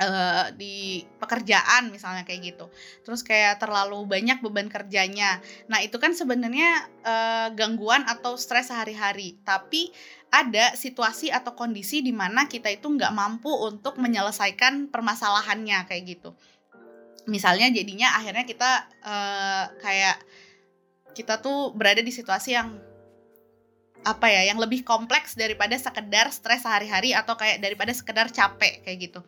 uh, 0.00 0.48
di 0.56 1.04
pekerjaan 1.20 1.92
misalnya 1.92 2.24
kayak 2.24 2.56
gitu. 2.56 2.66
Terus 3.04 3.20
kayak 3.20 3.60
terlalu 3.60 4.08
banyak 4.08 4.40
beban 4.40 4.72
kerjanya. 4.72 5.38
Nah, 5.68 5.84
itu 5.84 6.00
kan 6.00 6.16
sebenarnya 6.16 6.88
uh, 7.04 7.48
gangguan 7.52 8.08
atau 8.08 8.34
stres 8.40 8.72
sehari-hari. 8.72 9.36
Tapi 9.44 9.92
ada 10.32 10.72
situasi 10.74 11.28
atau 11.28 11.52
kondisi 11.52 12.00
di 12.00 12.14
mana 12.14 12.48
kita 12.48 12.72
itu 12.72 12.86
nggak 12.88 13.12
mampu 13.12 13.50
untuk 13.50 14.00
menyelesaikan 14.00 14.88
permasalahannya 14.88 15.84
kayak 15.84 16.04
gitu. 16.16 16.32
Misalnya 17.28 17.68
jadinya 17.68 18.16
akhirnya 18.16 18.48
kita 18.48 18.88
uh, 19.04 19.64
kayak 19.78 20.16
kita 21.12 21.42
tuh 21.42 21.74
berada 21.74 22.00
di 22.00 22.14
situasi 22.14 22.54
yang 22.54 22.89
apa 24.00 24.32
ya 24.32 24.48
yang 24.48 24.56
lebih 24.56 24.80
kompleks 24.80 25.36
daripada 25.36 25.76
sekedar 25.76 26.32
stres 26.32 26.64
sehari-hari 26.64 27.12
atau 27.12 27.36
kayak 27.36 27.60
daripada 27.60 27.92
sekedar 27.92 28.32
capek 28.32 28.80
kayak 28.80 28.98
gitu. 29.10 29.20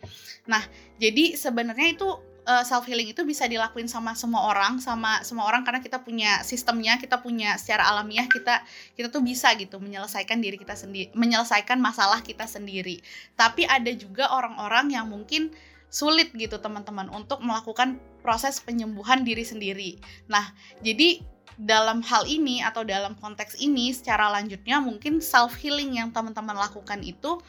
Nah, 0.49 0.65
jadi 0.97 1.37
sebenarnya 1.37 1.93
itu 1.93 2.09
uh, 2.49 2.63
eh, 2.63 2.65
self 2.65 2.89
healing 2.89 3.13
itu 3.13 3.23
bisa 3.23 3.45
dilakuin 3.45 3.87
sama 3.87 4.17
semua 4.17 4.49
orang, 4.49 4.81
sama 4.81 5.21
semua 5.23 5.45
orang 5.45 5.63
karena 5.63 5.85
kita 5.85 6.01
punya 6.01 6.41
sistemnya, 6.43 6.97
kita 6.97 7.21
punya 7.21 7.55
secara 7.61 7.85
alamiah 7.85 8.27
kita 8.27 8.65
kita 8.97 9.13
tuh 9.13 9.21
bisa 9.21 9.53
gitu 9.61 9.79
menyelesaikan 9.79 10.41
diri 10.41 10.57
kita 10.57 10.75
sendiri, 10.75 11.13
menyelesaikan 11.13 11.79
masalah 11.79 12.25
kita 12.25 12.49
sendiri. 12.49 13.01
Tapi 13.37 13.69
ada 13.69 13.91
juga 13.93 14.33
orang-orang 14.33 14.95
yang 14.95 15.07
mungkin 15.09 15.53
sulit 15.93 16.33
gitu 16.33 16.57
teman-teman 16.57 17.13
untuk 17.13 17.45
melakukan 17.45 18.01
proses 18.25 18.65
penyembuhan 18.65 19.21
diri 19.29 19.45
sendiri. 19.45 20.01
Nah, 20.33 20.57
jadi 20.81 21.21
dalam 21.61 22.01
hal 22.05 22.25
ini 22.29 22.65
atau 22.65 22.85
dalam 22.85 23.17
konteks 23.19 23.61
ini 23.61 23.93
secara 23.93 24.29
lanjutnya 24.33 24.81
mungkin 24.81 25.21
self 25.21 25.57
healing 25.61 25.99
yang 26.01 26.09
teman-teman 26.13 26.57
lakukan 26.57 27.01
itu 27.05 27.41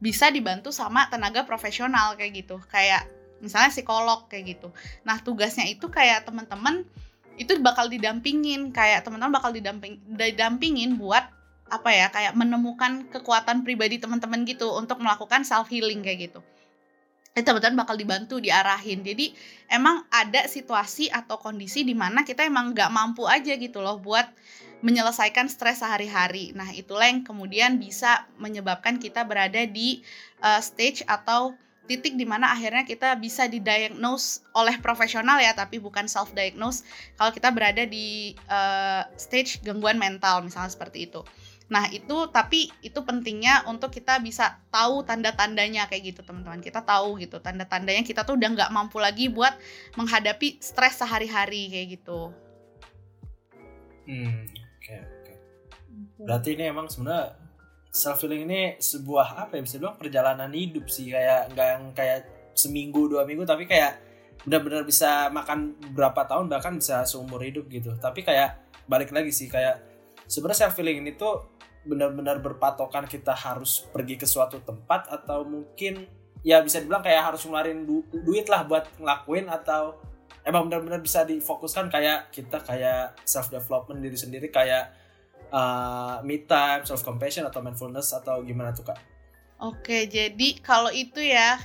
bisa 0.00 0.32
dibantu 0.32 0.72
sama 0.72 1.06
tenaga 1.12 1.44
profesional 1.44 2.16
kayak 2.16 2.44
gitu. 2.44 2.56
Kayak 2.72 3.08
misalnya 3.40 3.72
psikolog 3.72 4.28
kayak 4.28 4.56
gitu. 4.56 4.68
Nah 5.04 5.20
tugasnya 5.20 5.68
itu 5.68 5.88
kayak 5.88 6.24
teman-teman 6.28 6.84
itu 7.36 7.56
bakal 7.60 7.88
didampingin. 7.88 8.72
Kayak 8.72 9.04
teman-teman 9.04 9.32
bakal 9.32 9.52
didamping 9.52 10.00
didampingin 10.08 10.96
buat 10.96 11.28
apa 11.70 11.90
ya 11.94 12.10
kayak 12.10 12.34
menemukan 12.34 13.06
kekuatan 13.14 13.62
pribadi 13.62 14.02
teman-teman 14.02 14.42
gitu 14.42 14.74
untuk 14.74 14.98
melakukan 14.98 15.46
self 15.46 15.70
healing 15.70 16.02
kayak 16.02 16.32
gitu. 16.32 16.40
itu 16.42 16.59
teman-teman 17.34 17.86
bakal 17.86 17.94
dibantu 17.94 18.42
diarahin. 18.42 19.06
Jadi 19.06 19.30
emang 19.70 20.02
ada 20.10 20.50
situasi 20.50 21.06
atau 21.08 21.38
kondisi 21.38 21.86
di 21.86 21.94
mana 21.94 22.26
kita 22.26 22.42
emang 22.42 22.74
nggak 22.74 22.90
mampu 22.90 23.24
aja 23.30 23.54
gitu 23.54 23.78
loh 23.78 24.02
buat 24.02 24.26
menyelesaikan 24.80 25.46
stres 25.46 25.84
sehari-hari. 25.84 26.56
Nah 26.56 26.68
itulah 26.72 27.06
yang 27.06 27.22
kemudian 27.22 27.78
bisa 27.78 28.26
menyebabkan 28.40 28.98
kita 28.98 29.22
berada 29.22 29.62
di 29.68 30.02
uh, 30.42 30.58
stage 30.58 31.04
atau 31.06 31.54
titik 31.90 32.14
di 32.14 32.22
mana 32.22 32.54
akhirnya 32.54 32.86
kita 32.86 33.18
bisa 33.18 33.50
didiagnose 33.50 34.46
oleh 34.54 34.78
profesional 34.78 35.42
ya 35.42 35.50
tapi 35.58 35.82
bukan 35.82 36.06
self 36.06 36.30
diagnose 36.30 36.86
kalau 37.18 37.34
kita 37.34 37.50
berada 37.50 37.82
di 37.82 38.38
uh, 38.46 39.02
stage 39.18 39.58
gangguan 39.66 39.98
mental 39.98 40.46
misalnya 40.46 40.70
seperti 40.70 41.10
itu 41.10 41.26
Nah, 41.70 41.86
itu 41.94 42.26
tapi 42.34 42.66
itu 42.82 42.98
pentingnya 43.06 43.62
untuk 43.70 43.94
kita 43.94 44.18
bisa 44.18 44.58
tahu 44.74 45.06
tanda-tandanya 45.06 45.86
kayak 45.86 46.12
gitu, 46.12 46.20
teman-teman. 46.26 46.58
Kita 46.58 46.82
tahu 46.82 47.22
gitu 47.22 47.38
tanda-tandanya 47.38 48.02
kita 48.02 48.26
tuh 48.26 48.34
udah 48.34 48.50
nggak 48.58 48.70
mampu 48.74 48.98
lagi 48.98 49.30
buat 49.30 49.54
menghadapi 49.94 50.58
stres 50.58 50.98
sehari-hari 50.98 51.70
kayak 51.70 51.86
gitu. 52.02 52.34
Hmm, 54.10 54.50
oke 54.50 54.82
okay, 54.82 54.98
oke. 54.98 55.22
Okay. 55.22 55.36
Berarti 56.26 56.48
ini 56.58 56.64
emang 56.66 56.90
sebenarnya 56.90 57.38
self 57.94 58.18
healing 58.26 58.50
ini 58.50 58.74
sebuah 58.82 59.46
apa 59.46 59.58
ya 59.58 59.62
bisa 59.62 59.78
bilang 59.78 59.98
perjalanan 59.98 60.50
hidup 60.50 60.86
sih 60.90 61.10
kayak 61.10 61.54
nggak 61.54 61.68
yang 61.70 61.84
kayak 61.94 62.18
seminggu 62.54 63.10
dua 63.10 63.26
minggu 63.26 63.42
tapi 63.42 63.66
kayak 63.66 63.98
benar-benar 64.46 64.86
bisa 64.86 65.26
makan 65.30 65.74
berapa 65.94 66.22
tahun 66.26 66.50
bahkan 66.50 66.78
bisa 66.78 67.06
seumur 67.06 67.38
hidup 67.46 67.70
gitu. 67.70 67.94
Tapi 67.94 68.26
kayak 68.26 68.58
balik 68.90 69.14
lagi 69.14 69.30
sih 69.30 69.46
kayak 69.46 69.89
sebenarnya 70.30 70.70
self 70.70 70.78
healing 70.78 71.02
ini 71.02 71.18
tuh 71.18 71.58
benar-benar 71.82 72.38
berpatokan 72.38 73.10
kita 73.10 73.34
harus 73.34 73.82
pergi 73.90 74.14
ke 74.14 74.28
suatu 74.28 74.62
tempat 74.62 75.10
atau 75.10 75.42
mungkin 75.42 76.06
ya 76.46 76.62
bisa 76.62 76.78
dibilang 76.78 77.02
kayak 77.02 77.34
harus 77.34 77.42
ngeluarin 77.42 77.82
du 77.82 78.06
duit 78.22 78.46
lah 78.46 78.62
buat 78.62 78.86
ngelakuin 79.00 79.50
atau 79.50 79.98
emang 80.46 80.70
benar-benar 80.70 81.02
bisa 81.02 81.26
difokuskan 81.26 81.90
kayak 81.90 82.30
kita 82.30 82.62
kayak 82.62 83.18
self 83.26 83.50
development 83.50 84.00
diri 84.00 84.16
sendiri 84.16 84.48
kayak 84.48 84.92
uh, 85.50 86.22
me 86.22 86.46
time, 86.46 86.86
self 86.86 87.02
compassion 87.02 87.44
atau 87.44 87.60
mindfulness 87.60 88.14
atau 88.14 88.40
gimana 88.46 88.72
tuh 88.72 88.86
kak? 88.86 89.00
Oke, 89.60 90.08
jadi 90.08 90.56
kalau 90.64 90.88
itu 90.88 91.20
ya 91.20 91.60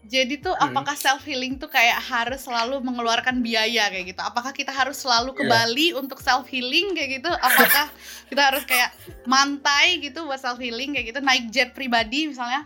jadi 0.00 0.40
tuh 0.40 0.56
hmm. 0.56 0.72
apakah 0.72 0.96
self 0.96 1.20
healing 1.28 1.60
tuh 1.60 1.68
kayak 1.68 2.00
harus 2.00 2.40
selalu 2.40 2.80
mengeluarkan 2.80 3.44
biaya 3.44 3.92
kayak 3.92 4.16
gitu? 4.16 4.20
Apakah 4.24 4.56
kita 4.56 4.72
harus 4.72 4.96
selalu 4.96 5.36
ke 5.36 5.44
yeah. 5.44 5.52
Bali 5.52 5.88
untuk 5.92 6.24
self 6.24 6.48
healing 6.48 6.96
kayak 6.96 7.20
gitu? 7.20 7.28
Apakah 7.28 7.92
kita 8.32 8.42
harus 8.42 8.64
kayak 8.64 8.96
mantai 9.28 10.00
gitu 10.00 10.24
buat 10.24 10.40
self 10.40 10.56
healing 10.56 10.96
kayak 10.96 11.12
gitu? 11.12 11.20
Naik 11.20 11.52
jet 11.52 11.76
pribadi 11.76 12.32
misalnya? 12.32 12.64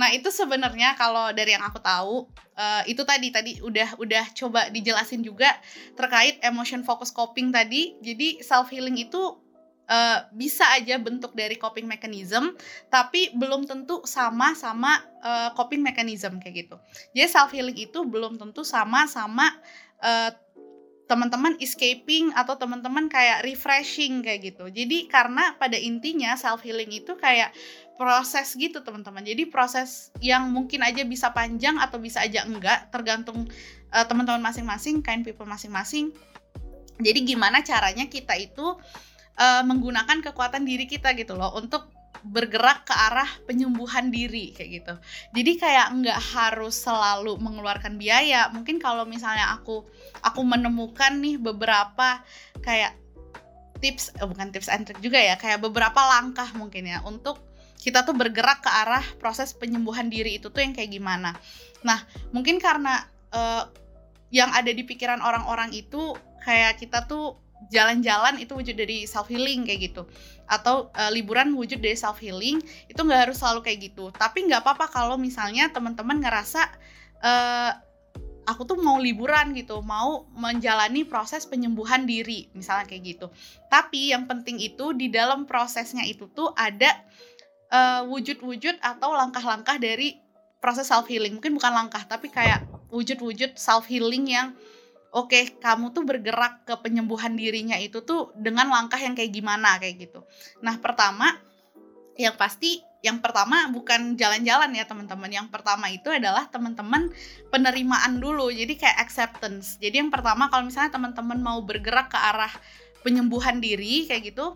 Nah 0.00 0.08
itu 0.16 0.32
sebenarnya 0.32 0.96
kalau 0.96 1.28
dari 1.36 1.52
yang 1.52 1.60
aku 1.60 1.84
tahu 1.84 2.24
uh, 2.56 2.82
itu 2.88 3.04
tadi 3.04 3.28
tadi 3.28 3.52
udah 3.60 4.00
udah 4.00 4.24
coba 4.32 4.72
dijelasin 4.72 5.20
juga 5.20 5.52
terkait 5.92 6.40
emotion 6.40 6.80
focus 6.80 7.12
coping 7.12 7.52
tadi. 7.52 8.00
Jadi 8.00 8.40
self 8.40 8.72
healing 8.72 8.96
itu 8.96 9.36
uh, 9.90 10.30
bisa 10.30 10.64
aja 10.78 10.96
bentuk 11.02 11.34
dari 11.34 11.58
coping 11.58 11.84
mechanism 11.84 12.54
tapi 12.88 13.34
belum 13.34 13.66
tentu 13.66 14.06
sama 14.06 14.54
sama 14.54 15.02
uh, 15.20 15.50
coping 15.58 15.82
mechanism 15.82 16.38
kayak 16.38 16.66
gitu 16.66 16.76
jadi 17.12 17.26
self 17.26 17.50
healing 17.50 17.76
itu 17.76 18.06
belum 18.06 18.38
tentu 18.38 18.62
sama 18.62 19.10
sama 19.10 19.50
uh, 20.00 20.30
teman-teman 21.10 21.58
escaping 21.58 22.30
atau 22.38 22.54
teman-teman 22.54 23.10
kayak 23.10 23.42
refreshing 23.42 24.22
kayak 24.22 24.54
gitu. 24.54 24.70
Jadi 24.70 25.10
karena 25.10 25.58
pada 25.58 25.74
intinya 25.74 26.38
self 26.38 26.62
healing 26.62 26.94
itu 26.94 27.18
kayak 27.18 27.50
proses 27.98 28.54
gitu 28.54 28.86
teman-teman. 28.86 29.26
Jadi 29.26 29.50
proses 29.50 30.14
yang 30.22 30.54
mungkin 30.54 30.86
aja 30.86 31.02
bisa 31.02 31.34
panjang 31.34 31.82
atau 31.82 31.98
bisa 31.98 32.22
aja 32.22 32.46
enggak 32.46 32.94
tergantung 32.94 33.50
uh, 33.90 34.06
teman-teman 34.06 34.38
masing-masing, 34.38 35.02
kind 35.02 35.26
people 35.26 35.50
masing-masing. 35.50 36.14
Jadi 37.02 37.26
gimana 37.26 37.66
caranya 37.66 38.06
kita 38.06 38.38
itu 38.38 38.78
uh, 39.40 39.62
menggunakan 39.64 40.20
kekuatan 40.20 40.68
diri 40.68 40.84
kita 40.84 41.16
gitu 41.16 41.34
loh 41.34 41.56
untuk 41.56 41.88
bergerak 42.20 42.84
ke 42.84 42.92
arah 42.92 43.28
penyembuhan 43.48 44.12
diri 44.12 44.52
kayak 44.52 44.70
gitu. 44.82 44.94
Jadi 45.40 45.52
kayak 45.56 45.86
nggak 46.04 46.20
harus 46.36 46.76
selalu 46.76 47.40
mengeluarkan 47.40 47.96
biaya. 47.96 48.52
Mungkin 48.52 48.76
kalau 48.76 49.08
misalnya 49.08 49.56
aku 49.56 49.88
aku 50.20 50.40
menemukan 50.44 51.16
nih 51.16 51.40
beberapa 51.40 52.20
kayak 52.60 52.92
tips 53.80 54.12
eh, 54.20 54.28
bukan 54.28 54.52
tips 54.52 54.68
and 54.68 54.84
trick 54.84 55.00
juga 55.00 55.16
ya, 55.16 55.40
kayak 55.40 55.64
beberapa 55.64 55.96
langkah 55.96 56.52
mungkin 56.52 56.92
ya 56.92 57.00
untuk 57.08 57.40
kita 57.80 58.04
tuh 58.04 58.12
bergerak 58.12 58.60
ke 58.60 58.68
arah 58.68 59.04
proses 59.16 59.56
penyembuhan 59.56 60.12
diri 60.12 60.36
itu 60.36 60.52
tuh 60.52 60.60
yang 60.60 60.76
kayak 60.76 60.92
gimana. 60.92 61.32
Nah, 61.80 62.04
mungkin 62.28 62.60
karena 62.60 63.08
uh, 63.32 63.64
yang 64.28 64.52
ada 64.52 64.68
di 64.68 64.84
pikiran 64.84 65.24
orang-orang 65.24 65.72
itu 65.72 66.12
kayak 66.44 66.76
kita 66.76 67.08
tuh 67.08 67.40
jalan-jalan 67.68 68.40
itu 68.40 68.56
wujud 68.56 68.76
dari 68.78 69.04
self 69.04 69.28
healing 69.28 69.68
kayak 69.68 69.92
gitu. 69.92 70.02
Atau 70.48 70.88
uh, 70.96 71.10
liburan 71.12 71.52
wujud 71.52 71.84
dari 71.84 71.98
self 71.98 72.16
healing 72.22 72.62
itu 72.88 72.96
nggak 72.96 73.28
harus 73.28 73.36
selalu 73.42 73.60
kayak 73.66 73.92
gitu. 73.92 74.08
Tapi 74.16 74.48
nggak 74.48 74.64
apa-apa 74.64 74.88
kalau 74.88 75.20
misalnya 75.20 75.68
teman-teman 75.68 76.24
ngerasa 76.24 76.62
uh, 77.20 77.72
aku 78.48 78.64
tuh 78.64 78.78
mau 78.80 78.96
liburan 78.98 79.52
gitu 79.52 79.78
mau 79.84 80.26
menjalani 80.32 81.06
proses 81.06 81.44
penyembuhan 81.44 82.08
diri 82.08 82.48
misalnya 82.56 82.88
kayak 82.88 83.18
gitu. 83.18 83.26
Tapi 83.68 84.16
yang 84.16 84.24
penting 84.24 84.56
itu 84.56 84.96
di 84.96 85.12
dalam 85.12 85.44
prosesnya 85.44 86.02
itu 86.08 86.26
tuh 86.32 86.50
ada 86.56 86.90
uh, 87.70 88.02
wujud-wujud 88.08 88.80
atau 88.82 89.14
langkah-langkah 89.14 89.78
dari 89.78 90.18
proses 90.60 90.86
self 90.90 91.08
healing 91.08 91.40
mungkin 91.40 91.56
bukan 91.56 91.72
langkah 91.72 92.04
tapi 92.04 92.28
kayak 92.28 92.68
wujud-wujud 92.92 93.56
self 93.56 93.88
healing 93.88 94.28
yang 94.28 94.52
oke 95.10 95.30
okay, 95.30 95.42
kamu 95.58 95.90
tuh 95.90 96.06
bergerak 96.06 96.66
ke 96.66 96.74
penyembuhan 96.78 97.34
dirinya 97.34 97.76
itu 97.78 98.02
tuh 98.02 98.30
dengan 98.38 98.70
langkah 98.70 98.98
yang 98.98 99.14
kayak 99.14 99.34
gimana 99.34 99.78
kayak 99.82 100.10
gitu. 100.10 100.22
Nah 100.62 100.78
pertama 100.78 101.34
yang 102.18 102.36
pasti 102.36 102.82
yang 103.00 103.24
pertama 103.24 103.64
bukan 103.72 104.14
jalan-jalan 104.14 104.76
ya 104.76 104.84
teman-teman. 104.84 105.30
Yang 105.32 105.48
pertama 105.48 105.88
itu 105.88 106.12
adalah 106.12 106.46
teman-teman 106.52 107.08
penerimaan 107.48 108.20
dulu. 108.20 108.52
Jadi 108.52 108.76
kayak 108.76 109.00
acceptance. 109.00 109.80
Jadi 109.80 110.04
yang 110.04 110.12
pertama 110.12 110.52
kalau 110.52 110.68
misalnya 110.68 110.92
teman-teman 110.92 111.40
mau 111.40 111.64
bergerak 111.64 112.12
ke 112.12 112.18
arah 112.20 112.52
penyembuhan 113.00 113.64
diri 113.64 114.04
kayak 114.04 114.36
gitu, 114.36 114.52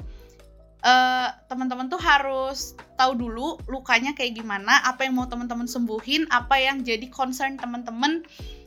uh, 0.84 1.28
teman-teman 1.48 1.88
tuh 1.88 1.96
harus 1.96 2.76
tahu 3.00 3.16
dulu 3.16 3.56
lukanya 3.64 4.12
kayak 4.12 4.36
gimana, 4.36 4.84
apa 4.84 5.08
yang 5.08 5.16
mau 5.16 5.24
teman-teman 5.24 5.64
sembuhin, 5.64 6.28
apa 6.28 6.60
yang 6.60 6.84
jadi 6.84 7.08
concern 7.08 7.56
teman-teman 7.56 8.20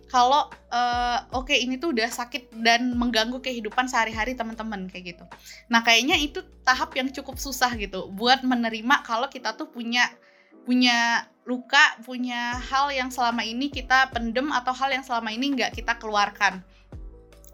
kalau 0.08 0.47
uh, 0.72 1.20
oke 1.36 1.51
okay, 1.51 1.68
ini 1.68 1.76
tuh 1.76 1.91
udah 1.91 2.08
sakit 2.08 2.55
dan 2.64 2.95
mengganggu 2.95 3.43
kehidupan 3.43 3.91
sehari-hari 3.91 4.39
teman-teman 4.39 4.88
kayak 4.88 5.16
gitu. 5.16 5.26
Nah, 5.68 5.84
kayaknya 5.84 6.16
itu 6.16 6.39
tahap 6.64 6.95
yang 6.95 7.12
cukup 7.12 7.36
susah 7.36 7.76
gitu 7.76 8.08
buat 8.16 8.43
menerima 8.43 9.03
kalau 9.03 9.28
kita 9.28 9.55
tuh 9.60 9.68
punya 9.68 10.08
punya 10.64 11.28
luka, 11.47 11.95
punya 12.03 12.60
hal 12.60 12.91
yang 12.91 13.08
selama 13.08 13.43
ini 13.43 13.72
kita 13.72 14.12
pendem 14.12 14.51
atau 14.51 14.76
hal 14.76 14.91
yang 14.91 15.03
selama 15.03 15.32
ini 15.32 15.55
nggak 15.55 15.76
kita 15.76 15.95
keluarkan. 15.99 16.64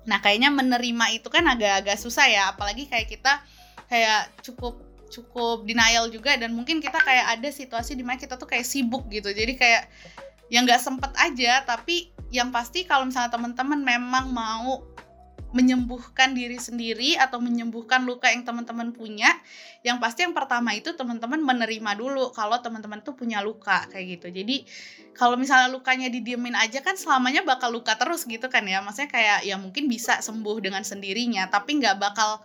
Nah, 0.06 0.22
kayaknya 0.22 0.54
menerima 0.54 1.06
itu 1.18 1.30
kan 1.30 1.46
agak-agak 1.50 1.98
susah 1.98 2.26
ya, 2.30 2.54
apalagi 2.54 2.86
kayak 2.90 3.10
kita 3.10 3.42
kayak 3.90 4.30
cukup 4.42 4.82
cukup 5.14 5.70
denial 5.70 6.10
juga 6.10 6.34
dan 6.42 6.58
mungkin 6.58 6.82
kita 6.82 6.98
kayak 6.98 7.38
ada 7.38 7.50
situasi 7.54 7.94
di 7.94 8.02
mana 8.02 8.18
kita 8.18 8.34
tuh 8.34 8.50
kayak 8.50 8.66
sibuk 8.66 9.06
gitu. 9.14 9.30
Jadi 9.30 9.54
kayak 9.54 9.86
yang 10.50 10.66
nggak 10.66 10.82
sempet 10.82 11.14
aja 11.18 11.62
tapi 11.66 12.14
yang 12.34 12.50
pasti 12.50 12.84
kalau 12.90 13.06
misalnya 13.06 13.30
teman-teman 13.30 13.78
memang 13.86 14.34
mau 14.34 14.82
menyembuhkan 15.54 16.34
diri 16.34 16.58
sendiri 16.58 17.14
atau 17.14 17.38
menyembuhkan 17.38 18.10
luka 18.10 18.26
yang 18.34 18.42
teman-teman 18.42 18.90
punya 18.90 19.30
yang 19.86 20.02
pasti 20.02 20.26
yang 20.26 20.34
pertama 20.34 20.74
itu 20.74 20.98
teman-teman 20.98 21.38
menerima 21.38 21.94
dulu 21.94 22.34
kalau 22.34 22.58
teman-teman 22.58 23.06
tuh 23.06 23.14
punya 23.14 23.46
luka 23.46 23.86
kayak 23.94 24.18
gitu. 24.18 24.34
Jadi 24.34 24.66
kalau 25.14 25.38
misalnya 25.38 25.70
lukanya 25.70 26.10
didiemin 26.10 26.58
aja 26.58 26.82
kan 26.82 26.98
selamanya 26.98 27.46
bakal 27.46 27.70
luka 27.70 27.94
terus 27.94 28.26
gitu 28.26 28.50
kan 28.50 28.66
ya. 28.66 28.82
Maksudnya 28.82 29.14
kayak 29.14 29.40
ya 29.46 29.62
mungkin 29.62 29.86
bisa 29.86 30.26
sembuh 30.26 30.58
dengan 30.58 30.82
sendirinya 30.82 31.46
tapi 31.54 31.78
nggak 31.78 32.02
bakal 32.02 32.42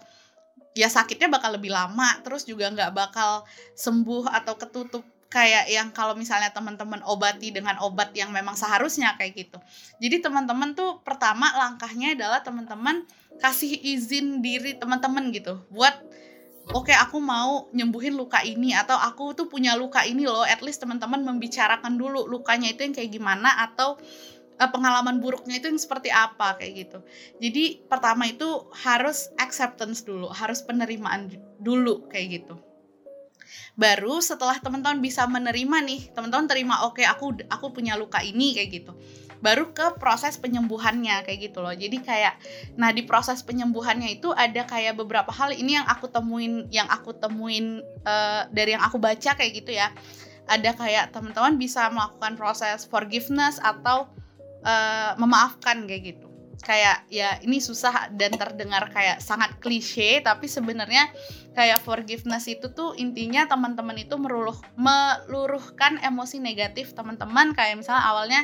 ya 0.76 0.92
sakitnya 0.92 1.32
bakal 1.32 1.56
lebih 1.56 1.72
lama 1.72 2.20
terus 2.20 2.44
juga 2.44 2.68
nggak 2.68 2.92
bakal 2.92 3.48
sembuh 3.72 4.28
atau 4.28 4.54
ketutup 4.60 5.02
kayak 5.28 5.68
yang 5.68 5.92
kalau 5.92 6.16
misalnya 6.16 6.48
teman-teman 6.52 7.04
obati 7.04 7.52
dengan 7.52 7.76
obat 7.84 8.16
yang 8.16 8.32
memang 8.32 8.56
seharusnya 8.56 9.12
kayak 9.20 9.36
gitu. 9.36 9.58
Jadi 10.00 10.24
teman-teman 10.24 10.72
tuh 10.72 11.04
pertama 11.04 11.52
langkahnya 11.52 12.16
adalah 12.16 12.40
teman-teman 12.40 13.04
kasih 13.38 13.70
izin 13.70 14.42
diri 14.42 14.74
teman-teman 14.76 15.30
gitu 15.30 15.62
buat 15.70 15.94
oke 16.74 16.90
okay, 16.90 16.96
aku 16.98 17.22
mau 17.22 17.70
nyembuhin 17.70 18.18
luka 18.18 18.42
ini 18.42 18.74
atau 18.74 18.98
aku 18.98 19.32
tuh 19.32 19.46
punya 19.46 19.78
luka 19.78 20.04
ini 20.04 20.26
loh 20.26 20.44
at 20.44 20.60
least 20.60 20.82
teman-teman 20.82 21.22
membicarakan 21.22 21.96
dulu 21.96 22.26
lukanya 22.26 22.74
itu 22.74 22.84
yang 22.84 22.94
kayak 22.94 23.14
gimana 23.14 23.48
atau 23.70 23.96
uh, 24.58 24.70
pengalaman 24.74 25.22
buruknya 25.22 25.62
itu 25.62 25.70
yang 25.70 25.80
seperti 25.80 26.10
apa 26.10 26.58
kayak 26.58 26.72
gitu 26.86 26.98
jadi 27.38 27.86
pertama 27.86 28.28
itu 28.28 28.68
harus 28.84 29.30
acceptance 29.38 30.02
dulu 30.02 30.28
harus 30.34 30.60
penerimaan 30.66 31.30
dulu 31.62 32.10
kayak 32.10 32.42
gitu 32.42 32.58
baru 33.78 34.18
setelah 34.18 34.58
teman-teman 34.58 34.98
bisa 34.98 35.24
menerima 35.30 35.78
nih 35.86 36.00
teman-teman 36.10 36.50
terima 36.50 36.82
oke 36.82 36.98
okay, 36.98 37.06
aku 37.06 37.38
aku 37.46 37.70
punya 37.70 37.94
luka 37.94 38.18
ini 38.22 38.58
kayak 38.58 38.70
gitu. 38.70 38.92
Baru 39.38 39.70
ke 39.70 39.94
proses 40.02 40.34
penyembuhannya 40.34 41.22
kayak 41.22 41.38
gitu 41.50 41.62
loh. 41.62 41.70
Jadi 41.70 42.02
kayak 42.02 42.42
nah 42.74 42.90
di 42.90 43.06
proses 43.06 43.46
penyembuhannya 43.46 44.18
itu 44.18 44.34
ada 44.34 44.66
kayak 44.66 44.98
beberapa 44.98 45.30
hal 45.30 45.54
ini 45.54 45.78
yang 45.78 45.86
aku 45.86 46.10
temuin 46.10 46.66
yang 46.74 46.90
aku 46.90 47.14
temuin 47.14 47.78
uh, 48.02 48.50
dari 48.50 48.74
yang 48.74 48.82
aku 48.82 48.98
baca 48.98 49.38
kayak 49.38 49.52
gitu 49.62 49.78
ya. 49.78 49.94
Ada 50.50 50.74
kayak 50.74 51.14
teman-teman 51.14 51.54
bisa 51.54 51.86
melakukan 51.92 52.34
proses 52.34 52.82
forgiveness 52.88 53.62
atau 53.62 54.10
uh, 54.66 55.14
memaafkan 55.20 55.86
kayak 55.86 56.16
gitu. 56.16 56.26
Kayak 56.58 57.06
ya 57.06 57.38
ini 57.46 57.62
susah 57.62 58.10
dan 58.18 58.34
terdengar 58.34 58.90
kayak 58.90 59.22
sangat 59.22 59.54
klise 59.62 60.18
tapi 60.18 60.50
sebenarnya 60.50 61.06
kayak 61.58 61.82
forgiveness 61.82 62.46
itu 62.46 62.70
tuh 62.70 62.94
intinya 62.94 63.42
teman-teman 63.50 63.98
itu 63.98 64.14
meruruh 64.14 64.54
meluruhkan 64.78 65.98
emosi 65.98 66.38
negatif 66.38 66.94
teman-teman. 66.94 67.50
Kayak 67.58 67.82
misalnya 67.82 68.06
awalnya 68.06 68.40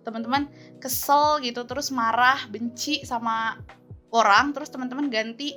teman-teman 0.00 0.48
kesel 0.80 1.44
gitu 1.44 1.68
terus 1.68 1.92
marah 1.92 2.40
benci 2.48 3.04
sama 3.04 3.60
orang 4.16 4.56
terus 4.56 4.72
teman-teman 4.72 5.12
ganti 5.12 5.52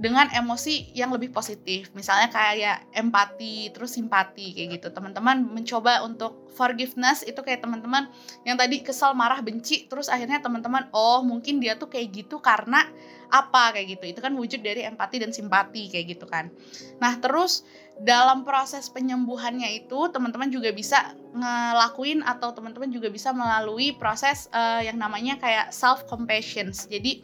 dengan 0.00 0.32
emosi 0.32 0.96
yang 0.96 1.12
lebih 1.12 1.28
positif. 1.28 1.92
Misalnya 1.92 2.32
kayak 2.32 2.88
empati 2.96 3.68
terus 3.76 4.00
simpati 4.00 4.56
kayak 4.56 4.80
gitu. 4.80 4.88
Teman-teman 4.96 5.44
mencoba 5.44 6.00
untuk 6.00 6.48
forgiveness 6.56 7.20
itu 7.20 7.36
kayak 7.44 7.60
teman-teman 7.60 8.08
yang 8.48 8.56
tadi 8.56 8.80
kesal 8.80 9.12
marah 9.12 9.44
benci 9.44 9.84
terus 9.92 10.08
akhirnya 10.08 10.40
teman-teman 10.40 10.88
oh 10.96 11.20
mungkin 11.20 11.60
dia 11.60 11.76
tuh 11.76 11.92
kayak 11.92 12.16
gitu 12.16 12.40
karena 12.40 12.88
apa? 13.28 13.76
Kayak 13.76 14.00
gitu. 14.00 14.04
Itu 14.16 14.20
kan 14.24 14.32
wujud 14.32 14.64
dari 14.64 14.88
empati 14.88 15.20
dan 15.20 15.36
simpati 15.36 15.92
kayak 15.92 16.16
gitu 16.16 16.24
kan. 16.24 16.48
Nah 16.96 17.20
terus 17.20 17.68
dalam 18.00 18.48
proses 18.48 18.88
penyembuhannya 18.88 19.84
itu 19.84 20.08
teman-teman 20.08 20.48
juga 20.48 20.72
bisa 20.72 21.12
ngelakuin 21.36 22.24
atau 22.24 22.56
teman-teman 22.56 22.88
juga 22.88 23.12
bisa 23.12 23.36
melalui 23.36 23.92
proses 23.92 24.48
uh, 24.56 24.80
yang 24.80 24.96
namanya 24.96 25.36
kayak 25.36 25.68
self 25.68 26.08
compassion 26.08 26.72
jadi 26.72 27.20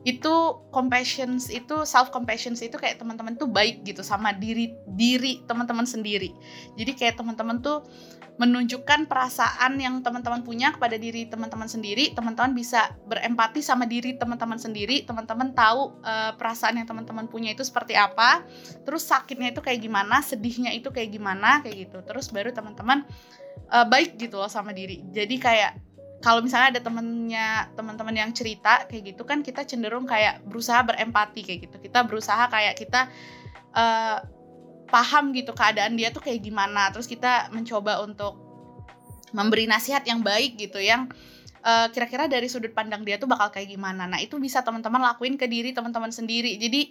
itu 0.00 0.32
compassion 0.72 1.36
itu 1.52 1.76
self 1.84 2.08
compassion 2.08 2.56
itu 2.56 2.80
kayak 2.80 2.96
teman-teman 2.96 3.36
tuh 3.36 3.44
baik 3.44 3.84
gitu 3.84 4.00
sama 4.00 4.32
diri 4.32 4.72
diri 4.96 5.44
teman-teman 5.44 5.84
sendiri. 5.84 6.32
Jadi 6.80 6.92
kayak 6.96 7.20
teman-teman 7.20 7.60
tuh 7.60 7.84
menunjukkan 8.40 9.04
perasaan 9.04 9.76
yang 9.76 10.00
teman-teman 10.00 10.40
punya 10.40 10.72
kepada 10.72 10.96
diri 10.96 11.28
teman-teman 11.28 11.68
sendiri. 11.68 12.16
Teman-teman 12.16 12.56
bisa 12.56 12.96
berempati 13.04 13.60
sama 13.60 13.84
diri 13.84 14.16
teman-teman 14.16 14.56
sendiri. 14.56 15.04
Teman-teman 15.04 15.52
tahu 15.52 16.00
uh, 16.00 16.32
perasaan 16.40 16.80
yang 16.80 16.88
teman-teman 16.88 17.28
punya 17.28 17.52
itu 17.52 17.60
seperti 17.60 18.00
apa. 18.00 18.40
Terus 18.88 19.04
sakitnya 19.04 19.52
itu 19.52 19.60
kayak 19.60 19.84
gimana 19.84 20.24
sedihnya 20.24 20.72
itu 20.72 20.88
kayak 20.88 21.12
gimana 21.12 21.60
kayak 21.60 21.92
gitu. 21.92 22.00
Terus 22.00 22.32
baru 22.32 22.48
teman-teman 22.56 23.04
uh, 23.68 23.84
baik 23.84 24.16
gitu 24.16 24.40
loh 24.40 24.48
sama 24.48 24.72
diri. 24.72 25.04
Jadi 25.12 25.36
kayak 25.36 25.89
kalau 26.20 26.44
misalnya 26.44 26.78
ada 26.78 26.80
temennya 26.84 27.72
teman-teman 27.74 28.12
yang 28.12 28.30
cerita 28.36 28.84
kayak 28.86 29.16
gitu 29.16 29.24
kan 29.24 29.40
kita 29.40 29.64
cenderung 29.64 30.04
kayak 30.04 30.44
berusaha 30.44 30.84
berempati 30.84 31.40
kayak 31.42 31.60
gitu 31.68 31.76
kita 31.80 32.04
berusaha 32.04 32.46
kayak 32.52 32.76
kita 32.76 33.08
uh, 33.72 34.20
paham 34.90 35.32
gitu 35.32 35.54
keadaan 35.56 35.96
dia 35.96 36.12
tuh 36.12 36.20
kayak 36.20 36.44
gimana 36.44 36.90
terus 36.90 37.06
kita 37.06 37.48
mencoba 37.54 38.02
untuk 38.02 38.50
memberi 39.32 39.66
nasihat 39.70 40.02
yang 40.06 40.20
baik 40.20 40.58
gitu 40.58 40.82
yang 40.82 41.06
eh, 41.62 41.86
kira-kira 41.94 42.26
dari 42.26 42.50
sudut 42.50 42.74
pandang 42.74 43.06
dia 43.06 43.16
tuh 43.16 43.30
bakal 43.30 43.54
kayak 43.54 43.70
gimana. 43.70 44.10
Nah 44.10 44.18
itu 44.18 44.36
bisa 44.42 44.60
teman-teman 44.66 44.98
lakuin 44.98 45.38
ke 45.38 45.46
diri 45.46 45.70
teman-teman 45.70 46.10
sendiri. 46.10 46.58
Jadi 46.58 46.90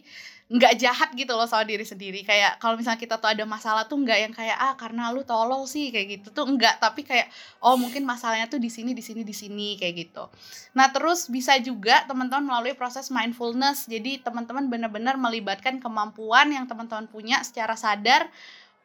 nggak 0.49 0.81
jahat 0.81 1.09
gitu 1.13 1.29
loh 1.37 1.45
soal 1.45 1.61
diri 1.61 1.85
sendiri. 1.85 2.25
Kayak 2.25 2.57
kalau 2.57 2.73
misalnya 2.73 2.97
kita 2.97 3.21
tuh 3.21 3.29
ada 3.29 3.45
masalah 3.45 3.85
tuh 3.85 4.01
nggak 4.01 4.17
yang 4.17 4.33
kayak 4.33 4.57
ah 4.57 4.73
karena 4.73 5.13
lu 5.13 5.21
tolol 5.21 5.69
sih 5.69 5.93
kayak 5.93 6.19
gitu 6.19 6.33
tuh 6.33 6.49
enggak. 6.49 6.81
Tapi 6.81 7.05
kayak 7.05 7.29
oh 7.61 7.77
mungkin 7.77 8.01
masalahnya 8.01 8.49
tuh 8.49 8.57
di 8.57 8.73
sini 8.73 8.97
di 8.97 9.05
sini 9.05 9.21
di 9.21 9.35
sini 9.37 9.77
kayak 9.77 9.93
gitu. 10.09 10.25
Nah 10.73 10.89
terus 10.89 11.29
bisa 11.29 11.53
juga 11.61 12.01
teman-teman 12.09 12.49
melalui 12.49 12.73
proses 12.73 13.13
mindfulness. 13.13 13.85
Jadi 13.85 14.25
teman-teman 14.25 14.65
benar-benar 14.65 15.21
melibatkan 15.21 15.77
kemampuan 15.77 16.49
yang 16.49 16.65
teman-teman 16.65 17.05
punya 17.05 17.45
secara 17.45 17.77
sadar 17.77 18.33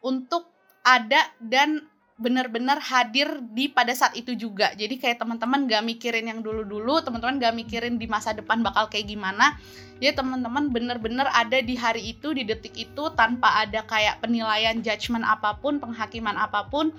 untuk 0.05 0.45
ada 0.85 1.25
dan 1.41 1.81
benar-benar 2.15 2.79
hadir 2.79 3.43
di 3.51 3.67
pada 3.67 3.91
saat 3.91 4.15
itu 4.15 4.39
juga. 4.39 4.71
Jadi 4.79 4.95
kayak 4.95 5.19
teman-teman 5.19 5.67
gak 5.67 5.83
mikirin 5.83 6.31
yang 6.31 6.39
dulu-dulu 6.39 7.03
teman-teman 7.03 7.43
gak 7.43 7.51
mikirin 7.51 7.99
di 7.99 8.07
masa 8.07 8.31
depan 8.31 8.63
bakal 8.63 8.87
kayak 8.87 9.11
gimana. 9.11 9.59
Ya 9.99 10.15
teman-teman 10.15 10.71
benar-benar 10.71 11.27
ada 11.35 11.59
di 11.59 11.75
hari 11.75 12.15
itu 12.15 12.31
di 12.31 12.47
detik 12.47 12.71
itu 12.75 13.03
tanpa 13.19 13.67
ada 13.67 13.83
kayak 13.83 14.23
penilaian 14.23 14.79
judgement 14.79 15.27
apa 15.27 15.59
pun 15.59 15.83
penghakiman 15.83 16.39
apa 16.39 16.71
pun 16.71 16.95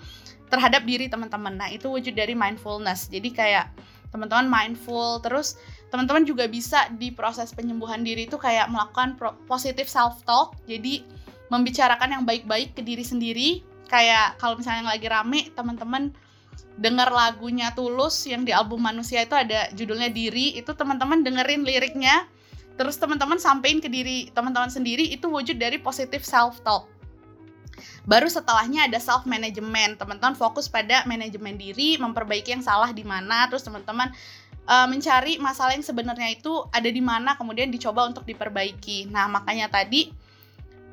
terhadap 0.52 0.84
diri 0.84 1.08
teman-teman. 1.08 1.56
Nah 1.56 1.72
itu 1.72 1.88
wujud 1.88 2.12
dari 2.12 2.36
mindfulness. 2.36 3.08
Jadi 3.08 3.32
kayak 3.32 3.72
teman-teman 4.12 4.48
mindful 4.48 5.20
terus 5.24 5.56
teman-teman 5.88 6.24
juga 6.28 6.44
bisa 6.48 6.88
di 6.96 7.12
proses 7.12 7.52
penyembuhan 7.56 8.04
diri 8.04 8.28
itu 8.28 8.36
kayak 8.40 8.68
melakukan 8.72 9.18
positive 9.44 9.90
self 9.90 10.22
talk 10.24 10.56
jadi 10.64 11.02
membicarakan 11.52 12.10
yang 12.20 12.24
baik-baik 12.24 12.74
ke 12.74 12.82
diri 12.82 13.04
sendiri 13.04 13.60
kayak 13.86 14.38
kalau 14.38 14.58
misalnya 14.58 14.86
yang 14.86 14.90
lagi 14.90 15.06
rame 15.08 15.40
teman-teman 15.54 16.14
dengar 16.76 17.08
lagunya 17.08 17.72
Tulus 17.72 18.28
yang 18.28 18.44
di 18.44 18.52
album 18.52 18.84
Manusia 18.84 19.24
itu 19.24 19.32
ada 19.32 19.70
judulnya 19.72 20.12
Diri. 20.12 20.58
Itu 20.58 20.76
teman-teman 20.76 21.24
dengerin 21.24 21.64
liriknya. 21.64 22.28
Terus 22.76 23.00
teman-teman 23.00 23.40
sampein 23.40 23.80
ke 23.80 23.88
diri 23.88 24.28
teman-teman 24.36 24.68
sendiri 24.68 25.08
itu 25.08 25.32
wujud 25.32 25.56
dari 25.56 25.80
positive 25.80 26.20
self 26.20 26.60
talk 26.60 26.84
baru 28.06 28.30
setelahnya 28.30 28.86
ada 28.88 28.96
self 29.02 29.26
management 29.26 29.98
teman-teman 30.00 30.38
fokus 30.38 30.70
pada 30.70 31.02
manajemen 31.04 31.58
diri 31.58 31.98
memperbaiki 31.98 32.54
yang 32.56 32.64
salah 32.64 32.94
di 32.94 33.02
mana. 33.02 33.50
Terus 33.50 33.66
teman-teman 33.66 34.14
uh, 34.70 34.86
mencari 34.86 35.36
masalah 35.42 35.74
yang 35.74 35.84
sebenarnya 35.84 36.38
itu 36.38 36.64
ada 36.70 36.86
di 36.86 37.02
mana 37.02 37.34
kemudian 37.34 37.68
dicoba 37.68 38.06
untuk 38.06 38.24
diperbaiki. 38.24 39.10
Nah 39.10 39.26
makanya 39.26 39.68
tadi 39.68 40.14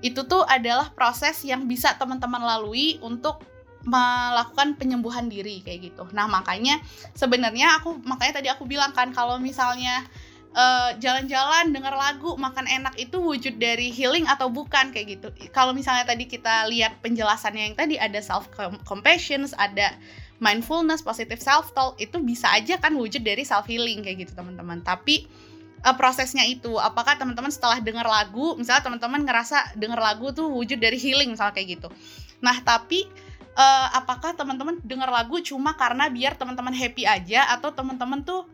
itu 0.03 0.27
tuh 0.27 0.43
adalah 0.43 0.91
proses 0.91 1.39
yang 1.47 1.63
bisa 1.65 1.95
teman-teman 1.95 2.43
lalui 2.43 2.99
untuk 2.99 3.39
melakukan 3.87 4.75
penyembuhan 4.75 5.31
diri 5.31 5.63
kayak 5.63 5.91
gitu. 5.91 6.03
Nah 6.11 6.27
makanya 6.27 6.79
sebenarnya 7.15 7.79
aku 7.79 7.99
makanya 8.03 8.43
tadi 8.43 8.47
aku 8.51 8.67
bilang 8.67 8.91
kan 8.91 9.15
kalau 9.15 9.39
misalnya 9.39 10.03
jalan 10.53 11.01
jalan-jalan 11.01 11.73
dengar 11.73 11.97
lagu 11.97 12.37
makan 12.37 12.69
enak 12.69 12.93
itu 13.01 13.17
wujud 13.17 13.57
dari 13.57 13.89
healing 13.89 14.29
atau 14.29 14.53
bukan 14.53 14.93
kayak 14.93 15.17
gitu. 15.17 15.27
Kalau 15.49 15.73
misalnya 15.73 16.05
tadi 16.05 16.29
kita 16.29 16.69
lihat 16.69 17.01
penjelasannya 17.01 17.73
yang 17.73 17.75
tadi 17.75 17.97
ada 17.97 18.21
self 18.21 18.53
compassion, 18.85 19.49
ada 19.57 19.97
mindfulness, 20.37 21.01
positive 21.01 21.41
self 21.41 21.73
talk 21.73 21.97
itu 21.97 22.21
bisa 22.21 22.53
aja 22.53 22.77
kan 22.77 22.93
wujud 22.93 23.25
dari 23.25 23.41
self 23.41 23.65
healing 23.65 24.05
kayak 24.05 24.29
gitu 24.29 24.37
teman-teman. 24.37 24.85
Tapi 24.85 25.25
uh, 25.83 25.95
prosesnya 25.99 26.47
itu. 26.47 26.79
Apakah 26.79 27.19
teman-teman 27.19 27.51
setelah 27.51 27.77
dengar 27.83 28.07
lagu 28.07 28.55
misalnya 28.55 28.87
teman-teman 28.87 29.21
ngerasa 29.27 29.75
dengar 29.75 29.99
lagu 29.99 30.31
tuh 30.31 30.47
wujud 30.49 30.79
dari 30.79 30.95
healing 30.95 31.35
misalnya 31.35 31.53
kayak 31.59 31.79
gitu. 31.79 31.87
Nah 32.39 32.57
tapi 32.63 33.05
uh, 33.59 33.87
apakah 33.99 34.33
teman-teman 34.33 34.79
dengar 34.81 35.11
lagu 35.11 35.39
cuma 35.43 35.75
karena 35.75 36.09
biar 36.09 36.39
teman-teman 36.39 36.73
happy 36.73 37.03
aja 37.05 37.51
atau 37.53 37.69
teman-teman 37.75 38.23
tuh 38.23 38.47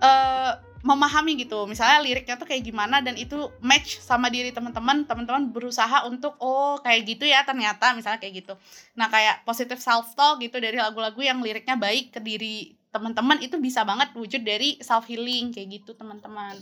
uh, 0.00 0.52
memahami 0.78 1.34
gitu 1.42 1.66
misalnya 1.66 1.98
liriknya 2.06 2.38
tuh 2.38 2.46
kayak 2.46 2.62
gimana 2.62 3.02
dan 3.02 3.18
itu 3.18 3.50
match 3.58 3.98
sama 3.98 4.30
diri 4.30 4.54
teman-teman 4.54 5.02
teman-teman 5.10 5.50
berusaha 5.50 6.06
untuk 6.06 6.38
oh 6.38 6.78
kayak 6.78 7.02
gitu 7.02 7.26
ya 7.26 7.42
ternyata 7.42 7.98
misalnya 7.98 8.22
kayak 8.22 8.46
gitu. 8.46 8.54
Nah 8.94 9.10
kayak 9.10 9.42
positive 9.42 9.82
self 9.82 10.14
talk 10.14 10.38
gitu 10.38 10.62
dari 10.62 10.78
lagu-lagu 10.78 11.18
yang 11.18 11.42
liriknya 11.42 11.74
baik 11.74 12.14
ke 12.14 12.22
diri 12.22 12.77
teman-teman 12.88 13.38
itu 13.44 13.60
bisa 13.60 13.84
banget 13.84 14.16
wujud 14.16 14.40
dari 14.40 14.80
self 14.80 15.04
healing 15.08 15.52
kayak 15.52 15.80
gitu 15.80 15.92
teman-teman. 15.92 16.56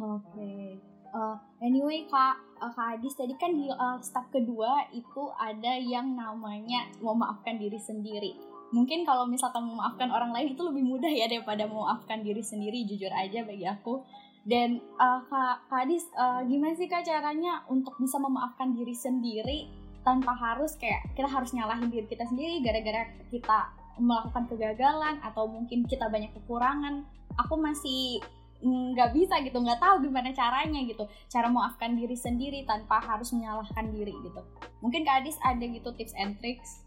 Oke. 0.00 0.24
Okay. 0.32 0.64
uh, 1.12 1.36
anyway 1.60 2.08
kak 2.08 2.40
uh, 2.60 2.72
kak 2.72 2.96
Adis 2.96 3.16
tadi 3.16 3.36
kan 3.36 3.52
di 3.52 3.68
uh, 3.68 4.00
step 4.00 4.28
kedua 4.32 4.88
itu 4.92 5.28
ada 5.36 5.76
yang 5.76 6.16
namanya 6.16 6.88
memaafkan 7.00 7.60
diri 7.60 7.76
sendiri. 7.76 8.32
Mungkin 8.72 9.04
kalau 9.04 9.28
misalkan 9.28 9.68
memaafkan 9.68 10.08
orang 10.08 10.32
lain 10.32 10.56
itu 10.56 10.64
lebih 10.64 10.80
mudah 10.80 11.12
ya 11.12 11.28
daripada 11.28 11.68
memaafkan 11.68 12.24
diri 12.24 12.40
sendiri 12.40 12.88
jujur 12.88 13.12
aja 13.12 13.44
bagi 13.44 13.68
aku. 13.68 14.00
Dan 14.42 14.80
uh, 14.98 15.20
kak, 15.28 15.68
kak 15.68 15.80
Adis 15.86 16.08
uh, 16.16 16.40
gimana 16.48 16.72
sih 16.74 16.88
kak 16.88 17.04
caranya 17.04 17.62
untuk 17.68 17.94
bisa 18.00 18.16
memaafkan 18.16 18.72
diri 18.72 18.96
sendiri 18.96 19.81
tanpa 20.02 20.34
harus 20.34 20.74
kayak 20.78 21.06
kita 21.14 21.30
harus 21.30 21.54
nyalahin 21.54 21.88
diri 21.90 22.06
kita 22.10 22.26
sendiri 22.26 22.58
gara-gara 22.62 23.06
kita 23.30 23.70
melakukan 24.02 24.50
kegagalan 24.50 25.20
atau 25.22 25.46
mungkin 25.46 25.86
kita 25.86 26.10
banyak 26.10 26.32
kekurangan 26.34 27.06
aku 27.38 27.54
masih 27.60 28.18
nggak 28.62 29.10
bisa 29.10 29.42
gitu 29.42 29.58
nggak 29.58 29.82
tahu 29.82 30.06
gimana 30.06 30.30
caranya 30.30 30.78
gitu. 30.86 31.02
Cara 31.26 31.50
memaafkan 31.50 31.98
diri 31.98 32.14
sendiri 32.14 32.62
tanpa 32.62 33.02
harus 33.02 33.34
menyalahkan 33.34 33.90
diri 33.90 34.14
gitu. 34.22 34.40
Mungkin 34.78 35.02
kak 35.02 35.26
Adis 35.26 35.34
ada 35.42 35.66
gitu 35.66 35.90
tips 35.98 36.14
and 36.14 36.38
tricks? 36.38 36.86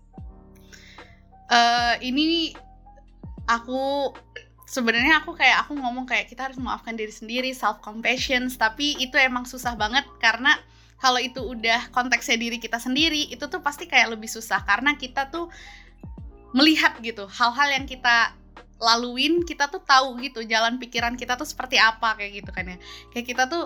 Uh, 1.51 1.99
ini 1.99 2.55
aku 3.45 4.15
sebenarnya 4.65 5.21
aku 5.21 5.37
kayak 5.37 5.67
aku 5.67 5.77
ngomong 5.77 6.07
kayak 6.09 6.31
kita 6.31 6.49
harus 6.49 6.57
memaafkan 6.57 6.97
diri 6.97 7.13
sendiri 7.13 7.53
self 7.53 7.83
compassion 7.85 8.49
tapi 8.49 8.97
itu 8.97 9.13
emang 9.21 9.45
susah 9.45 9.77
banget 9.77 10.07
karena 10.17 10.57
kalau 10.99 11.19
itu 11.19 11.43
udah 11.43 11.91
konteksnya 11.91 12.39
diri 12.39 12.57
kita 12.57 12.79
sendiri 12.79 13.27
itu 13.29 13.45
tuh 13.45 13.59
pasti 13.59 13.85
kayak 13.85 14.15
lebih 14.15 14.31
susah. 14.31 14.63
Karena 14.63 14.95
kita 14.95 15.27
tuh 15.29 15.51
melihat 16.55 16.95
gitu 17.03 17.27
hal-hal 17.27 17.67
yang 17.75 17.85
kita 17.85 18.31
laluin 18.79 19.43
kita 19.43 19.71
tuh 19.71 19.83
tahu 19.83 20.19
gitu 20.23 20.43
jalan 20.43 20.75
pikiran 20.79 21.15
kita 21.15 21.39
tuh 21.39 21.47
seperti 21.47 21.79
apa 21.79 22.15
kayak 22.15 22.43
gitu 22.43 22.51
kan 22.55 22.75
ya. 22.75 22.77
Kayak 23.11 23.25
kita 23.27 23.43
tuh 23.47 23.65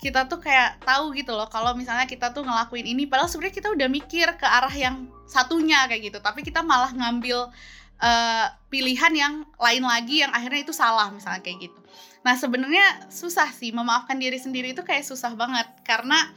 kita 0.00 0.24
tuh 0.32 0.40
kayak 0.40 0.80
tahu 0.80 1.12
gitu 1.12 1.36
loh 1.36 1.44
kalau 1.52 1.76
misalnya 1.76 2.08
kita 2.08 2.32
tuh 2.32 2.40
ngelakuin 2.40 2.88
ini 2.88 3.04
padahal 3.04 3.28
sebenarnya 3.28 3.56
kita 3.60 3.68
udah 3.68 3.88
mikir 3.92 4.26
ke 4.40 4.46
arah 4.48 4.72
yang 4.72 5.12
satunya 5.28 5.84
kayak 5.84 6.12
gitu. 6.12 6.18
Tapi 6.24 6.40
kita 6.40 6.64
malah 6.64 6.88
ngambil 6.96 7.52
uh, 8.00 8.46
pilihan 8.72 9.12
yang 9.12 9.34
lain 9.60 9.84
lagi 9.84 10.24
yang 10.24 10.32
akhirnya 10.32 10.64
itu 10.64 10.72
salah 10.72 11.12
misalnya 11.12 11.44
kayak 11.44 11.68
gitu. 11.68 11.80
Nah 12.24 12.36
sebenarnya 12.36 13.12
susah 13.12 13.48
sih 13.52 13.72
memaafkan 13.72 14.16
diri 14.16 14.40
sendiri 14.40 14.72
itu 14.72 14.80
kayak 14.80 15.04
susah 15.04 15.36
banget. 15.36 15.68
Karena 15.84 16.32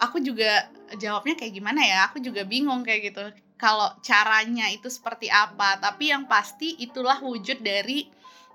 aku 0.00 0.18
juga 0.24 0.72
jawabnya 0.96 1.36
kayak 1.36 1.52
gimana 1.54 1.84
ya? 1.84 2.08
Aku 2.10 2.18
juga 2.18 2.42
bingung 2.48 2.82
kayak 2.82 3.12
gitu. 3.12 3.22
Kalau 3.60 3.92
caranya 4.00 4.72
itu 4.72 4.88
seperti 4.88 5.28
apa? 5.28 5.76
Tapi 5.78 6.10
yang 6.10 6.24
pasti 6.24 6.80
itulah 6.80 7.20
wujud 7.20 7.60
dari 7.60 8.08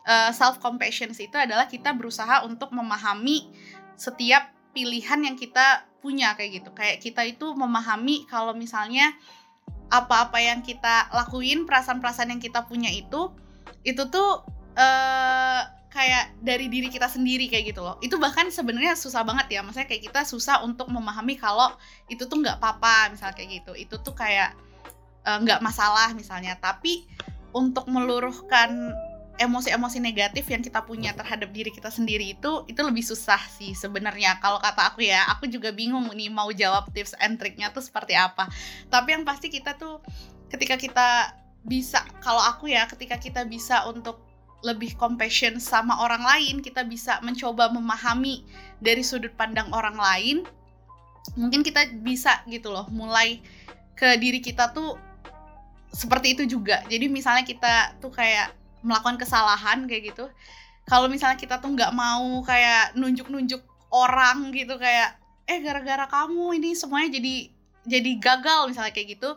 uh, 0.10 0.30
eh, 0.30 0.32
self 0.34 0.58
compassion 0.58 1.14
itu 1.14 1.38
adalah 1.38 1.70
kita 1.70 1.94
berusaha 1.94 2.42
untuk 2.44 2.74
memahami 2.74 3.54
setiap 3.96 4.52
pilihan 4.74 5.22
yang 5.24 5.38
kita 5.38 5.86
punya 6.02 6.34
kayak 6.34 6.66
gitu. 6.66 6.70
Kayak 6.74 6.98
kita 7.06 7.22
itu 7.24 7.54
memahami 7.54 8.26
kalau 8.26 8.58
misalnya 8.58 9.14
apa-apa 9.94 10.42
yang 10.42 10.66
kita 10.66 11.14
lakuin 11.14 11.70
perasaan-perasaan 11.70 12.34
yang 12.34 12.42
kita 12.42 12.66
punya 12.66 12.90
itu 12.90 13.30
itu 13.86 14.02
tuh 14.10 14.42
uh, 14.74 15.62
kayak 15.96 16.36
dari 16.44 16.68
diri 16.68 16.92
kita 16.92 17.08
sendiri 17.08 17.48
kayak 17.48 17.72
gitu 17.72 17.80
loh. 17.80 17.96
Itu 18.04 18.20
bahkan 18.20 18.52
sebenarnya 18.52 19.00
susah 19.00 19.24
banget 19.24 19.48
ya 19.56 19.64
maksudnya 19.64 19.88
kayak 19.88 20.12
kita 20.12 20.28
susah 20.28 20.60
untuk 20.68 20.92
memahami 20.92 21.40
kalau 21.40 21.72
itu 22.12 22.28
tuh 22.28 22.44
nggak 22.44 22.60
apa-apa 22.60 23.16
misalnya 23.16 23.36
kayak 23.40 23.64
gitu. 23.64 23.72
Itu 23.80 23.96
tuh 24.04 24.12
kayak 24.12 24.60
Eh, 25.26 25.38
nggak 25.42 25.60
uh, 25.60 25.64
masalah 25.66 26.14
misalnya. 26.14 26.54
Tapi 26.62 27.10
untuk 27.50 27.90
meluruhkan 27.90 28.94
emosi-emosi 29.36 30.00
negatif 30.00 30.48
yang 30.48 30.64
kita 30.64 30.80
punya 30.88 31.12
terhadap 31.12 31.52
diri 31.52 31.68
kita 31.68 31.92
sendiri 31.92 32.40
itu 32.40 32.64
itu 32.72 32.80
lebih 32.80 33.04
susah 33.04 33.42
sih 33.58 33.74
sebenarnya. 33.74 34.40
Kalau 34.40 34.62
kata 34.62 34.94
aku 34.94 35.04
ya 35.04 35.28
aku 35.34 35.50
juga 35.52 35.76
bingung 35.76 36.08
nih 36.14 36.32
mau 36.32 36.48
jawab 36.56 36.88
tips 36.96 37.18
and 37.20 37.42
triknya 37.42 37.74
tuh 37.74 37.84
seperti 37.84 38.16
apa. 38.16 38.48
Tapi 38.88 39.18
yang 39.18 39.28
pasti 39.28 39.52
kita 39.52 39.76
tuh 39.76 40.00
ketika 40.48 40.80
kita 40.80 41.10
bisa 41.66 42.06
kalau 42.22 42.40
aku 42.46 42.70
ya 42.70 42.86
ketika 42.86 43.18
kita 43.18 43.44
bisa 43.50 43.84
untuk 43.90 44.22
lebih 44.64 44.96
compassion 44.96 45.60
sama 45.60 46.00
orang 46.02 46.24
lain 46.24 46.56
kita 46.64 46.88
bisa 46.88 47.20
mencoba 47.22 47.70
memahami 47.70 48.46
dari 48.80 49.04
sudut 49.04 49.34
pandang 49.36 49.70
orang 49.76 49.98
lain 50.00 50.38
mungkin 51.36 51.66
kita 51.66 51.90
bisa 52.06 52.46
gitu 52.48 52.70
loh 52.72 52.86
mulai 52.94 53.42
ke 53.96 54.20
diri 54.22 54.40
kita 54.44 54.76
tuh 54.76 55.00
seperti 55.96 56.36
itu 56.36 56.60
juga. 56.60 56.84
Jadi 56.92 57.08
misalnya 57.08 57.48
kita 57.48 57.96
tuh 58.04 58.12
kayak 58.12 58.52
melakukan 58.86 59.18
kesalahan 59.18 59.88
kayak 59.90 60.14
gitu 60.14 60.30
kalau 60.86 61.10
misalnya 61.10 61.42
kita 61.42 61.58
tuh 61.58 61.74
nggak 61.74 61.90
mau 61.98 62.46
kayak 62.46 62.94
nunjuk-nunjuk 62.94 63.66
orang 63.90 64.54
gitu 64.54 64.78
kayak 64.78 65.18
eh 65.50 65.58
gara-gara 65.66 66.06
kamu 66.06 66.62
ini 66.62 66.78
semuanya 66.78 67.18
jadi 67.18 67.50
jadi 67.90 68.12
gagal 68.22 68.70
misalnya 68.70 68.94
kayak 68.94 69.18
gitu 69.18 69.34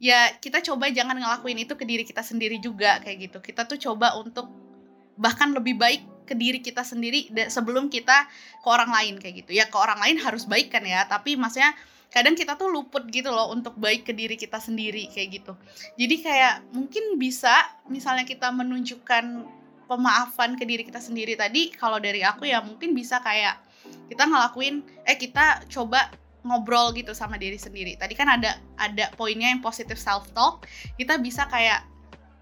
ya 0.00 0.32
kita 0.40 0.64
coba 0.64 0.88
jangan 0.88 1.20
ngelakuin 1.20 1.60
itu 1.60 1.76
ke 1.76 1.84
diri 1.84 2.08
kita 2.08 2.24
sendiri 2.24 2.56
juga 2.58 2.98
kayak 3.04 3.30
gitu. 3.30 3.38
Kita 3.44 3.68
tuh 3.68 3.76
coba 3.76 4.16
untuk 4.16 4.48
bahkan 5.20 5.52
lebih 5.52 5.76
baik 5.76 6.02
ke 6.24 6.32
diri 6.32 6.64
kita 6.64 6.80
sendiri 6.80 7.28
sebelum 7.52 7.92
kita 7.92 8.24
ke 8.64 8.66
orang 8.66 8.90
lain 8.90 9.14
kayak 9.20 9.44
gitu. 9.44 9.52
Ya 9.52 9.68
ke 9.68 9.76
orang 9.76 10.00
lain 10.00 10.16
harus 10.24 10.48
baik 10.48 10.72
kan 10.72 10.82
ya 10.82 11.04
tapi 11.04 11.36
maksudnya 11.36 11.76
kadang 12.10 12.34
kita 12.34 12.58
tuh 12.58 12.72
luput 12.72 13.06
gitu 13.12 13.30
loh 13.30 13.54
untuk 13.54 13.78
baik 13.78 14.08
ke 14.08 14.16
diri 14.16 14.34
kita 14.34 14.58
sendiri 14.58 15.06
kayak 15.12 15.44
gitu. 15.44 15.52
Jadi 16.00 16.16
kayak 16.24 16.54
mungkin 16.72 17.20
bisa 17.20 17.52
misalnya 17.86 18.24
kita 18.24 18.50
menunjukkan 18.50 19.46
pemaafan 19.86 20.54
ke 20.54 20.64
diri 20.64 20.86
kita 20.86 21.02
sendiri 21.02 21.34
tadi 21.34 21.74
kalau 21.74 21.98
dari 21.98 22.22
aku 22.22 22.46
ya 22.46 22.62
mungkin 22.62 22.94
bisa 22.94 23.18
kayak 23.20 23.58
kita 24.06 24.22
ngelakuin 24.22 24.86
eh 25.02 25.18
kita 25.18 25.66
coba 25.66 26.10
ngobrol 26.46 26.92
gitu 26.96 27.12
sama 27.12 27.36
diri 27.36 27.56
sendiri. 27.56 27.96
Tadi 27.96 28.14
kan 28.16 28.28
ada 28.28 28.60
ada 28.80 29.12
poinnya 29.16 29.50
yang 29.52 29.60
positive 29.60 29.98
self 29.98 30.28
talk 30.32 30.64
kita 30.96 31.20
bisa 31.20 31.46
kayak 31.48 31.84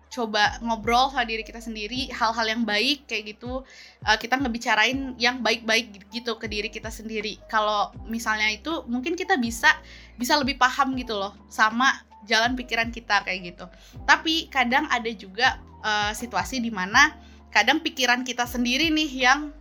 coba 0.08 0.56
ngobrol 0.64 1.12
sama 1.12 1.28
diri 1.28 1.44
kita 1.44 1.60
sendiri 1.60 2.08
hal-hal 2.08 2.48
yang 2.48 2.62
baik 2.64 3.04
kayak 3.04 3.36
gitu. 3.36 3.62
Uh, 4.04 4.16
kita 4.16 4.40
ngebicarain 4.40 5.14
yang 5.20 5.44
baik-baik 5.44 6.08
gitu 6.10 6.34
ke 6.40 6.48
diri 6.48 6.72
kita 6.72 6.88
sendiri. 6.88 7.36
Kalau 7.52 7.92
misalnya 8.08 8.48
itu 8.48 8.84
mungkin 8.88 9.14
kita 9.14 9.36
bisa 9.36 9.68
bisa 10.16 10.34
lebih 10.40 10.56
paham 10.56 10.96
gitu 10.96 11.14
loh 11.14 11.36
sama 11.52 11.92
jalan 12.24 12.56
pikiran 12.56 12.88
kita 12.88 13.22
kayak 13.22 13.54
gitu. 13.54 13.68
Tapi 14.08 14.48
kadang 14.48 14.88
ada 14.88 15.08
juga 15.12 15.60
uh, 15.84 16.12
situasi 16.16 16.64
di 16.64 16.72
mana 16.72 17.14
kadang 17.52 17.80
pikiran 17.84 18.24
kita 18.24 18.48
sendiri 18.48 18.88
nih 18.92 19.28
yang 19.28 19.52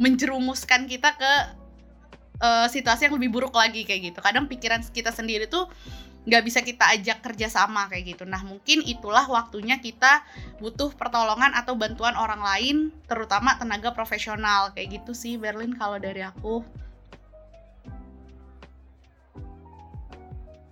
menjerumuskan 0.00 0.88
kita 0.88 1.16
ke 1.16 1.32
uh, 2.40 2.66
situasi 2.66 3.06
yang 3.06 3.14
lebih 3.20 3.30
buruk 3.30 3.54
lagi 3.54 3.84
kayak 3.86 4.12
gitu 4.12 4.18
kadang 4.24 4.48
pikiran 4.50 4.80
kita 4.90 5.12
sendiri 5.14 5.46
tuh 5.46 5.68
nggak 6.28 6.42
bisa 6.44 6.60
kita 6.60 6.84
ajak 6.92 7.24
kerja 7.24 7.48
sama 7.48 7.88
kayak 7.88 8.16
gitu. 8.16 8.28
Nah 8.28 8.44
mungkin 8.44 8.84
itulah 8.84 9.24
waktunya 9.24 9.80
kita 9.80 10.20
butuh 10.60 10.92
pertolongan 10.92 11.56
atau 11.56 11.72
bantuan 11.72 12.12
orang 12.12 12.44
lain, 12.44 12.76
terutama 13.08 13.56
tenaga 13.56 13.96
profesional 13.96 14.68
kayak 14.76 15.00
gitu 15.00 15.16
sih 15.16 15.40
Berlin 15.40 15.72
kalau 15.72 15.96
dari 15.96 16.20
aku. 16.20 16.60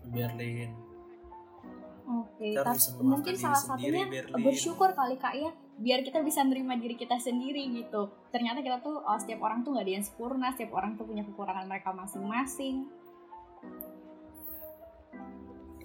Berlin. 0.09 0.73
Oke, 2.09 2.57
tapi 2.57 3.05
mungkin 3.05 3.35
salah 3.37 3.61
satunya 3.61 4.09
Berlin. 4.09 4.41
bersyukur 4.41 4.97
kali 4.97 5.21
kak 5.21 5.37
ya, 5.37 5.53
biar 5.79 6.03
kita 6.03 6.21
bisa 6.27 6.43
nerima 6.43 6.75
diri 6.75 6.99
kita 6.99 7.17
sendiri 7.23 7.71
gitu. 7.71 8.11
Ternyata 8.35 8.61
kita 8.61 8.83
tuh 8.83 8.99
oh, 8.99 9.19
setiap 9.19 9.41
orang 9.47 9.63
tuh 9.63 9.75
nggak 9.75 9.87
ada 9.87 9.95
yang 9.95 10.05
sempurna, 10.05 10.51
setiap 10.53 10.75
orang 10.75 10.99
tuh 10.99 11.07
punya 11.07 11.23
kekurangan 11.23 11.67
mereka 11.71 11.95
masing-masing 11.95 12.91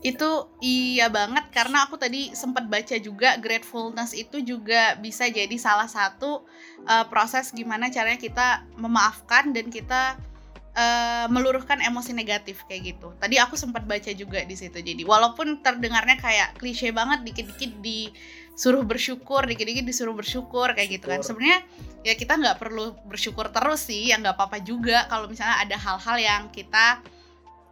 itu 0.04 0.30
iya 0.60 1.08
banget 1.08 1.48
karena 1.50 1.88
aku 1.88 1.96
tadi 1.96 2.36
sempat 2.36 2.68
baca 2.68 3.00
juga 3.00 3.40
gratefulness 3.40 4.12
itu 4.12 4.44
juga 4.44 5.00
bisa 5.00 5.32
jadi 5.32 5.56
salah 5.56 5.88
satu 5.88 6.44
uh, 6.84 7.08
proses 7.08 7.56
gimana 7.56 7.88
caranya 7.88 8.20
kita 8.20 8.68
memaafkan 8.76 9.56
dan 9.56 9.72
kita 9.72 10.20
uh, 10.76 11.26
meluruhkan 11.32 11.80
emosi 11.80 12.12
negatif 12.12 12.68
kayak 12.68 12.94
gitu. 12.94 13.16
Tadi 13.16 13.40
aku 13.40 13.56
sempat 13.56 13.88
baca 13.88 14.12
juga 14.12 14.44
di 14.44 14.60
situ. 14.60 14.76
Jadi 14.76 15.08
walaupun 15.08 15.64
terdengarnya 15.64 16.20
kayak 16.20 16.60
klise 16.60 16.92
banget 16.92 17.24
dikit-dikit 17.24 17.72
disuruh 18.54 18.86
bersyukur, 18.86 19.44
dikit-dikit 19.50 19.86
disuruh 19.86 20.14
bersyukur 20.14 20.72
kayak 20.78 21.02
gitu 21.02 21.10
kan. 21.10 21.26
Sebenarnya 21.26 21.66
ya 22.06 22.14
kita 22.14 22.38
nggak 22.38 22.58
perlu 22.62 22.94
bersyukur 23.10 23.50
terus 23.50 23.90
sih, 23.90 24.14
ya 24.14 24.22
nggak 24.22 24.38
apa-apa 24.38 24.62
juga 24.62 25.10
kalau 25.10 25.26
misalnya 25.26 25.58
ada 25.66 25.78
hal-hal 25.78 26.18
yang 26.22 26.44
kita 26.54 27.02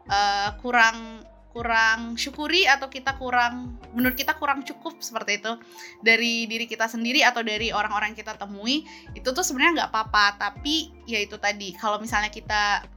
uh, 0.09 0.49
kurang 0.59 1.21
kurang 1.51 2.15
syukuri 2.15 2.63
atau 2.63 2.87
kita 2.87 3.19
kurang 3.19 3.75
menurut 3.91 4.15
kita 4.15 4.39
kurang 4.39 4.63
cukup 4.63 4.97
seperti 5.03 5.43
itu. 5.43 5.53
Dari 5.99 6.47
diri 6.47 6.65
kita 6.65 6.87
sendiri 6.87 7.21
atau 7.21 7.43
dari 7.43 7.69
orang-orang 7.75 8.15
kita 8.15 8.39
temui 8.39 8.87
itu 9.13 9.29
tuh 9.29 9.43
sebenarnya 9.43 9.85
nggak 9.85 9.91
apa-apa. 9.91 10.39
Tapi 10.39 11.05
ya 11.05 11.19
itu 11.19 11.35
tadi 11.37 11.75
kalau 11.75 11.99
misalnya 11.99 12.31
kita 12.31 12.87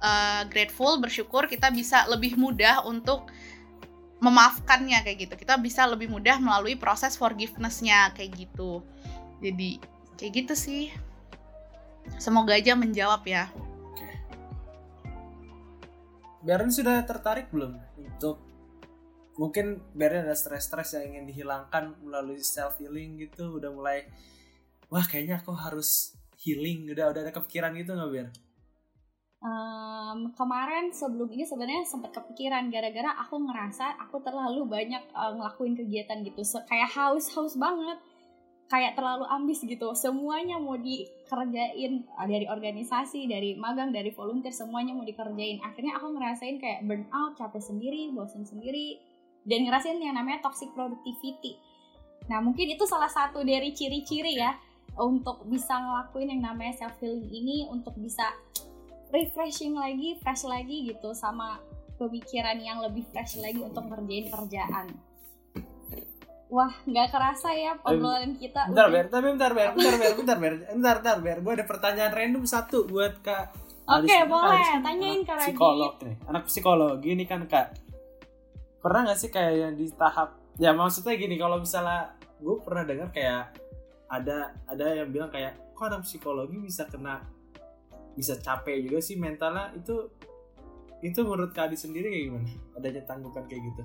uh, 0.00 0.42
grateful 0.48 0.96
bersyukur 0.98 1.44
kita 1.46 1.68
bisa 1.70 2.08
lebih 2.08 2.40
mudah 2.40 2.82
untuk 2.88 3.28
memaafkannya 4.20 5.00
kayak 5.02 5.18
gitu. 5.28 5.34
Kita 5.34 5.56
bisa 5.56 5.88
lebih 5.88 6.12
mudah 6.12 6.36
melalui 6.38 6.76
proses 6.76 7.16
forgivenessnya 7.16 8.12
kayak 8.12 8.36
gitu. 8.36 8.84
Jadi 9.40 9.80
kayak 10.20 10.32
gitu 10.44 10.54
sih. 10.54 10.92
Semoga 12.20 12.56
aja 12.56 12.76
menjawab 12.76 13.24
ya. 13.24 13.48
Oke. 13.90 14.08
Beren 16.44 16.68
sudah 16.68 17.00
tertarik 17.08 17.48
belum 17.48 17.80
untuk 17.96 18.40
mungkin 19.40 19.80
Beren 19.96 20.28
ada 20.28 20.36
stres-stres 20.36 21.00
yang 21.00 21.16
ingin 21.16 21.24
dihilangkan 21.32 21.96
melalui 22.04 22.44
self 22.44 22.76
healing 22.76 23.16
gitu 23.16 23.56
udah 23.56 23.72
mulai 23.72 24.04
wah 24.92 25.04
kayaknya 25.08 25.40
aku 25.40 25.56
harus 25.56 26.12
healing. 26.44 26.92
Udah 26.92 27.08
udah 27.08 27.20
ada 27.24 27.32
kepikiran 27.32 27.72
gitu 27.80 27.96
nggak 27.96 28.10
Ber? 28.12 28.28
Um, 30.10 30.34
kemarin 30.34 30.90
sebelum 30.90 31.30
ini 31.30 31.46
sebenarnya 31.46 31.86
sempat 31.86 32.10
kepikiran 32.10 32.66
gara-gara 32.66 33.14
aku 33.22 33.46
ngerasa 33.46 33.94
aku 34.02 34.18
terlalu 34.26 34.66
banyak 34.66 35.06
uh, 35.14 35.38
ngelakuin 35.38 35.78
kegiatan 35.78 36.26
gitu. 36.26 36.42
So, 36.42 36.58
kayak 36.66 36.90
haus 36.90 37.30
haus 37.38 37.54
banget. 37.54 37.98
Kayak 38.70 38.98
terlalu 38.98 39.26
ambis 39.26 39.62
gitu. 39.62 39.94
Semuanya 39.94 40.58
mau 40.58 40.74
dikerjain 40.74 42.06
uh, 42.18 42.26
dari 42.26 42.46
organisasi 42.50 43.30
dari 43.30 43.54
magang 43.54 43.94
dari 43.94 44.10
volunteer 44.10 44.50
semuanya 44.50 44.98
mau 44.98 45.06
dikerjain. 45.06 45.62
Akhirnya 45.62 45.94
aku 45.98 46.10
ngerasain 46.10 46.58
kayak 46.58 46.86
burn 46.90 47.06
out 47.14 47.38
capek 47.38 47.62
sendiri 47.62 48.10
bosan 48.10 48.42
sendiri. 48.42 48.98
Dan 49.46 49.66
ngerasain 49.66 50.02
yang 50.02 50.18
namanya 50.18 50.42
toxic 50.42 50.74
productivity. 50.74 51.54
Nah 52.26 52.42
mungkin 52.42 52.66
itu 52.66 52.82
salah 52.82 53.08
satu 53.08 53.46
dari 53.46 53.70
ciri-ciri 53.70 54.36
ya 54.36 54.58
untuk 54.98 55.46
bisa 55.46 55.78
ngelakuin 55.78 56.34
yang 56.34 56.42
namanya 56.50 56.74
self 56.74 56.98
healing 56.98 57.30
ini 57.30 57.66
untuk 57.70 57.94
bisa 57.96 58.26
refreshing 59.10 59.74
lagi, 59.74 60.18
fresh 60.22 60.46
lagi 60.46 60.90
gitu 60.94 61.10
sama 61.14 61.58
pemikiran 61.98 62.56
yang 62.58 62.80
lebih 62.80 63.04
fresh 63.10 63.36
lagi 63.42 63.60
untuk 63.60 63.86
ngerjain 63.90 64.26
kerjaan. 64.30 64.86
Wah, 66.50 66.74
nggak 66.82 67.14
kerasa 67.14 67.54
ya 67.54 67.78
obrolan 67.86 68.34
kita. 68.34 68.66
Bentar, 68.66 68.90
Ber, 68.90 69.06
tapi 69.06 69.26
bentar, 69.30 69.52
Ber, 69.54 69.70
bentar, 69.70 69.94
Ber, 69.94 70.12
bentar, 70.18 70.36
Ber, 70.38 70.54
bentar, 70.74 70.96
bentar, 70.98 71.16
Ber. 71.22 71.38
Gue 71.46 71.52
ada 71.54 71.66
pertanyaan 71.66 72.10
random 72.10 72.42
satu 72.42 72.90
buat 72.90 73.22
Kak. 73.22 73.54
Oke, 73.86 74.06
okay, 74.06 74.22
boleh. 74.26 74.58
Kak 74.58 74.82
Tanyain 74.82 75.20
Kak 75.22 75.36
Radit. 75.38 75.54
Psikolog 75.54 75.94
nih, 76.02 76.16
anak 76.26 76.42
psikologi 76.50 77.08
ini 77.14 77.24
kan 77.26 77.46
Kak. 77.46 77.68
Pernah 78.82 79.00
nggak 79.06 79.18
sih 79.18 79.30
kayak 79.30 79.54
yang 79.62 79.74
di 79.78 79.86
tahap, 79.94 80.42
ya 80.58 80.70
maksudnya 80.74 81.14
gini, 81.14 81.38
kalau 81.38 81.62
misalnya 81.62 82.18
gue 82.38 82.56
pernah 82.64 82.82
dengar 82.82 83.08
kayak 83.14 83.54
ada 84.10 84.50
ada 84.66 84.84
yang 84.90 85.10
bilang 85.10 85.30
kayak, 85.30 85.54
kok 85.74 85.86
anak 85.86 86.02
psikologi 86.02 86.58
bisa 86.58 86.86
kena 86.90 87.22
bisa 88.20 88.36
capek 88.36 88.84
juga 88.84 89.00
sih 89.00 89.16
mentalnya. 89.16 89.72
Itu 89.72 90.12
itu 91.00 91.24
menurut 91.24 91.56
Kadi 91.56 91.72
sendiri 91.72 92.12
kayak 92.12 92.24
gimana? 92.28 92.50
Adanya 92.76 93.02
tanggupan 93.08 93.48
kayak 93.48 93.62
gitu. 93.72 93.82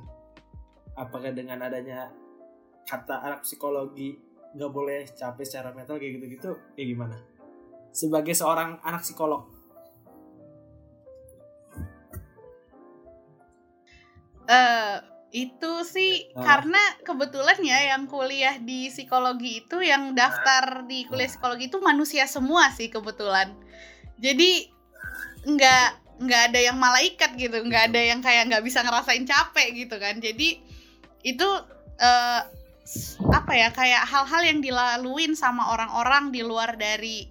Apakah 0.99 1.31
dengan 1.31 1.63
adanya 1.63 2.11
kata 2.83 3.23
anak 3.23 3.47
psikologi 3.47 4.19
nggak 4.55 4.71
boleh 4.71 5.07
capek 5.15 5.45
secara 5.47 5.71
mental 5.71 5.95
kayak 5.95 6.19
gitu-gitu 6.19 6.51
kayak 6.75 6.87
gimana? 6.91 7.17
Sebagai 7.95 8.35
seorang 8.35 8.83
anak 8.83 9.07
psikolog. 9.07 9.47
Uh, 14.45 15.01
itu 15.33 15.73
sih 15.83 16.29
uh. 16.31 16.43
karena 16.43 16.79
kebetulan 17.01 17.57
ya 17.59 17.95
yang 17.95 18.05
kuliah 18.05 18.55
di 18.61 18.93
psikologi 18.93 19.65
itu 19.65 19.81
yang 19.81 20.13
daftar 20.13 20.85
di 20.85 21.03
kuliah 21.09 21.27
psikologi 21.27 21.67
itu 21.67 21.81
manusia 21.81 22.29
semua 22.29 22.69
sih 22.69 22.93
kebetulan 22.93 23.57
jadi 24.19 24.71
nggak 25.45 25.87
nggak 26.15 26.41
ada 26.51 26.59
yang 26.59 26.77
malaikat 26.79 27.35
gitu. 27.35 27.59
Nggak 27.63 27.93
ada 27.93 28.01
yang 28.01 28.19
kayak 28.23 28.51
nggak 28.51 28.63
bisa 28.63 28.81
ngerasain 28.81 29.25
capek 29.27 29.67
gitu 29.85 29.95
kan. 29.99 30.17
Jadi 30.19 30.59
itu 31.25 31.47
uh, 31.99 32.41
apa 33.33 33.51
ya 33.57 33.73
kayak 33.73 34.03
hal-hal 34.05 34.41
yang 34.45 34.59
dilaluin 34.61 35.33
sama 35.33 35.73
orang-orang 35.73 36.29
di 36.29 36.45
luar 36.45 36.77
dari 36.77 37.27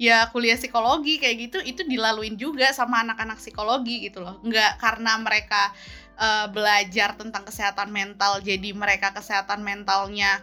ya 0.00 0.30
kuliah 0.32 0.56
psikologi 0.56 1.20
kayak 1.20 1.36
gitu 1.50 1.58
itu 1.62 1.82
dilaluin 1.84 2.38
juga 2.38 2.72
sama 2.72 3.02
anak-anak 3.04 3.38
psikologi 3.38 4.08
gitu 4.08 4.24
loh. 4.24 4.40
Nggak 4.40 4.80
karena 4.80 5.18
mereka 5.20 5.74
uh, 6.16 6.46
belajar 6.48 7.18
tentang 7.18 7.44
kesehatan 7.46 7.90
mental 7.92 8.40
jadi 8.40 8.72
mereka 8.72 9.12
kesehatan 9.12 9.60
mentalnya 9.60 10.40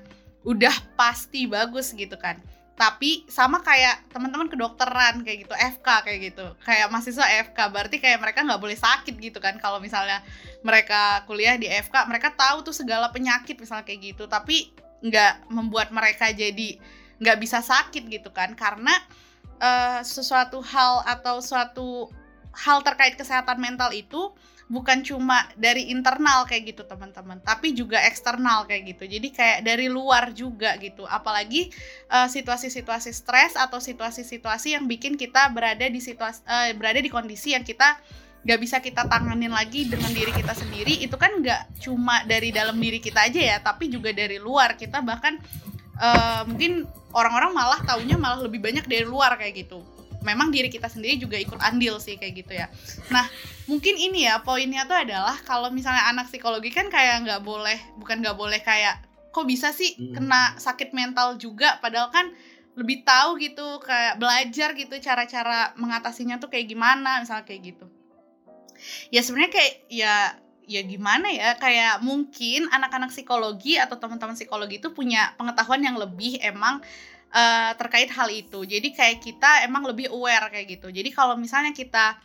udah 0.47 0.71
pasti 0.95 1.45
bagus 1.45 1.91
gitu 1.91 2.15
kan 2.15 2.39
tapi 2.79 3.27
sama 3.27 3.59
kayak 3.59 4.07
teman-teman 4.07 4.47
kedokteran 4.47 5.19
kayak 5.27 5.43
gitu 5.43 5.51
FK 5.51 5.87
kayak 6.07 6.19
gitu. 6.31 6.47
Kayak 6.63 6.87
mahasiswa 6.87 7.27
FK 7.51 7.59
berarti 7.75 7.99
kayak 7.99 8.23
mereka 8.23 8.39
nggak 8.47 8.61
boleh 8.63 8.79
sakit 8.79 9.19
gitu 9.19 9.43
kan. 9.43 9.59
Kalau 9.59 9.83
misalnya 9.83 10.23
mereka 10.63 11.27
kuliah 11.27 11.59
di 11.59 11.67
FK 11.67 12.07
mereka 12.07 12.31
tahu 12.31 12.63
tuh 12.63 12.71
segala 12.71 13.11
penyakit 13.11 13.59
misalnya 13.59 13.83
kayak 13.83 14.15
gitu. 14.15 14.31
Tapi 14.31 14.71
nggak 15.03 15.51
membuat 15.51 15.91
mereka 15.91 16.31
jadi 16.31 16.79
nggak 17.19 17.37
bisa 17.43 17.59
sakit 17.59 18.07
gitu 18.07 18.31
kan. 18.31 18.55
Karena 18.55 18.95
uh, 19.59 19.99
sesuatu 19.99 20.63
hal 20.63 21.03
atau 21.03 21.43
suatu 21.43 22.07
hal 22.55 22.79
terkait 22.87 23.19
kesehatan 23.19 23.59
mental 23.59 23.91
itu 23.91 24.31
bukan 24.69 25.01
cuma 25.01 25.49
dari 25.57 25.89
internal 25.89 26.45
kayak 26.45 26.71
gitu 26.77 26.85
teman-teman 26.85 27.41
tapi 27.41 27.73
juga 27.73 27.97
eksternal 28.05 28.69
kayak 28.69 28.95
gitu. 28.95 29.09
Jadi 29.09 29.27
kayak 29.33 29.59
dari 29.65 29.89
luar 29.89 30.29
juga 30.31 30.77
gitu. 30.77 31.09
Apalagi 31.09 31.73
uh, 32.13 32.29
situasi-situasi 32.29 33.09
stres 33.09 33.57
atau 33.57 33.81
situasi-situasi 33.81 34.77
yang 34.77 34.85
bikin 34.85 35.17
kita 35.17 35.49
berada 35.49 35.89
di 35.89 35.97
situasi 35.97 36.45
uh, 36.45 36.69
berada 36.77 37.01
di 37.01 37.09
kondisi 37.09 37.57
yang 37.57 37.65
kita 37.65 37.97
nggak 38.39 38.59
bisa 38.61 38.79
kita 38.79 39.03
tanganin 39.09 39.51
lagi 39.51 39.89
dengan 39.89 40.15
diri 40.15 40.31
kita 40.31 40.55
sendiri 40.55 41.03
itu 41.03 41.17
kan 41.19 41.43
nggak 41.43 41.83
cuma 41.83 42.23
dari 42.23 42.55
dalam 42.55 42.79
diri 42.79 43.03
kita 43.03 43.27
aja 43.27 43.41
ya 43.41 43.57
tapi 43.59 43.89
juga 43.89 44.13
dari 44.13 44.37
luar. 44.37 44.77
Kita 44.77 45.01
bahkan 45.01 45.41
uh, 45.97 46.45
mungkin 46.45 46.85
orang-orang 47.17 47.57
malah 47.57 47.81
taunya 47.81 48.21
malah 48.21 48.45
lebih 48.45 48.61
banyak 48.61 48.85
dari 48.85 49.03
luar 49.03 49.33
kayak 49.33 49.65
gitu 49.65 49.81
memang 50.21 50.51
diri 50.51 50.67
kita 50.67 50.91
sendiri 50.91 51.15
juga 51.15 51.39
ikut 51.39 51.59
andil 51.63 51.97
sih 51.97 52.19
kayak 52.19 52.33
gitu 52.43 52.53
ya. 52.55 52.67
Nah 53.11 53.25
mungkin 53.71 53.95
ini 53.95 54.27
ya 54.27 54.43
poinnya 54.43 54.83
tuh 54.85 54.97
adalah 54.99 55.37
kalau 55.47 55.71
misalnya 55.71 56.07
anak 56.11 56.27
psikologi 56.27 56.71
kan 56.71 56.91
kayak 56.91 57.23
nggak 57.23 57.41
boleh 57.43 57.79
bukan 57.99 58.19
nggak 58.19 58.37
boleh 58.37 58.59
kayak 58.59 58.99
kok 59.29 59.45
bisa 59.45 59.71
sih 59.71 59.95
hmm. 59.95 60.19
kena 60.19 60.57
sakit 60.57 60.91
mental 60.91 61.37
juga 61.39 61.77
padahal 61.79 62.09
kan 62.11 62.33
lebih 62.75 63.03
tahu 63.03 63.39
gitu 63.39 63.83
kayak 63.83 64.15
belajar 64.19 64.71
gitu 64.75 64.95
cara-cara 65.03 65.75
mengatasinya 65.75 66.39
tuh 66.39 66.47
kayak 66.47 66.71
gimana 66.71 67.19
misalnya 67.23 67.43
kayak 67.43 67.75
gitu. 67.75 67.85
Ya 69.11 69.19
sebenarnya 69.19 69.51
kayak 69.51 69.73
ya 69.91 70.15
ya 70.69 70.85
gimana 70.85 71.27
ya 71.33 71.57
kayak 71.57 72.05
mungkin 72.05 72.69
anak-anak 72.69 73.09
psikologi 73.09 73.81
atau 73.81 73.97
teman-teman 73.97 74.37
psikologi 74.37 74.77
itu 74.77 74.93
punya 74.93 75.33
pengetahuan 75.35 75.81
yang 75.81 75.97
lebih 75.97 76.37
emang 76.45 76.79
uh, 77.33 77.71
terkait 77.77 78.09
hal 78.09 78.29
itu. 78.29 78.65
Jadi 78.65 78.93
kayak 78.93 79.17
kita 79.21 79.65
emang 79.65 79.85
lebih 79.85 80.09
aware 80.13 80.49
kayak 80.49 80.79
gitu. 80.79 80.87
Jadi 80.89 81.09
kalau 81.13 81.37
misalnya 81.37 81.73
kita 81.73 82.17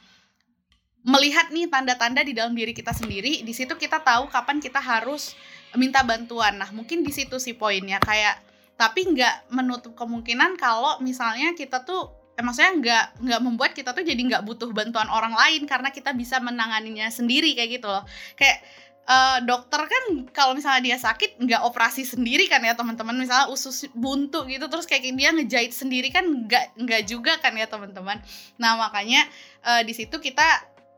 melihat 1.04 1.52
nih 1.52 1.68
tanda-tanda 1.68 2.24
di 2.24 2.32
dalam 2.32 2.56
diri 2.56 2.72
kita 2.72 2.96
sendiri, 2.96 3.44
di 3.44 3.52
situ 3.52 3.76
kita 3.76 4.00
tahu 4.00 4.32
kapan 4.32 4.58
kita 4.60 4.80
harus 4.80 5.36
minta 5.76 6.00
bantuan. 6.00 6.56
Nah, 6.56 6.72
mungkin 6.72 7.04
di 7.04 7.12
situ 7.12 7.36
sih 7.36 7.52
poinnya 7.52 8.00
kayak 8.00 8.40
tapi 8.74 9.06
nggak 9.06 9.54
menutup 9.54 9.94
kemungkinan 9.94 10.58
kalau 10.58 10.98
misalnya 10.98 11.54
kita 11.54 11.86
tuh 11.86 12.10
eh, 12.34 12.42
maksudnya 12.42 12.72
nggak 12.74 13.04
nggak 13.22 13.40
membuat 13.42 13.70
kita 13.70 13.94
tuh 13.94 14.02
jadi 14.02 14.18
nggak 14.18 14.42
butuh 14.42 14.66
bantuan 14.74 15.06
orang 15.06 15.30
lain 15.30 15.62
karena 15.70 15.94
kita 15.94 16.10
bisa 16.10 16.42
menanganinya 16.42 17.06
sendiri 17.06 17.54
kayak 17.54 17.78
gitu 17.78 17.86
loh 17.86 18.02
kayak 18.34 18.58
uh, 19.04 19.38
dokter 19.44 19.80
kan 19.84 20.04
kalau 20.32 20.52
misalnya 20.56 20.92
dia 20.92 20.98
sakit 21.00 21.40
nggak 21.40 21.62
operasi 21.64 22.04
sendiri 22.04 22.48
kan 22.48 22.60
ya 22.64 22.76
teman-teman. 22.76 23.16
Misalnya 23.16 23.48
usus 23.52 23.88
buntu 23.92 24.44
gitu 24.48 24.66
terus 24.68 24.88
kayak 24.88 25.08
dia 25.14 25.30
ngejahit 25.32 25.72
sendiri 25.72 26.08
kan 26.10 26.24
nggak 26.24 26.76
nggak 26.80 27.02
juga 27.08 27.38
kan 27.40 27.54
ya 27.56 27.68
teman-teman. 27.68 28.20
Nah 28.60 28.76
makanya 28.80 29.24
uh, 29.64 29.82
di 29.84 29.92
situ 29.92 30.16
kita 30.20 30.44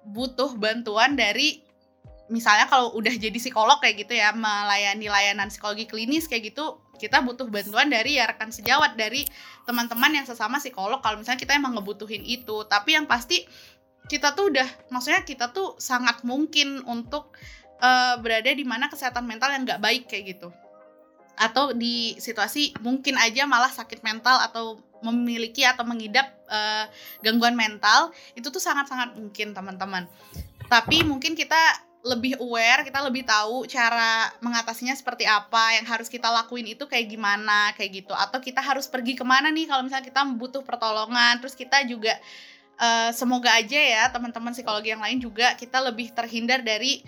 butuh 0.06 0.54
bantuan 0.54 1.18
dari 1.18 1.66
misalnya 2.26 2.66
kalau 2.66 2.94
udah 2.94 3.14
jadi 3.14 3.34
psikolog 3.38 3.78
kayak 3.78 4.06
gitu 4.06 4.18
ya 4.18 4.34
melayani 4.34 5.06
layanan 5.06 5.46
psikologi 5.50 5.86
klinis 5.86 6.26
kayak 6.26 6.54
gitu 6.54 6.82
kita 6.96 7.20
butuh 7.22 7.46
bantuan 7.52 7.92
dari 7.92 8.16
ya 8.16 8.24
rekan 8.24 8.48
sejawat 8.48 8.96
dari 8.96 9.28
teman-teman 9.68 10.16
yang 10.16 10.26
sesama 10.26 10.56
psikolog. 10.56 11.04
Kalau 11.04 11.20
misalnya 11.20 11.38
kita 11.38 11.52
emang 11.54 11.76
ngebutuhin 11.76 12.24
itu 12.24 12.64
tapi 12.66 12.96
yang 12.96 13.04
pasti 13.04 13.44
kita 14.06 14.32
tuh 14.38 14.54
udah 14.54 14.66
maksudnya 14.94 15.26
kita 15.26 15.50
tuh 15.50 15.74
sangat 15.82 16.22
mungkin 16.22 16.82
untuk 16.86 17.34
uh, 17.80 18.14
berada 18.20 18.50
di 18.52 18.64
mana 18.64 18.88
kesehatan 18.90 19.24
mental 19.24 19.52
yang 19.52 19.62
nggak 19.64 19.82
baik 19.82 20.04
kayak 20.08 20.36
gitu 20.36 20.48
atau 21.36 21.76
di 21.76 22.16
situasi 22.16 22.72
mungkin 22.80 23.20
aja 23.20 23.44
malah 23.44 23.68
sakit 23.68 24.00
mental 24.00 24.40
atau 24.40 24.80
memiliki 25.04 25.68
atau 25.68 25.84
mengidap 25.84 26.32
uh, 26.48 26.88
gangguan 27.20 27.52
mental 27.52 28.08
itu 28.32 28.48
tuh 28.48 28.60
sangat-sangat 28.60 29.12
mungkin 29.20 29.52
teman-teman 29.52 30.08
tapi 30.72 31.04
mungkin 31.04 31.36
kita 31.36 31.86
lebih 32.06 32.38
aware, 32.38 32.86
kita 32.86 33.02
lebih 33.02 33.26
tahu 33.26 33.66
cara 33.66 34.30
mengatasinya 34.38 34.94
seperti 34.94 35.26
apa, 35.26 35.74
yang 35.74 35.86
harus 35.90 36.06
kita 36.06 36.30
lakuin 36.30 36.70
itu 36.70 36.86
kayak 36.86 37.10
gimana, 37.10 37.74
kayak 37.74 38.06
gitu. 38.06 38.14
Atau 38.14 38.38
kita 38.38 38.62
harus 38.62 38.86
pergi 38.86 39.18
ke 39.18 39.26
mana 39.26 39.50
nih 39.50 39.66
kalau 39.66 39.82
misalnya 39.82 40.06
kita 40.06 40.22
butuh 40.38 40.62
pertolongan, 40.62 41.42
terus 41.42 41.58
kita 41.58 41.82
juga 41.82 42.14
uh, 42.80 43.10
semoga 43.12 43.52
aja 43.56 43.76
ya 43.80 44.02
teman-teman 44.12 44.52
psikologi 44.52 44.92
yang 44.92 45.02
lain 45.02 45.18
juga 45.20 45.56
kita 45.56 45.80
lebih 45.80 46.12
terhindar 46.12 46.60
dari 46.60 47.02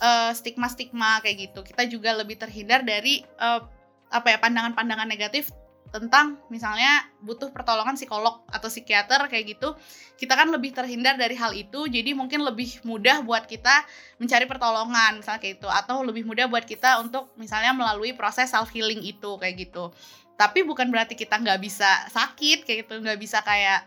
uh, 0.00 0.32
stigma-stigma 0.32 1.20
kayak 1.24 1.50
gitu. 1.50 1.60
Kita 1.64 1.86
juga 1.86 2.16
lebih 2.16 2.40
terhindar 2.40 2.82
dari 2.82 3.24
uh, 3.40 3.62
apa 4.10 4.26
ya 4.34 4.38
pandangan-pandangan 4.42 5.06
negatif 5.06 5.54
tentang 5.90 6.38
misalnya 6.46 7.02
butuh 7.18 7.50
pertolongan 7.50 7.98
psikolog 7.98 8.46
atau 8.46 8.70
psikiater 8.70 9.26
kayak 9.26 9.58
gitu. 9.58 9.74
Kita 10.14 10.38
kan 10.38 10.48
lebih 10.48 10.70
terhindar 10.70 11.18
dari 11.18 11.34
hal 11.34 11.50
itu 11.50 11.90
jadi 11.90 12.14
mungkin 12.14 12.46
lebih 12.46 12.82
mudah 12.86 13.26
buat 13.26 13.50
kita 13.50 13.84
mencari 14.22 14.46
pertolongan 14.46 15.18
misalnya 15.18 15.42
kayak 15.42 15.58
itu 15.58 15.68
atau 15.68 16.06
lebih 16.06 16.22
mudah 16.22 16.46
buat 16.46 16.62
kita 16.62 17.02
untuk 17.02 17.34
misalnya 17.34 17.74
melalui 17.74 18.14
proses 18.14 18.54
self 18.54 18.70
healing 18.70 19.02
itu 19.02 19.34
kayak 19.42 19.66
gitu. 19.66 19.90
Tapi 20.38 20.64
bukan 20.64 20.88
berarti 20.88 21.18
kita 21.18 21.36
nggak 21.36 21.58
bisa 21.60 22.06
sakit 22.08 22.64
kayak 22.64 22.86
gitu 22.86 23.02
nggak 23.02 23.18
bisa 23.18 23.42
kayak 23.42 23.84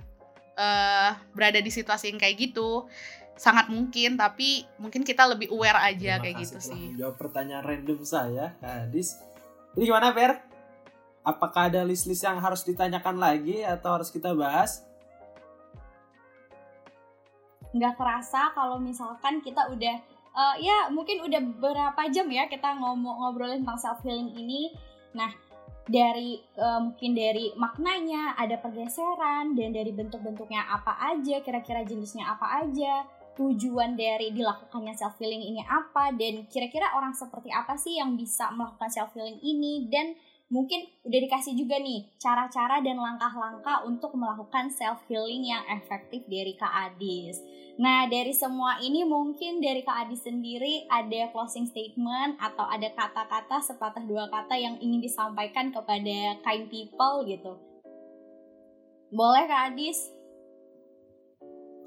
uh, 0.57 1.17
berada 1.31 1.59
di 1.59 1.71
situasi 1.71 2.13
yang 2.13 2.19
kayak 2.21 2.37
gitu 2.37 2.85
sangat 3.33 3.65
mungkin 3.67 4.13
tapi 4.13 4.63
mungkin 4.77 5.01
kita 5.01 5.25
lebih 5.25 5.49
aware 5.49 5.81
aja 5.81 6.21
Terima 6.21 6.23
kayak 6.23 6.35
gitu 6.45 6.57
sih 6.61 6.93
jawab 6.95 7.17
pertanyaan 7.17 7.65
random 7.65 8.05
saya 8.05 8.53
Kadis 8.61 9.17
ini 9.73 9.89
gimana 9.89 10.13
Per? 10.13 10.37
Apakah 11.25 11.71
ada 11.71 11.81
list-list 11.81 12.21
yang 12.21 12.37
harus 12.37 12.61
ditanyakan 12.61 13.17
lagi 13.17 13.65
atau 13.65 13.97
harus 13.97 14.13
kita 14.13 14.35
bahas? 14.37 14.85
Nggak 17.73 17.97
kerasa 17.97 18.53
kalau 18.53 18.77
misalkan 18.77 19.41
kita 19.41 19.65
udah 19.73 19.97
uh, 20.37 20.55
ya 20.61 20.93
mungkin 20.93 21.25
udah 21.25 21.41
berapa 21.57 22.01
jam 22.13 22.29
ya 22.29 22.45
kita 22.45 22.77
ngomong 22.77 23.23
ngobrolin 23.23 23.65
tentang 23.65 23.81
self 23.81 23.99
healing 24.05 24.29
ini. 24.37 24.77
Nah, 25.17 25.29
dari 25.83 26.39
uh, 26.55 26.79
mungkin 26.79 27.11
dari 27.11 27.51
maknanya 27.59 28.39
ada 28.39 28.55
pergeseran 28.55 29.51
dan 29.51 29.75
dari 29.75 29.91
bentuk-bentuknya 29.91 30.63
apa 30.71 30.95
aja 31.11 31.43
kira-kira 31.43 31.83
jenisnya 31.83 32.23
apa 32.23 32.63
aja 32.63 33.03
tujuan 33.33 33.97
dari 33.97 34.31
dilakukannya 34.31 34.93
self 34.93 35.17
healing 35.17 35.41
ini 35.41 35.59
apa 35.65 36.13
dan 36.15 36.45
kira-kira 36.47 36.93
orang 36.95 37.11
seperti 37.17 37.49
apa 37.49 37.75
sih 37.75 37.97
yang 37.97 38.13
bisa 38.15 38.53
melakukan 38.53 38.89
self 38.93 39.11
healing 39.17 39.41
ini 39.41 39.89
dan 39.89 40.15
mungkin 40.53 40.85
udah 41.01 41.19
dikasih 41.25 41.57
juga 41.57 41.81
nih 41.81 42.05
cara-cara 42.21 42.77
dan 42.85 43.01
langkah-langkah 43.01 43.89
untuk 43.89 44.13
melakukan 44.13 44.69
self 44.69 45.01
healing 45.09 45.49
yang 45.49 45.65
efektif 45.65 46.21
dari 46.29 46.53
Kak 46.53 46.93
Adis. 46.93 47.41
Nah, 47.81 48.05
dari 48.05 48.37
semua 48.37 48.77
ini 48.77 49.01
mungkin 49.01 49.57
dari 49.57 49.81
Kak 49.81 50.05
Adis 50.05 50.21
sendiri 50.21 50.85
ada 50.93 51.33
closing 51.33 51.65
statement 51.65 52.37
atau 52.37 52.69
ada 52.69 52.85
kata-kata 52.93 53.65
sepatah 53.65 54.05
dua 54.05 54.29
kata 54.29 54.53
yang 54.53 54.77
ingin 54.77 55.01
disampaikan 55.01 55.73
kepada 55.73 56.37
kind 56.45 56.69
people 56.69 57.25
gitu. 57.25 57.57
Boleh 59.09 59.49
Kak 59.49 59.73
Adis? 59.73 60.13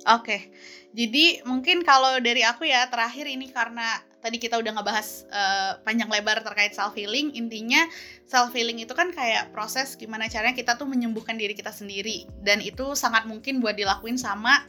Oke, 0.07 0.51
jadi 0.91 1.43
mungkin 1.47 1.87
kalau 1.87 2.19
dari 2.19 2.43
aku 2.43 2.67
ya 2.67 2.87
terakhir 2.91 3.27
ini 3.27 3.51
karena 3.51 4.03
tadi 4.27 4.43
kita 4.43 4.59
udah 4.59 4.75
ngebahas 4.75 5.09
uh, 5.31 5.73
panjang 5.87 6.11
lebar 6.11 6.43
terkait 6.43 6.75
self 6.75 6.99
healing, 6.99 7.31
intinya 7.39 7.87
self 8.27 8.51
healing 8.51 8.83
itu 8.83 8.91
kan 8.91 9.15
kayak 9.15 9.55
proses 9.55 9.95
gimana 9.95 10.27
caranya 10.27 10.59
kita 10.59 10.75
tuh 10.75 10.91
menyembuhkan 10.91 11.39
diri 11.39 11.55
kita 11.55 11.71
sendiri 11.71 12.27
dan 12.43 12.59
itu 12.59 12.99
sangat 12.99 13.31
mungkin 13.31 13.63
buat 13.63 13.79
dilakuin 13.79 14.19
sama 14.19 14.67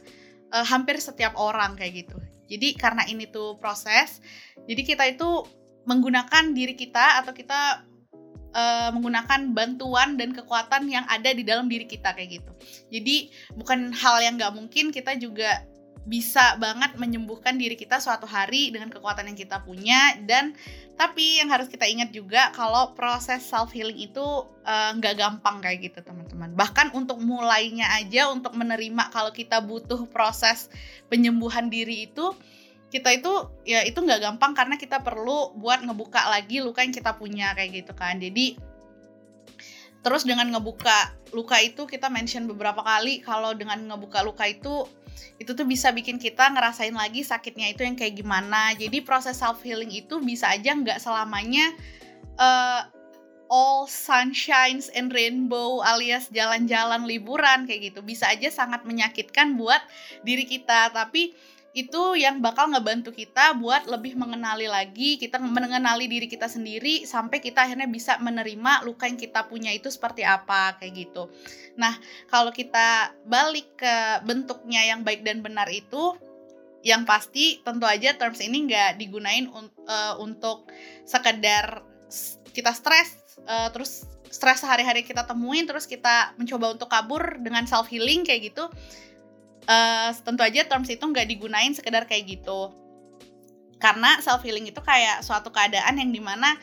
uh, 0.54 0.62
hampir 0.62 1.02
setiap 1.02 1.34
orang 1.34 1.74
kayak 1.74 2.06
gitu. 2.06 2.14
Jadi 2.46 2.78
karena 2.78 3.02
ini 3.10 3.26
tuh 3.26 3.58
proses, 3.58 4.22
jadi 4.70 4.82
kita 4.86 5.04
itu 5.10 5.42
menggunakan 5.90 6.54
diri 6.54 6.78
kita 6.78 7.18
atau 7.18 7.34
kita 7.34 7.82
uh, 8.54 8.94
menggunakan 8.94 9.50
bantuan 9.52 10.14
dan 10.14 10.30
kekuatan 10.32 10.86
yang 10.86 11.02
ada 11.10 11.34
di 11.34 11.42
dalam 11.42 11.66
diri 11.66 11.90
kita 11.90 12.14
kayak 12.14 12.40
gitu. 12.40 12.52
Jadi 12.94 13.34
bukan 13.58 13.90
hal 13.90 14.22
yang 14.22 14.38
nggak 14.38 14.54
mungkin 14.54 14.94
kita 14.94 15.18
juga 15.18 15.66
bisa 16.08 16.56
banget 16.56 16.96
menyembuhkan 16.96 17.60
diri 17.60 17.76
kita 17.76 18.00
suatu 18.00 18.24
hari 18.24 18.72
dengan 18.72 18.88
kekuatan 18.88 19.28
yang 19.28 19.38
kita 19.38 19.60
punya. 19.60 20.16
Dan 20.24 20.56
tapi 20.96 21.38
yang 21.38 21.52
harus 21.52 21.68
kita 21.68 21.84
ingat 21.84 22.10
juga 22.10 22.50
kalau 22.56 22.96
proses 22.96 23.44
self 23.44 23.70
healing 23.70 24.00
itu 24.00 24.24
eh, 24.64 24.90
nggak 24.96 25.14
uh, 25.14 25.18
gampang 25.20 25.60
kayak 25.60 25.92
gitu 25.92 26.00
teman-teman. 26.00 26.56
Bahkan 26.56 26.96
untuk 26.96 27.20
mulainya 27.20 27.86
aja 28.00 28.32
untuk 28.32 28.56
menerima 28.56 29.12
kalau 29.12 29.30
kita 29.30 29.60
butuh 29.60 30.08
proses 30.08 30.72
penyembuhan 31.12 31.68
diri 31.68 32.08
itu 32.08 32.32
kita 32.88 33.12
itu 33.12 33.32
ya 33.68 33.84
itu 33.84 34.00
nggak 34.00 34.24
gampang 34.24 34.56
karena 34.56 34.80
kita 34.80 35.04
perlu 35.04 35.52
buat 35.60 35.84
ngebuka 35.84 36.24
lagi 36.32 36.64
luka 36.64 36.80
yang 36.80 36.96
kita 36.96 37.14
punya 37.20 37.52
kayak 37.52 37.84
gitu 37.84 37.92
kan. 37.92 38.16
Jadi 38.16 38.56
terus 40.00 40.24
dengan 40.24 40.48
ngebuka 40.56 41.12
luka 41.36 41.60
itu 41.60 41.84
kita 41.84 42.08
mention 42.08 42.48
beberapa 42.48 42.80
kali 42.80 43.20
kalau 43.20 43.52
dengan 43.52 43.92
ngebuka 43.92 44.24
luka 44.24 44.48
itu 44.48 44.88
itu 45.38 45.54
tuh 45.54 45.64
bisa 45.64 45.94
bikin 45.94 46.18
kita 46.18 46.50
ngerasain 46.50 46.94
lagi 46.94 47.22
sakitnya 47.22 47.70
itu 47.72 47.86
yang 47.86 47.94
kayak 47.94 48.18
gimana. 48.18 48.74
Jadi 48.74 49.02
proses 49.02 49.38
self 49.38 49.62
healing 49.62 49.90
itu 49.94 50.18
bisa 50.18 50.50
aja 50.50 50.74
nggak 50.74 50.98
selamanya 50.98 51.74
uh, 52.38 52.86
all 53.48 53.88
sunshines 53.88 54.92
and 54.92 55.10
rainbow 55.12 55.80
alias 55.80 56.28
jalan-jalan 56.30 57.04
liburan 57.06 57.64
kayak 57.64 57.92
gitu. 57.92 58.00
Bisa 58.04 58.28
aja 58.28 58.50
sangat 58.52 58.84
menyakitkan 58.84 59.56
buat 59.56 59.80
diri 60.22 60.44
kita. 60.44 60.92
Tapi 60.92 61.32
itu 61.78 62.18
yang 62.18 62.42
bakal 62.42 62.66
ngebantu 62.66 63.14
kita 63.14 63.54
buat 63.54 63.86
lebih 63.86 64.18
mengenali 64.18 64.66
lagi 64.66 65.14
kita 65.20 65.38
mengenali 65.38 66.10
diri 66.10 66.26
kita 66.26 66.50
sendiri 66.50 67.06
sampai 67.06 67.38
kita 67.38 67.62
akhirnya 67.68 67.86
bisa 67.86 68.18
menerima 68.18 68.82
luka 68.82 69.06
yang 69.06 69.14
kita 69.14 69.46
punya 69.46 69.70
itu 69.70 69.86
seperti 69.86 70.26
apa 70.26 70.74
kayak 70.82 71.06
gitu. 71.06 71.30
Nah 71.78 71.94
kalau 72.26 72.50
kita 72.50 73.14
balik 73.22 73.78
ke 73.78 74.24
bentuknya 74.26 74.82
yang 74.90 75.06
baik 75.06 75.22
dan 75.22 75.38
benar 75.38 75.70
itu 75.70 76.18
yang 76.82 77.02
pasti 77.06 77.58
tentu 77.66 77.86
aja 77.86 78.14
terms 78.14 78.38
ini 78.38 78.70
nggak 78.70 78.98
digunain 79.02 79.50
un 79.50 79.66
uh, 79.86 80.14
untuk 80.22 80.70
sekedar 81.06 81.82
kita 82.54 82.70
stres 82.74 83.38
uh, 83.46 83.70
terus 83.74 84.06
stres 84.28 84.62
sehari-hari 84.62 85.02
kita 85.02 85.24
temuin 85.24 85.64
terus 85.64 85.88
kita 85.88 86.36
mencoba 86.36 86.76
untuk 86.76 86.88
kabur 86.88 87.40
dengan 87.40 87.64
self 87.64 87.88
healing 87.88 88.22
kayak 88.22 88.52
gitu 88.52 88.68
uh, 89.68 90.10
tentu 90.24 90.42
aja 90.42 90.64
terms 90.64 90.88
itu 90.88 91.04
nggak 91.04 91.28
digunain 91.28 91.76
sekedar 91.76 92.08
kayak 92.08 92.40
gitu. 92.40 92.72
Karena 93.78 94.18
self 94.24 94.42
healing 94.42 94.66
itu 94.66 94.80
kayak 94.82 95.22
suatu 95.22 95.54
keadaan 95.54 96.00
yang 96.00 96.10
di 96.10 96.18
mana 96.18 96.56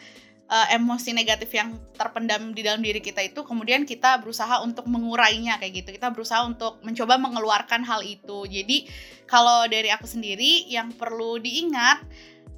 uh, 0.50 0.68
emosi 0.74 1.16
negatif 1.16 1.54
yang 1.56 1.80
terpendam 1.96 2.52
di 2.52 2.66
dalam 2.66 2.84
diri 2.84 3.00
kita 3.00 3.24
itu 3.24 3.46
kemudian 3.48 3.88
kita 3.88 4.20
berusaha 4.20 4.60
untuk 4.66 4.90
mengurainya 4.90 5.62
kayak 5.62 5.86
gitu. 5.86 5.90
Kita 5.96 6.12
berusaha 6.12 6.44
untuk 6.44 6.82
mencoba 6.84 7.16
mengeluarkan 7.16 7.88
hal 7.88 8.04
itu. 8.04 8.44
Jadi 8.50 8.90
kalau 9.30 9.64
dari 9.70 9.94
aku 9.94 10.10
sendiri 10.10 10.68
yang 10.68 10.92
perlu 10.92 11.40
diingat 11.40 12.04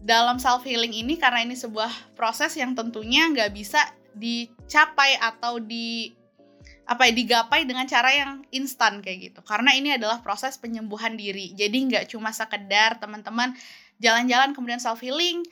dalam 0.01 0.39
self 0.41 0.63
healing 0.63 0.95
ini 0.95 1.19
karena 1.19 1.43
ini 1.43 1.53
sebuah 1.53 2.17
proses 2.17 2.55
yang 2.57 2.73
tentunya 2.73 3.27
nggak 3.29 3.51
bisa 3.53 3.81
dicapai 4.17 5.21
atau 5.21 5.61
di 5.61 6.16
apa 6.87 7.11
ya 7.11 7.13
digapai 7.13 7.67
dengan 7.67 7.83
cara 7.83 8.15
yang 8.15 8.47
instan 8.55 9.03
kayak 9.03 9.31
gitu. 9.31 9.39
Karena 9.43 9.75
ini 9.75 9.99
adalah 9.99 10.23
proses 10.23 10.55
penyembuhan 10.55 11.19
diri. 11.19 11.51
Jadi 11.51 11.77
nggak 11.91 12.15
cuma 12.15 12.31
sekedar 12.31 12.95
teman-teman 12.97 13.51
jalan-jalan 13.99 14.55
kemudian 14.55 14.79
self 14.79 15.03
healing 15.03 15.43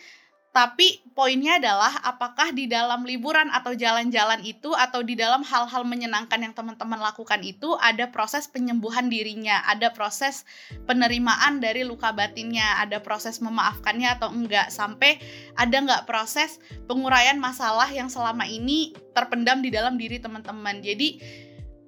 tapi 0.55 1.03
poinnya 1.11 1.59
adalah 1.59 1.99
apakah 2.07 2.55
di 2.55 2.63
dalam 2.71 3.03
liburan 3.03 3.51
atau 3.51 3.75
jalan-jalan 3.75 4.39
itu 4.47 4.71
atau 4.71 5.03
di 5.03 5.11
dalam 5.11 5.43
hal-hal 5.43 5.83
menyenangkan 5.83 6.39
yang 6.39 6.55
teman-teman 6.55 6.95
lakukan 6.95 7.43
itu 7.43 7.75
ada 7.83 8.07
proses 8.07 8.47
penyembuhan 8.47 9.11
dirinya, 9.11 9.59
ada 9.67 9.91
proses 9.91 10.47
penerimaan 10.87 11.59
dari 11.59 11.83
luka 11.83 12.15
batinnya, 12.15 12.79
ada 12.79 13.03
proses 13.03 13.43
memaafkannya 13.43 14.15
atau 14.15 14.31
enggak 14.31 14.71
sampai 14.71 15.19
ada 15.59 15.75
enggak 15.75 16.07
proses 16.07 16.63
penguraian 16.87 17.35
masalah 17.35 17.91
yang 17.91 18.07
selama 18.07 18.47
ini 18.47 18.95
terpendam 19.11 19.59
di 19.59 19.75
dalam 19.75 19.99
diri 19.99 20.23
teman-teman. 20.23 20.79
Jadi 20.79 21.19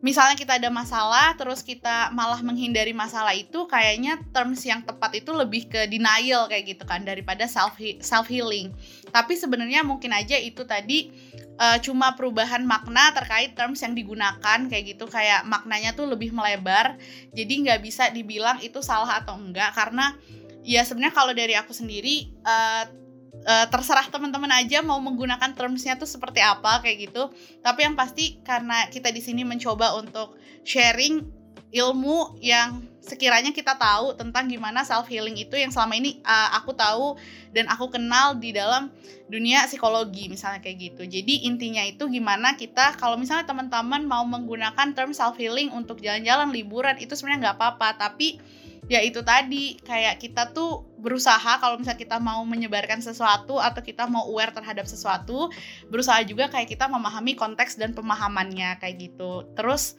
misalnya 0.08 0.40
kita 0.40 0.56
ada 0.56 0.72
masalah 0.72 1.36
terus 1.36 1.60
kita 1.60 2.16
malah 2.16 2.40
menghindari 2.40 2.96
masalah 2.96 3.36
itu 3.36 3.68
kayaknya 3.68 4.24
terms 4.32 4.64
yang 4.64 4.80
tepat 4.88 5.20
itu 5.20 5.36
lebih 5.36 5.68
ke 5.68 5.84
denial 5.92 6.48
kayak 6.48 6.72
gitu 6.72 6.88
kan 6.88 7.04
daripada 7.04 7.44
self 7.44 7.76
self 8.00 8.32
healing. 8.32 8.72
Tapi 9.12 9.36
sebenarnya 9.36 9.84
mungkin 9.84 10.16
aja 10.16 10.40
itu 10.40 10.64
tadi 10.64 11.12
uh, 11.60 11.76
cuma 11.84 12.16
perubahan 12.16 12.64
makna 12.64 13.12
terkait 13.12 13.52
terms 13.60 13.84
yang 13.84 13.92
digunakan 13.92 14.60
kayak 14.72 14.96
gitu. 14.96 15.12
Kayak 15.12 15.44
maknanya 15.44 15.92
tuh 15.92 16.08
lebih 16.08 16.32
melebar 16.32 16.96
jadi 17.36 17.54
nggak 17.68 17.80
bisa 17.84 18.08
dibilang 18.16 18.64
itu 18.64 18.80
salah 18.80 19.20
atau 19.20 19.36
enggak. 19.36 19.76
Karena 19.76 20.16
ya 20.64 20.88
sebenarnya 20.88 21.12
kalau 21.12 21.36
dari 21.36 21.60
aku 21.60 21.76
sendiri 21.76 22.32
uh, 22.48 23.07
uh, 23.48 23.66
terserah 23.72 24.12
teman-teman 24.12 24.52
aja 24.52 24.84
mau 24.84 25.00
menggunakan 25.00 25.56
termsnya 25.56 25.96
tuh 25.96 26.06
seperti 26.06 26.44
apa 26.44 26.84
kayak 26.84 27.10
gitu. 27.10 27.32
Tapi 27.64 27.88
yang 27.88 27.96
pasti 27.96 28.44
karena 28.44 28.92
kita 28.92 29.10
di 29.10 29.24
sini 29.24 29.48
mencoba 29.48 29.96
untuk 29.96 30.36
sharing 30.68 31.24
ilmu 31.72 32.40
yang 32.44 32.84
sekiranya 33.08 33.56
kita 33.56 33.80
tahu 33.80 34.20
tentang 34.20 34.52
gimana 34.52 34.84
self 34.84 35.08
healing 35.08 35.40
itu 35.40 35.56
yang 35.56 35.72
selama 35.72 35.96
ini 35.96 36.20
uh, 36.28 36.60
aku 36.60 36.76
tahu 36.76 37.16
dan 37.56 37.72
aku 37.72 37.88
kenal 37.88 38.36
di 38.36 38.52
dalam 38.52 38.92
dunia 39.32 39.64
psikologi 39.64 40.28
misalnya 40.28 40.60
kayak 40.60 40.92
gitu. 40.92 41.04
Jadi 41.08 41.48
intinya 41.48 41.84
itu 41.88 42.04
gimana 42.12 42.60
kita 42.60 43.00
kalau 43.00 43.16
misalnya 43.16 43.48
teman-teman 43.48 44.04
mau 44.04 44.28
menggunakan 44.28 44.92
term 44.92 45.16
self 45.16 45.40
healing 45.40 45.72
untuk 45.72 46.04
jalan-jalan 46.04 46.52
liburan 46.52 47.00
itu 47.00 47.16
sebenarnya 47.16 47.52
nggak 47.52 47.58
apa-apa, 47.60 47.96
tapi 47.96 48.44
ya 48.88 49.04
itu 49.04 49.24
tadi. 49.24 49.80
Kayak 49.84 50.20
kita 50.20 50.52
tuh 50.52 50.88
berusaha 50.98 51.60
kalau 51.62 51.80
misalnya 51.80 52.00
kita 52.00 52.18
mau 52.18 52.42
menyebarkan 52.44 53.00
sesuatu 53.00 53.62
atau 53.62 53.80
kita 53.84 54.10
mau 54.10 54.26
aware 54.28 54.52
terhadap 54.52 54.90
sesuatu 54.90 55.54
berusaha 55.88 56.20
juga 56.26 56.50
kayak 56.50 56.68
kita 56.74 56.90
memahami 56.90 57.38
konteks 57.38 57.78
dan 57.80 57.94
pemahamannya 57.94 58.82
kayak 58.82 58.96
gitu. 59.12 59.46
Terus 59.54 59.96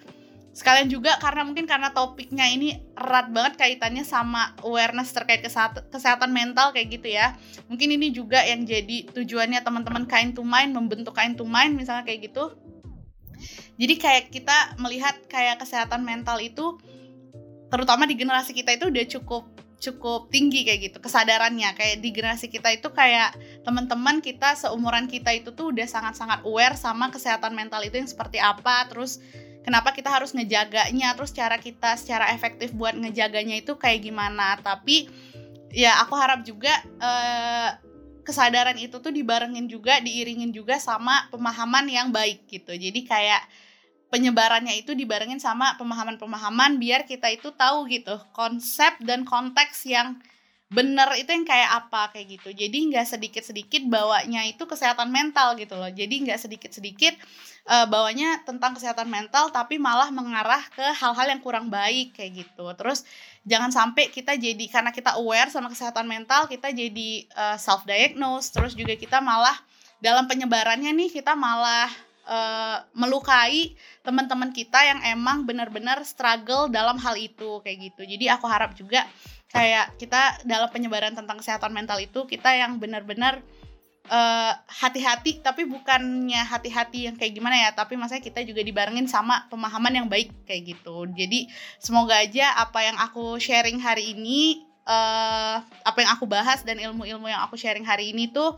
sekalian 0.58 0.90
juga 0.90 1.14
karena 1.22 1.46
mungkin 1.46 1.70
karena 1.70 1.94
topiknya 1.94 2.50
ini 2.50 2.82
erat 2.98 3.30
banget 3.30 3.54
kaitannya 3.62 4.02
sama 4.02 4.58
awareness 4.66 5.14
terkait 5.14 5.38
kesehatan, 5.44 6.34
mental 6.34 6.74
kayak 6.74 6.98
gitu 6.98 7.14
ya. 7.14 7.38
Mungkin 7.70 7.94
ini 7.94 8.10
juga 8.10 8.42
yang 8.42 8.66
jadi 8.66 9.06
tujuannya 9.14 9.62
teman-teman 9.62 10.10
kain 10.10 10.34
to 10.34 10.42
mind 10.42 10.74
membentuk 10.74 11.14
kain 11.14 11.38
to 11.38 11.46
mind 11.46 11.78
misalnya 11.78 12.02
kayak 12.02 12.32
gitu. 12.32 12.58
Jadi 13.78 13.94
kayak 14.02 14.34
kita 14.34 14.74
melihat 14.82 15.14
kayak 15.30 15.62
kesehatan 15.62 16.02
mental 16.02 16.42
itu 16.42 16.74
terutama 17.68 18.08
di 18.08 18.16
generasi 18.16 18.56
kita 18.56 18.76
itu 18.76 18.88
udah 18.88 19.04
cukup 19.06 19.44
cukup 19.78 20.26
tinggi 20.34 20.66
kayak 20.66 20.90
gitu 20.90 20.98
kesadarannya. 20.98 21.70
Kayak 21.78 22.02
di 22.02 22.10
generasi 22.10 22.50
kita 22.50 22.74
itu 22.74 22.90
kayak 22.90 23.34
teman-teman 23.62 24.18
kita 24.18 24.58
seumuran 24.58 25.06
kita 25.06 25.30
itu 25.30 25.54
tuh 25.54 25.70
udah 25.70 25.86
sangat-sangat 25.86 26.42
aware 26.42 26.74
sama 26.74 27.08
kesehatan 27.14 27.54
mental 27.54 27.80
itu 27.86 27.94
yang 27.94 28.10
seperti 28.10 28.42
apa 28.42 28.90
terus 28.90 29.22
kenapa 29.62 29.94
kita 29.94 30.10
harus 30.10 30.34
ngejaganya 30.34 31.14
terus 31.14 31.30
cara 31.30 31.62
kita 31.62 31.94
secara 31.94 32.34
efektif 32.34 32.74
buat 32.74 32.98
ngejaganya 32.98 33.62
itu 33.62 33.78
kayak 33.78 34.02
gimana. 34.02 34.58
Tapi 34.58 35.06
ya 35.70 36.02
aku 36.02 36.14
harap 36.18 36.42
juga 36.42 36.74
eh, 36.98 37.70
kesadaran 38.26 38.76
itu 38.76 38.98
tuh 38.98 39.14
dibarengin 39.14 39.70
juga 39.70 40.02
diiringin 40.02 40.50
juga 40.50 40.76
sama 40.82 41.30
pemahaman 41.30 41.86
yang 41.86 42.10
baik 42.10 42.50
gitu. 42.50 42.74
Jadi 42.74 43.06
kayak 43.06 43.40
penyebarannya 44.08 44.80
itu 44.80 44.96
dibarengin 44.96 45.40
sama 45.40 45.76
pemahaman-pemahaman 45.76 46.80
biar 46.80 47.04
kita 47.04 47.28
itu 47.28 47.52
tahu 47.52 47.88
gitu 47.92 48.16
konsep 48.32 48.96
dan 49.04 49.28
konteks 49.28 49.84
yang 49.84 50.16
bener 50.68 51.08
itu 51.16 51.32
yang 51.32 51.48
kayak 51.48 51.70
apa 51.84 52.12
kayak 52.12 52.40
gitu. 52.40 52.52
Jadi 52.52 52.92
nggak 52.92 53.08
sedikit-sedikit 53.08 53.88
bawanya 53.88 54.44
itu 54.44 54.68
kesehatan 54.68 55.08
mental 55.08 55.56
gitu 55.56 55.72
loh. 55.80 55.88
Jadi 55.88 56.28
nggak 56.28 56.36
sedikit-sedikit 56.44 57.16
uh, 57.72 57.88
bawanya 57.88 58.44
tentang 58.44 58.76
kesehatan 58.76 59.08
mental 59.08 59.48
tapi 59.48 59.80
malah 59.80 60.12
mengarah 60.12 60.60
ke 60.76 60.84
hal-hal 60.92 61.26
yang 61.32 61.40
kurang 61.40 61.72
baik 61.72 62.12
kayak 62.12 62.44
gitu. 62.44 62.68
Terus 62.76 63.08
jangan 63.48 63.72
sampai 63.72 64.12
kita 64.12 64.36
jadi 64.36 64.64
karena 64.68 64.92
kita 64.92 65.16
aware 65.16 65.48
sama 65.48 65.72
kesehatan 65.72 66.04
mental 66.04 66.44
kita 66.52 66.68
jadi 66.68 67.24
uh, 67.32 67.56
eh, 67.56 67.56
self 67.56 67.88
diagnose 67.88 68.52
terus 68.52 68.76
juga 68.76 68.92
kita 68.92 69.24
malah 69.24 69.56
dalam 70.04 70.28
penyebarannya 70.28 70.92
nih 70.92 71.10
kita 71.10 71.32
malah 71.32 71.88
uh, 72.28 72.84
melukai 72.92 73.74
teman-teman 74.04 74.52
kita 74.52 74.84
yang 74.84 75.00
emang 75.02 75.48
benar-benar 75.48 76.04
struggle 76.04 76.68
dalam 76.68 77.00
hal 77.00 77.16
itu 77.16 77.64
kayak 77.64 77.90
gitu. 77.92 78.04
Jadi 78.04 78.28
aku 78.28 78.44
harap 78.44 78.76
juga 78.76 79.08
kayak 79.48 79.96
kita 79.96 80.44
dalam 80.44 80.68
penyebaran 80.68 81.16
tentang 81.16 81.40
kesehatan 81.40 81.72
mental 81.72 81.96
itu 81.98 82.28
kita 82.28 82.52
yang 82.52 82.76
benar-benar 82.76 83.40
uh, 84.12 84.52
hati-hati 84.68 85.40
tapi 85.40 85.64
bukannya 85.64 86.44
hati-hati 86.44 87.08
yang 87.08 87.16
kayak 87.16 87.32
gimana 87.32 87.56
ya 87.56 87.70
tapi 87.72 87.96
maksudnya 87.96 88.24
kita 88.24 88.44
juga 88.44 88.60
dibarengin 88.60 89.08
sama 89.08 89.48
pemahaman 89.48 90.04
yang 90.04 90.08
baik 90.08 90.32
kayak 90.44 90.76
gitu 90.76 91.08
jadi 91.16 91.48
semoga 91.80 92.20
aja 92.20 92.60
apa 92.60 92.84
yang 92.84 92.96
aku 93.00 93.40
sharing 93.40 93.80
hari 93.80 94.12
ini 94.12 94.68
uh, 94.84 95.64
apa 95.64 95.98
yang 96.04 96.10
aku 96.12 96.28
bahas 96.28 96.64
dan 96.64 96.80
ilmu-ilmu 96.80 97.28
yang 97.28 97.40
aku 97.44 97.56
sharing 97.56 97.88
hari 97.88 98.12
ini 98.12 98.28
tuh 98.28 98.56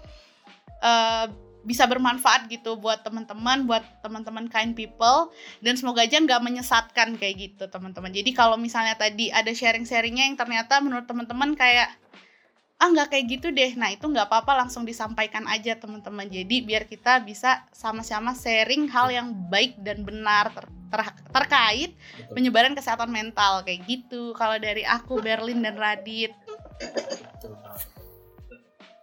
uh, 0.82 1.26
bisa 1.60 1.84
bermanfaat 1.84 2.48
gitu 2.48 2.80
buat 2.80 3.04
teman-teman, 3.04 3.68
buat 3.68 3.84
teman-teman 4.00 4.48
kind 4.48 4.72
people 4.72 5.28
dan 5.60 5.76
semoga 5.76 6.04
aja 6.04 6.16
nggak 6.16 6.40
menyesatkan 6.40 7.20
kayak 7.20 7.36
gitu 7.36 7.68
teman-teman. 7.68 8.08
Jadi 8.08 8.32
kalau 8.32 8.56
misalnya 8.56 8.96
tadi 8.96 9.28
ada 9.28 9.52
sharing-sharingnya 9.52 10.32
yang 10.32 10.36
ternyata 10.40 10.80
menurut 10.80 11.04
teman-teman 11.04 11.52
kayak 11.52 11.92
ah 12.80 12.88
nggak 12.88 13.12
kayak 13.12 13.24
gitu 13.28 13.52
deh, 13.52 13.76
nah 13.76 13.92
itu 13.92 14.08
nggak 14.08 14.24
apa-apa 14.24 14.64
langsung 14.64 14.88
disampaikan 14.88 15.44
aja 15.52 15.76
teman-teman. 15.76 16.24
Jadi 16.24 16.64
biar 16.64 16.88
kita 16.88 17.20
bisa 17.20 17.68
sama-sama 17.76 18.32
sharing 18.32 18.88
hal 18.88 19.12
yang 19.12 19.28
baik 19.52 19.76
dan 19.84 20.00
benar 20.00 20.48
ter 20.56 20.64
ter 20.88 21.00
terkait 21.28 21.92
penyebaran 22.32 22.72
kesehatan 22.72 23.12
mental 23.12 23.60
kayak 23.68 23.84
gitu. 23.84 24.32
Kalau 24.32 24.56
dari 24.56 24.80
aku 24.88 25.20
Berlin 25.20 25.60
dan 25.60 25.76
Radit. 25.76 26.32
Betul. 27.36 27.52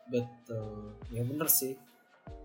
Betul. 0.10 0.97
Ya 1.14 1.22
bener 1.22 1.45
sih 1.45 1.78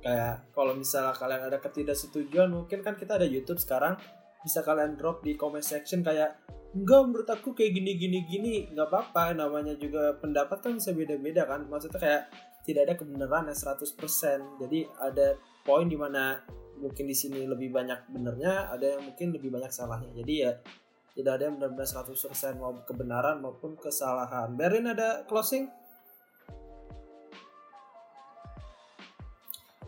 kayak 0.02 0.50
kalau 0.50 0.74
misalnya 0.74 1.14
kalian 1.14 1.46
ada 1.46 1.58
ketidaksetujuan 1.62 2.50
mungkin 2.50 2.82
kan 2.82 2.98
kita 2.98 3.16
ada 3.22 3.26
YouTube 3.26 3.62
sekarang 3.62 3.94
bisa 4.42 4.66
kalian 4.66 4.98
drop 4.98 5.22
di 5.22 5.38
comment 5.38 5.62
section 5.62 6.02
kayak 6.02 6.42
enggak 6.74 7.00
menurut 7.06 7.28
aku 7.30 7.54
kayak 7.54 7.78
gini 7.78 7.94
gini 7.94 8.18
gini 8.26 8.54
nggak 8.74 8.90
apa-apa. 8.90 9.38
Namanya 9.38 9.78
juga 9.78 10.18
pendapat 10.18 10.58
kan 10.58 10.72
bisa 10.76 10.90
beda-beda 10.90 11.46
kan. 11.46 11.64
Maksudnya 11.70 12.00
kayak 12.02 12.22
tidak 12.66 12.82
ada 12.90 12.94
kebenaran 12.98 13.50
yang 13.50 13.58
100% 13.58 14.62
jadi 14.62 14.86
ada 15.02 15.34
poin 15.66 15.86
di 15.86 15.98
mana 15.98 16.38
mungkin 16.78 17.06
di 17.06 17.14
sini 17.14 17.46
lebih 17.46 17.74
banyak 17.74 18.10
benernya 18.10 18.70
ada 18.70 18.98
yang 18.98 19.02
mungkin 19.06 19.30
lebih 19.30 19.54
banyak 19.54 19.70
salahnya. 19.70 20.10
Jadi 20.18 20.34
ya 20.42 20.52
tidak 21.12 21.32
ada 21.38 21.42
yang 21.46 21.54
benar-benar 21.60 21.86
100% 21.86 22.58
mau 22.58 22.72
kebenaran 22.82 23.36
maupun 23.38 23.78
kesalahan. 23.78 24.56
Berin 24.56 24.90
ada 24.90 25.22
closing 25.28 25.68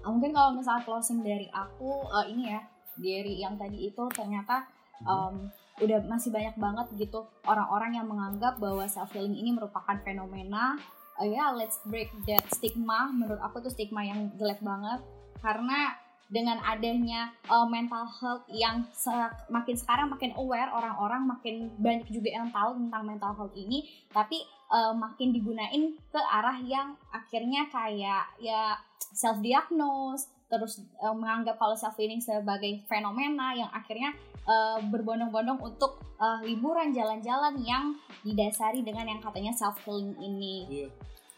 mungkin 0.09 0.37
kalau 0.37 0.53
misalnya 0.57 0.85
closing 0.85 1.25
dari 1.25 1.49
aku 1.53 2.05
uh, 2.09 2.27
ini 2.29 2.53
ya 2.53 2.61
dari 2.95 3.43
yang 3.43 3.59
tadi 3.59 3.91
itu 3.91 4.05
ternyata 4.15 4.69
um, 5.03 5.51
udah 5.83 6.07
masih 6.07 6.31
banyak 6.31 6.55
banget 6.55 6.87
gitu 6.95 7.27
orang-orang 7.43 7.99
yang 7.99 8.07
menganggap 8.07 8.63
bahwa 8.63 8.87
self 8.87 9.11
healing 9.11 9.35
ini 9.35 9.51
merupakan 9.51 9.99
fenomena. 10.07 10.79
Uh, 11.19 11.27
ya 11.27 11.47
yeah, 11.47 11.49
let's 11.51 11.83
break 11.87 12.11
that 12.27 12.43
stigma. 12.55 13.11
Menurut 13.11 13.43
aku 13.43 13.63
tuh 13.63 13.73
stigma 13.75 14.07
yang 14.07 14.31
jelek 14.39 14.63
banget. 14.63 15.03
Karena 15.43 15.99
dengan 16.31 16.57
adanya 16.65 17.31
uh, 17.53 17.69
mental 17.69 18.09
health 18.09 18.49
yang 18.49 18.87
se 18.91 19.13
makin 19.53 19.77
sekarang 19.77 20.09
makin 20.09 20.33
aware 20.41 20.73
orang-orang 20.73 21.29
makin 21.29 21.69
banyak 21.77 22.09
juga 22.09 22.33
yang 22.33 22.49
tahu 22.51 22.79
tentang 22.79 23.03
mental 23.07 23.33
health 23.35 23.55
ini. 23.55 23.87
Tapi 24.11 24.43
uh, 24.75 24.91
makin 24.91 25.31
digunain 25.31 25.95
ke 26.11 26.19
arah 26.19 26.59
yang 26.67 26.99
akhirnya 27.15 27.71
kayak 27.71 28.27
ya 28.43 28.75
self 29.15 29.39
diagnose 29.39 30.27
terus 30.51 30.83
uh, 30.99 31.15
menganggap 31.15 31.55
kalau 31.57 31.79
self 31.79 31.95
healing 31.95 32.19
sebagai 32.19 32.83
fenomena 32.91 33.55
yang 33.55 33.71
akhirnya 33.71 34.11
uh, 34.45 34.83
berbondong-bondong 34.91 35.63
untuk 35.63 36.03
uh, 36.19 36.43
liburan 36.43 36.91
jalan-jalan 36.91 37.55
yang 37.63 37.95
didasari 38.27 38.83
dengan 38.83 39.07
yang 39.09 39.21
katanya 39.23 39.55
self 39.55 39.79
healing 39.87 40.19
ini. 40.19 40.87
Yeah. 40.87 40.91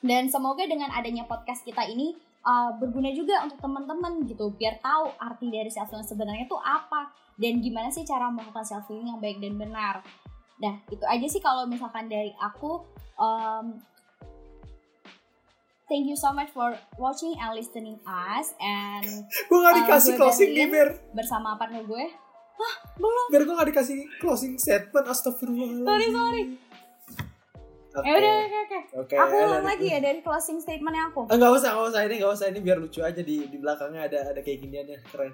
Dan 0.05 0.29
semoga 0.29 0.65
dengan 0.69 0.93
adanya 0.93 1.25
podcast 1.25 1.65
kita 1.65 1.85
ini 1.89 2.15
uh, 2.45 2.77
berguna 2.77 3.11
juga 3.13 3.43
untuk 3.43 3.59
teman-teman 3.59 4.23
gitu 4.29 4.53
biar 4.55 4.79
tahu 4.81 5.13
arti 5.19 5.49
dari 5.49 5.69
self 5.73 5.93
healing 5.93 6.09
sebenarnya 6.09 6.45
itu 6.49 6.59
apa 6.61 7.13
dan 7.37 7.61
gimana 7.61 7.93
sih 7.93 8.05
cara 8.05 8.33
melakukan 8.33 8.65
self 8.65 8.89
healing 8.89 9.13
yang 9.13 9.21
baik 9.21 9.39
dan 9.41 9.55
benar. 9.57 9.95
Nah, 10.57 10.81
itu 10.89 11.05
aja 11.05 11.27
sih 11.29 11.43
kalau 11.45 11.69
misalkan 11.69 12.09
dari 12.09 12.33
aku 12.41 12.81
um, 13.21 13.77
Thank 15.87 16.11
you 16.11 16.19
so 16.19 16.35
much 16.35 16.51
for 16.51 16.75
watching 16.99 17.39
and 17.39 17.55
listening 17.55 18.03
us 18.03 18.51
and 18.59 19.07
gue 19.31 19.59
gak 19.63 19.71
uh, 19.71 19.79
dikasih 19.87 20.13
uh, 20.15 20.19
closing 20.19 20.51
nih 20.51 20.67
Ber 20.67 20.99
bersama 21.15 21.55
partner 21.55 21.87
gue 21.87 22.05
Hah, 22.57 22.75
belum 22.99 23.27
Ber 23.31 23.43
gue 23.47 23.55
gak 23.55 23.69
dikasih 23.71 23.99
closing 24.19 24.59
statement 24.59 25.07
astagfirullah 25.07 25.87
sorry 25.87 26.09
sorry 26.11 26.45
Okay. 27.97 28.13
Ya 28.13 28.21
udah 28.21 28.35
oke 28.37 28.59
oke. 28.61 28.81
Oke. 29.09 29.15
Aku 29.17 29.35
ulang 29.41 29.65
lagi 29.65 29.89
ya 29.89 29.99
dari 30.05 30.21
closing 30.21 30.61
statementnya 30.61 31.09
aku. 31.09 31.33
Enggak 31.33 31.49
usah, 31.57 31.73
enggak 31.73 31.89
usah 31.89 32.01
ini, 32.05 32.15
enggak 32.21 32.33
usah 32.37 32.47
ini 32.53 32.61
biar 32.61 32.77
lucu 32.77 33.01
aja 33.01 33.21
di 33.25 33.49
di 33.49 33.57
belakangnya 33.57 34.05
ada 34.05 34.19
ada 34.37 34.41
kayak 34.45 34.59
giniannya 34.61 35.01
keren. 35.09 35.33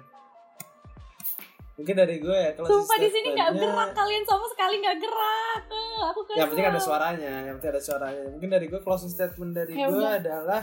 Mungkin 1.83 1.99
dari 1.99 2.15
gue 2.23 2.31
ya 2.31 2.55
kalau 2.55 2.79
Sumpah 2.79 2.95
di 2.95 3.11
sini 3.11 3.35
nggak 3.35 3.59
gerak 3.59 3.91
kalian 3.91 4.23
sama 4.23 4.47
sekali 4.47 4.79
nggak 4.79 4.97
gerak. 5.03 5.61
Eh, 5.67 6.01
aku 6.07 6.19
kesel. 6.23 6.39
Yang 6.39 6.47
penting 6.55 6.67
ada 6.71 6.79
suaranya, 6.79 7.33
yang 7.43 7.55
penting 7.59 7.71
ada 7.75 7.83
suaranya. 7.83 8.23
Mungkin 8.31 8.49
dari 8.55 8.65
gue 8.71 8.79
closing 8.79 9.11
statement 9.11 9.51
dari 9.51 9.75
gue 9.75 9.91
udah. 9.91 10.15
adalah 10.15 10.61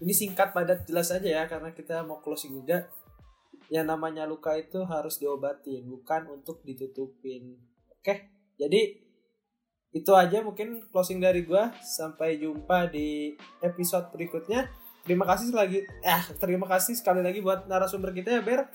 ini 0.00 0.16
singkat 0.16 0.56
padat 0.56 0.88
jelas 0.88 1.12
aja 1.12 1.28
ya 1.28 1.44
karena 1.44 1.76
kita 1.76 2.00
mau 2.08 2.24
closing 2.24 2.56
juga. 2.56 2.88
Yang 3.68 3.84
namanya 3.84 4.24
luka 4.24 4.56
itu 4.56 4.80
harus 4.88 5.20
diobatin, 5.20 5.84
bukan 5.84 6.40
untuk 6.40 6.64
ditutupin. 6.64 7.52
Oke, 7.92 8.32
jadi 8.56 8.96
itu 9.92 10.12
aja 10.16 10.40
mungkin 10.40 10.88
closing 10.88 11.20
dari 11.20 11.44
gue. 11.44 11.64
Sampai 11.84 12.40
jumpa 12.40 12.88
di 12.88 13.36
episode 13.60 14.08
berikutnya. 14.08 14.72
Terima 15.04 15.28
kasih 15.28 15.52
lagi, 15.52 15.84
eh 15.84 16.22
terima 16.40 16.64
kasih 16.64 16.96
sekali 16.96 17.20
lagi 17.20 17.44
buat 17.44 17.68
narasumber 17.68 18.16
kita 18.16 18.38
ya 18.38 18.40
Ber 18.40 18.72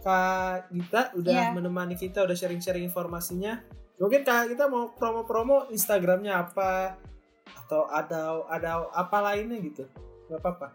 Kak 0.00 0.72
Gita 0.72 1.12
udah 1.16 1.32
yeah. 1.32 1.52
menemani 1.52 1.96
kita, 1.98 2.24
udah 2.24 2.36
sharing-sharing 2.36 2.86
informasinya. 2.86 3.60
Mungkin 3.96 4.22
Kak 4.22 4.52
Gita 4.52 4.68
mau 4.68 4.92
promo-promo 4.92 5.68
Instagramnya 5.72 6.46
apa 6.46 7.00
atau 7.66 7.88
ada 7.88 8.44
ada 8.50 8.86
apa 8.92 9.18
lainnya 9.24 9.58
gitu? 9.62 9.84
Gak 10.30 10.40
apa-apa. 10.42 10.68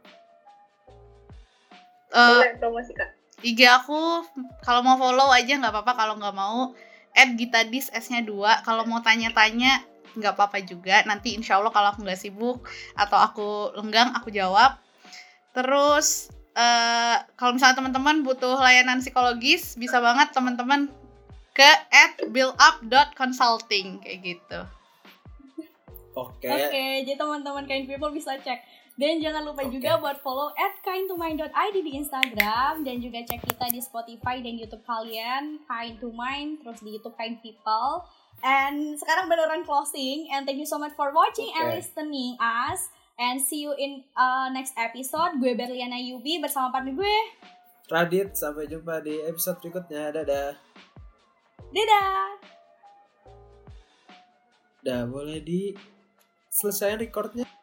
Uh, 2.11 2.43
promosi 2.60 2.91
Kak. 2.91 3.15
IG 3.41 3.65
aku 3.65 4.26
kalau 4.61 4.85
mau 4.85 4.98
follow 5.02 5.34
aja 5.34 5.57
nggak 5.57 5.73
apa-apa 5.73 5.93
kalau 5.98 6.14
nggak 6.22 6.35
mau 6.38 6.77
add 7.18 7.34
Gitadis 7.35 7.89
S-nya 7.89 8.22
2 8.22 8.61
kalau 8.61 8.85
mau 8.85 9.02
tanya-tanya 9.02 9.81
nggak 10.14 10.34
apa-apa 10.38 10.61
juga 10.61 11.02
nanti 11.07 11.34
insya 11.34 11.57
Allah 11.57 11.72
kalau 11.73 11.89
aku 11.95 12.03
nggak 12.06 12.19
sibuk 12.19 12.68
atau 12.93 13.18
aku 13.18 13.48
lenggang 13.80 14.11
aku 14.14 14.30
jawab 14.30 14.77
terus 15.56 16.30
uh, 16.55 17.17
kalau 17.39 17.55
misalnya 17.55 17.77
teman-teman 17.79 18.23
butuh 18.23 18.59
layanan 18.59 18.99
psikologis 18.99 19.75
bisa 19.79 19.99
banget 19.99 20.31
teman-teman 20.35 20.91
ke 21.51 21.71
at 21.91 22.15
buildup.consulting 22.31 23.99
kayak 23.99 24.19
gitu 24.23 24.59
oke 26.15 26.39
okay. 26.39 26.49
oke 26.51 26.67
okay, 26.71 26.91
jadi 27.03 27.19
teman-teman 27.19 27.63
kind 27.67 27.85
people 27.87 28.11
bisa 28.11 28.35
cek 28.39 28.81
dan 28.99 29.23
jangan 29.23 29.47
lupa 29.47 29.63
okay. 29.63 29.73
juga 29.73 29.97
buat 29.97 30.19
follow 30.19 30.51
at 30.59 30.77
kindtomind.id 30.83 31.75
di 31.79 31.91
Instagram 31.95 32.83
dan 32.83 32.99
juga 32.99 33.23
cek 33.23 33.41
kita 33.49 33.65
di 33.71 33.79
Spotify 33.79 34.43
dan 34.43 34.59
YouTube 34.59 34.83
kalian 34.83 35.63
Kind 35.65 35.97
to 36.03 36.11
Mind 36.11 36.59
terus 36.61 36.83
di 36.83 36.99
YouTube 36.99 37.15
Kind 37.15 37.39
People. 37.39 38.05
And 38.45 38.93
sekarang 39.01 39.25
beneran 39.25 39.63
closing 39.63 40.29
and 40.29 40.43
thank 40.43 40.61
you 40.61 40.67
so 40.67 40.77
much 40.77 40.91
for 40.93 41.09
watching 41.15 41.49
okay. 41.49 41.59
and 41.65 41.67
listening 41.81 42.35
us 42.37 42.93
and 43.19 43.39
see 43.39 43.63
you 43.63 43.73
in 43.75 44.03
uh, 44.15 44.47
next 44.51 44.75
episode. 44.79 45.39
Gue 45.39 45.55
Berliana 45.55 45.99
Yubi 45.99 46.39
bersama 46.39 46.71
partner 46.71 46.95
gue 46.95 47.15
Radit. 47.91 48.35
Sampai 48.35 48.71
jumpa 48.71 49.03
di 49.03 49.19
episode 49.27 49.59
berikutnya. 49.59 50.15
Dadah. 50.15 50.55
Dadah. 51.71 52.27
Dah 54.81 55.01
boleh 55.05 55.43
di 55.43 55.75
selesai 56.49 56.97
recordnya. 56.97 57.60